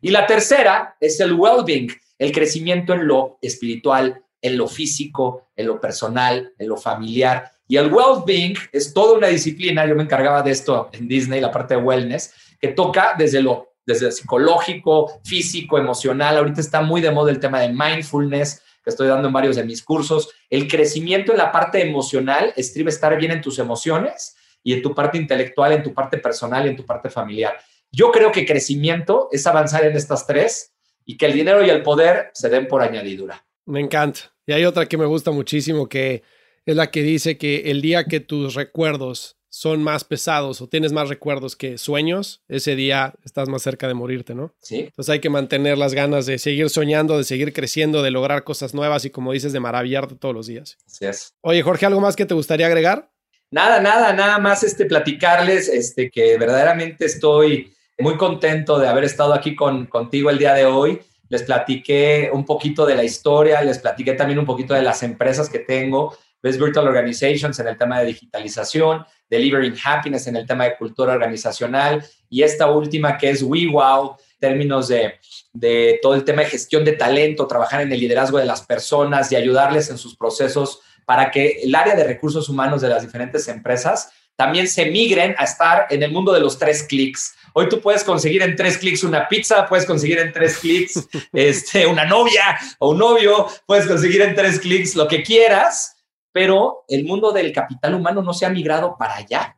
Y 0.00 0.10
la 0.10 0.26
tercera 0.26 0.96
es 1.00 1.18
el 1.20 1.32
well-being, 1.32 1.92
el 2.18 2.32
crecimiento 2.32 2.92
en 2.92 3.06
lo 3.06 3.38
espiritual, 3.40 4.22
en 4.40 4.56
lo 4.56 4.68
físico, 4.68 5.48
en 5.54 5.66
lo 5.66 5.80
personal, 5.80 6.52
en 6.58 6.68
lo 6.68 6.76
familiar. 6.76 7.50
Y 7.68 7.76
el 7.76 7.92
well-being 7.92 8.56
es 8.72 8.92
toda 8.92 9.18
una 9.18 9.28
disciplina, 9.28 9.86
yo 9.86 9.94
me 9.94 10.02
encargaba 10.02 10.42
de 10.42 10.52
esto 10.52 10.88
en 10.92 11.08
Disney, 11.08 11.40
la 11.40 11.50
parte 11.50 11.74
de 11.74 11.80
wellness, 11.80 12.32
que 12.60 12.68
toca 12.68 13.14
desde 13.18 13.42
lo 13.42 13.75
desde 13.86 14.10
psicológico, 14.10 15.20
físico, 15.24 15.78
emocional. 15.78 16.36
Ahorita 16.36 16.60
está 16.60 16.82
muy 16.82 17.00
de 17.00 17.10
moda 17.10 17.30
el 17.30 17.40
tema 17.40 17.60
de 17.60 17.68
mindfulness, 17.68 18.62
que 18.82 18.90
estoy 18.90 19.08
dando 19.08 19.28
en 19.28 19.34
varios 19.34 19.56
de 19.56 19.64
mis 19.64 19.82
cursos. 19.82 20.30
El 20.50 20.68
crecimiento 20.68 21.32
en 21.32 21.38
la 21.38 21.52
parte 21.52 21.80
emocional 21.80 22.52
estriba 22.56 22.90
estar 22.90 23.16
bien 23.16 23.32
en 23.32 23.40
tus 23.40 23.58
emociones 23.58 24.36
y 24.62 24.74
en 24.74 24.82
tu 24.82 24.94
parte 24.94 25.16
intelectual, 25.16 25.72
en 25.72 25.82
tu 25.82 25.94
parte 25.94 26.18
personal 26.18 26.66
y 26.66 26.70
en 26.70 26.76
tu 26.76 26.84
parte 26.84 27.08
familiar. 27.08 27.56
Yo 27.92 28.10
creo 28.10 28.32
que 28.32 28.44
crecimiento 28.44 29.28
es 29.30 29.46
avanzar 29.46 29.84
en 29.84 29.96
estas 29.96 30.26
tres 30.26 30.74
y 31.04 31.16
que 31.16 31.26
el 31.26 31.32
dinero 31.32 31.64
y 31.64 31.70
el 31.70 31.82
poder 31.82 32.30
se 32.34 32.48
den 32.48 32.66
por 32.66 32.82
añadidura. 32.82 33.46
Me 33.64 33.80
encanta. 33.80 34.34
Y 34.44 34.52
hay 34.52 34.64
otra 34.64 34.86
que 34.86 34.98
me 34.98 35.06
gusta 35.06 35.30
muchísimo 35.30 35.88
que 35.88 36.22
es 36.66 36.74
la 36.74 36.90
que 36.90 37.02
dice 37.02 37.38
que 37.38 37.70
el 37.70 37.80
día 37.80 38.04
que 38.04 38.18
tus 38.18 38.54
recuerdos 38.54 39.36
son 39.48 39.82
más 39.82 40.04
pesados 40.04 40.60
o 40.60 40.68
tienes 40.68 40.92
más 40.92 41.08
recuerdos 41.08 41.56
que 41.56 41.78
sueños, 41.78 42.42
ese 42.48 42.76
día 42.76 43.14
estás 43.24 43.48
más 43.48 43.62
cerca 43.62 43.88
de 43.88 43.94
morirte, 43.94 44.34
¿no? 44.34 44.54
Sí. 44.60 44.80
Entonces 44.80 45.12
hay 45.12 45.20
que 45.20 45.30
mantener 45.30 45.78
las 45.78 45.94
ganas 45.94 46.26
de 46.26 46.38
seguir 46.38 46.70
soñando, 46.70 47.16
de 47.16 47.24
seguir 47.24 47.52
creciendo, 47.52 48.02
de 48.02 48.10
lograr 48.10 48.44
cosas 48.44 48.74
nuevas 48.74 49.04
y 49.04 49.10
como 49.10 49.32
dices, 49.32 49.52
de 49.52 49.60
maravillarte 49.60 50.16
todos 50.16 50.34
los 50.34 50.46
días. 50.46 50.76
Así 50.86 51.06
es. 51.06 51.34
Oye, 51.40 51.62
Jorge, 51.62 51.86
¿algo 51.86 52.00
más 52.00 52.16
que 52.16 52.26
te 52.26 52.34
gustaría 52.34 52.66
agregar? 52.66 53.10
Nada, 53.50 53.80
nada, 53.80 54.12
nada 54.12 54.38
más 54.38 54.62
este 54.64 54.86
platicarles 54.86 55.68
este 55.68 56.10
que 56.10 56.36
verdaderamente 56.36 57.04
estoy 57.04 57.72
muy 57.98 58.16
contento 58.16 58.78
de 58.78 58.88
haber 58.88 59.04
estado 59.04 59.32
aquí 59.32 59.54
con, 59.54 59.86
contigo 59.86 60.30
el 60.30 60.38
día 60.38 60.52
de 60.52 60.66
hoy. 60.66 61.00
Les 61.28 61.42
platiqué 61.42 62.30
un 62.32 62.44
poquito 62.44 62.86
de 62.86 62.94
la 62.94 63.04
historia, 63.04 63.62
les 63.62 63.78
platiqué 63.78 64.12
también 64.12 64.38
un 64.38 64.46
poquito 64.46 64.74
de 64.74 64.82
las 64.82 65.02
empresas 65.02 65.48
que 65.48 65.58
tengo, 65.58 66.16
Best 66.46 66.60
Virtual 66.60 66.86
Organizations 66.86 67.58
en 67.58 67.66
el 67.66 67.76
tema 67.76 67.98
de 67.98 68.06
digitalización, 68.06 69.04
Delivering 69.28 69.74
Happiness 69.84 70.28
en 70.28 70.36
el 70.36 70.46
tema 70.46 70.62
de 70.62 70.76
cultura 70.76 71.14
organizacional 71.14 72.06
y 72.30 72.44
esta 72.44 72.70
última 72.70 73.18
que 73.18 73.30
es 73.30 73.42
WeWow, 73.42 74.16
términos 74.38 74.86
de, 74.86 75.14
de 75.52 75.98
todo 76.00 76.14
el 76.14 76.22
tema 76.22 76.42
de 76.42 76.50
gestión 76.50 76.84
de 76.84 76.92
talento, 76.92 77.48
trabajar 77.48 77.80
en 77.80 77.90
el 77.90 77.98
liderazgo 77.98 78.38
de 78.38 78.44
las 78.44 78.62
personas 78.62 79.32
y 79.32 79.36
ayudarles 79.36 79.90
en 79.90 79.98
sus 79.98 80.16
procesos 80.16 80.78
para 81.04 81.32
que 81.32 81.62
el 81.64 81.74
área 81.74 81.96
de 81.96 82.04
recursos 82.04 82.48
humanos 82.48 82.80
de 82.80 82.90
las 82.90 83.02
diferentes 83.02 83.48
empresas 83.48 84.10
también 84.36 84.68
se 84.68 84.86
migren 84.86 85.34
a 85.38 85.44
estar 85.44 85.86
en 85.90 86.04
el 86.04 86.12
mundo 86.12 86.32
de 86.32 86.40
los 86.40 86.58
tres 86.58 86.84
clics. 86.84 87.34
Hoy 87.54 87.68
tú 87.68 87.80
puedes 87.80 88.04
conseguir 88.04 88.42
en 88.42 88.54
tres 88.54 88.78
clics 88.78 89.02
una 89.02 89.26
pizza, 89.26 89.66
puedes 89.66 89.84
conseguir 89.84 90.18
en 90.18 90.32
tres 90.32 90.58
clics 90.58 91.08
este, 91.32 91.86
una 91.86 92.04
novia 92.04 92.56
o 92.78 92.90
un 92.90 92.98
novio, 92.98 93.48
puedes 93.66 93.86
conseguir 93.86 94.22
en 94.22 94.36
tres 94.36 94.60
clics 94.60 94.94
lo 94.94 95.08
que 95.08 95.24
quieras 95.24 95.95
pero 96.36 96.84
el 96.86 97.06
mundo 97.06 97.32
del 97.32 97.50
capital 97.50 97.94
humano 97.94 98.20
no 98.20 98.34
se 98.34 98.44
ha 98.44 98.50
migrado 98.50 98.94
para 98.98 99.16
allá. 99.16 99.56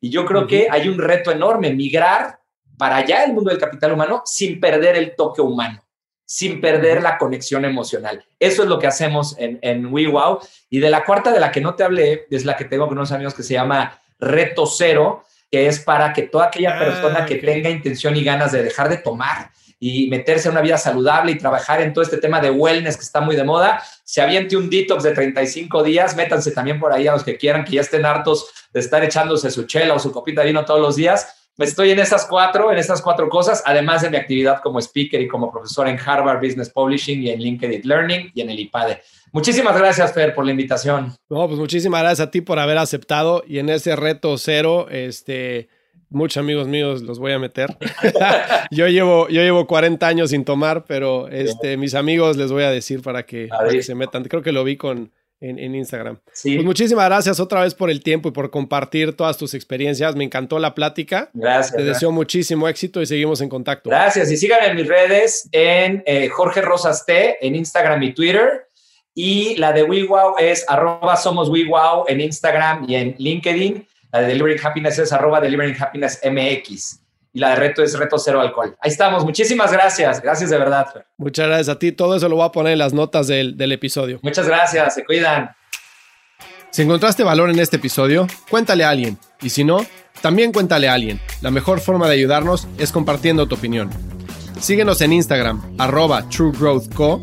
Y 0.00 0.10
yo 0.10 0.24
creo 0.24 0.46
que 0.46 0.68
hay 0.70 0.88
un 0.88 0.96
reto 0.96 1.32
enorme, 1.32 1.74
migrar 1.74 2.38
para 2.78 2.98
allá 2.98 3.24
el 3.24 3.32
mundo 3.32 3.50
del 3.50 3.58
capital 3.58 3.94
humano 3.94 4.22
sin 4.24 4.60
perder 4.60 4.94
el 4.94 5.16
toque 5.16 5.42
humano, 5.42 5.82
sin 6.24 6.60
perder 6.60 7.02
la 7.02 7.18
conexión 7.18 7.64
emocional. 7.64 8.24
Eso 8.38 8.62
es 8.62 8.68
lo 8.68 8.78
que 8.78 8.86
hacemos 8.86 9.34
en, 9.40 9.58
en 9.60 9.92
WeWow. 9.92 10.38
Y 10.70 10.78
de 10.78 10.88
la 10.88 11.04
cuarta 11.04 11.32
de 11.32 11.40
la 11.40 11.50
que 11.50 11.60
no 11.60 11.74
te 11.74 11.82
hablé, 11.82 12.28
es 12.30 12.44
la 12.44 12.56
que 12.56 12.64
tengo 12.64 12.86
con 12.86 12.96
unos 12.96 13.10
amigos 13.10 13.34
que 13.34 13.42
se 13.42 13.54
llama 13.54 14.00
Reto 14.20 14.66
Cero, 14.66 15.24
que 15.50 15.66
es 15.66 15.80
para 15.80 16.12
que 16.12 16.22
toda 16.22 16.46
aquella 16.46 16.76
ah, 16.76 16.78
persona 16.78 17.26
que 17.26 17.38
tenga 17.38 17.70
intención 17.70 18.14
y 18.14 18.22
ganas 18.22 18.52
de 18.52 18.62
dejar 18.62 18.88
de 18.88 18.98
tomar 18.98 19.50
y 19.80 20.08
meterse 20.08 20.48
en 20.48 20.52
una 20.52 20.60
vida 20.60 20.78
saludable 20.78 21.32
y 21.32 21.38
trabajar 21.38 21.80
en 21.80 21.92
todo 21.92 22.04
este 22.04 22.18
tema 22.18 22.38
de 22.40 22.50
wellness 22.50 22.96
que 22.96 23.02
está 23.02 23.20
muy 23.20 23.34
de 23.34 23.42
moda, 23.42 23.82
se 24.04 24.20
aviente 24.20 24.56
un 24.56 24.70
detox 24.70 25.02
de 25.02 25.12
35 25.12 25.82
días, 25.82 26.14
métanse 26.14 26.52
también 26.52 26.78
por 26.78 26.92
ahí 26.92 27.08
a 27.08 27.12
los 27.12 27.24
que 27.24 27.36
quieran, 27.36 27.64
que 27.64 27.72
ya 27.72 27.80
estén 27.80 28.06
hartos 28.06 28.46
de 28.72 28.78
estar 28.78 29.02
echándose 29.02 29.50
su 29.50 29.64
chela 29.64 29.94
o 29.94 29.98
su 29.98 30.12
copita 30.12 30.42
de 30.42 30.48
vino 30.48 30.64
todos 30.64 30.80
los 30.80 30.94
días 30.94 31.34
Estoy 31.64 31.90
en 31.90 31.98
estas 31.98 32.24
cuatro, 32.24 32.72
en 32.72 32.78
estas 32.78 33.02
cuatro 33.02 33.28
cosas, 33.28 33.62
además 33.66 34.00
de 34.00 34.08
mi 34.08 34.16
actividad 34.16 34.60
como 34.62 34.78
speaker 34.78 35.20
y 35.20 35.28
como 35.28 35.52
profesor 35.52 35.88
en 35.88 35.98
Harvard 35.98 36.40
Business 36.40 36.70
Publishing 36.70 37.22
y 37.22 37.30
en 37.30 37.40
LinkedIn 37.40 37.82
Learning 37.84 38.32
y 38.34 38.40
en 38.40 38.48
el 38.48 38.60
IPADE. 38.60 39.02
Muchísimas 39.32 39.76
gracias, 39.76 40.12
Fer, 40.14 40.34
por 40.34 40.46
la 40.46 40.52
invitación. 40.52 41.14
No, 41.28 41.46
pues 41.46 41.58
muchísimas 41.58 42.00
gracias 42.00 42.28
a 42.28 42.30
ti 42.30 42.40
por 42.40 42.58
haber 42.58 42.78
aceptado 42.78 43.44
y 43.46 43.58
en 43.58 43.68
ese 43.68 43.94
reto 43.94 44.38
cero, 44.38 44.86
este, 44.90 45.68
muchos 46.10 46.36
amigos 46.38 46.68
míos 46.68 47.02
los 47.02 47.18
voy 47.18 47.32
a 47.32 47.38
meter. 47.38 47.76
yo, 48.70 48.88
llevo, 48.88 49.28
yo 49.28 49.42
llevo 49.42 49.66
40 49.66 50.06
años 50.06 50.30
sin 50.30 50.44
tomar, 50.44 50.84
pero 50.86 51.28
este, 51.28 51.76
mis 51.76 51.94
amigos 51.94 52.36
les 52.36 52.52
voy 52.52 52.64
a 52.64 52.70
decir 52.70 53.02
para 53.02 53.24
que, 53.24 53.48
para 53.48 53.70
que 53.70 53.82
se 53.82 53.94
metan. 53.94 54.24
Creo 54.24 54.42
que 54.42 54.52
lo 54.52 54.64
vi 54.64 54.76
con, 54.76 55.10
en, 55.40 55.74
Instagram. 55.74 56.18
Sí. 56.32 56.54
Pues 56.54 56.66
muchísimas 56.66 57.06
gracias 57.06 57.40
otra 57.40 57.62
vez 57.62 57.74
por 57.74 57.90
el 57.90 58.02
tiempo 58.02 58.28
y 58.28 58.32
por 58.32 58.50
compartir 58.50 59.16
todas 59.16 59.36
tus 59.38 59.54
experiencias. 59.54 60.14
Me 60.14 60.24
encantó 60.24 60.58
la 60.58 60.74
plática. 60.74 61.30
Gracias. 61.32 61.76
Te 61.76 61.82
deseo 61.82 62.12
muchísimo 62.12 62.68
éxito 62.68 63.00
y 63.00 63.06
seguimos 63.06 63.40
en 63.40 63.48
contacto. 63.48 63.90
Gracias. 63.90 64.30
Y 64.30 64.36
síganme 64.36 64.66
en 64.66 64.76
mis 64.76 64.86
redes 64.86 65.48
en 65.52 66.02
eh, 66.06 66.28
Jorge 66.28 66.60
Rosas 66.60 67.06
T 67.06 67.38
en 67.44 67.56
Instagram 67.56 68.02
y 68.02 68.12
Twitter. 68.12 68.66
Y 69.14 69.56
la 69.56 69.72
de 69.72 69.82
WeWow 69.82 70.36
es 70.38 70.64
arroba 70.68 71.16
somos 71.16 71.48
WeWow 71.48 72.04
en 72.06 72.20
Instagram 72.20 72.86
y 72.88 72.94
en 72.94 73.14
LinkedIn. 73.18 73.86
La 74.12 74.20
de 74.20 74.26
Delivering 74.26 74.58
Happiness 74.62 74.98
es 74.98 75.12
arroba 75.12 75.40
Delivering 75.40 75.76
Happiness 75.80 76.20
MX 76.24 77.00
y 77.32 77.38
la 77.38 77.50
de 77.50 77.56
reto 77.56 77.82
es 77.82 77.96
reto 77.98 78.18
cero 78.18 78.40
alcohol. 78.40 78.76
Ahí 78.80 78.90
estamos. 78.90 79.24
Muchísimas 79.24 79.72
gracias. 79.72 80.20
Gracias 80.20 80.50
de 80.50 80.58
verdad. 80.58 80.86
Muchas 81.16 81.46
gracias 81.46 81.68
a 81.68 81.78
ti. 81.78 81.92
Todo 81.92 82.16
eso 82.16 82.28
lo 82.28 82.36
voy 82.36 82.46
a 82.46 82.52
poner 82.52 82.72
en 82.72 82.78
las 82.78 82.92
notas 82.92 83.28
del, 83.28 83.56
del 83.56 83.72
episodio. 83.72 84.18
Muchas 84.22 84.46
gracias. 84.46 84.94
Se 84.94 85.04
cuidan. 85.04 85.50
Si 86.70 86.82
encontraste 86.82 87.22
valor 87.24 87.50
en 87.50 87.58
este 87.58 87.76
episodio, 87.76 88.26
cuéntale 88.48 88.84
a 88.84 88.90
alguien. 88.90 89.18
Y 89.42 89.50
si 89.50 89.64
no, 89.64 89.84
también 90.22 90.52
cuéntale 90.52 90.88
a 90.88 90.94
alguien. 90.94 91.20
La 91.40 91.50
mejor 91.50 91.80
forma 91.80 92.08
de 92.08 92.14
ayudarnos 92.14 92.68
es 92.78 92.92
compartiendo 92.92 93.46
tu 93.46 93.56
opinión. 93.56 93.90
Síguenos 94.60 95.00
en 95.00 95.12
Instagram, 95.14 95.76
arroba 95.78 96.28
truegrowthco, 96.28 97.22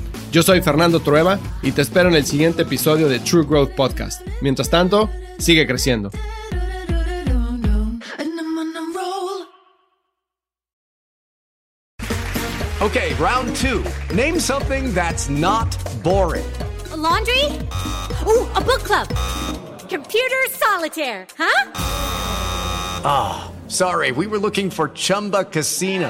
Yo 0.31 0.41
soy 0.41 0.61
Fernando 0.61 1.01
Trueba 1.01 1.39
y 1.61 1.73
te 1.73 1.81
espero 1.81 2.07
en 2.07 2.15
el 2.15 2.25
siguiente 2.25 2.61
episodio 2.61 3.09
de 3.09 3.19
True 3.19 3.45
Growth 3.45 3.71
Podcast. 3.71 4.25
Mientras 4.41 4.69
tanto, 4.69 5.09
sigue 5.37 5.67
creciendo. 5.67 6.09
Okay, 12.79 13.13
round 13.15 13.55
two. 13.57 13.83
Name 14.15 14.39
something 14.39 14.93
that's 14.93 15.29
not 15.29 15.67
boring. 16.01 16.45
A 16.91 16.97
laundry? 16.97 17.45
Ooh, 18.25 18.47
a 18.55 18.61
book 18.61 18.83
club. 18.83 19.07
Computer 19.89 20.47
solitaire, 20.49 21.27
huh? 21.37 21.71
Ah, 23.03 23.51
oh, 23.51 23.69
sorry, 23.69 24.11
we 24.13 24.25
were 24.27 24.39
looking 24.39 24.69
for 24.71 24.87
Chumba 24.93 25.43
Casino. 25.43 26.09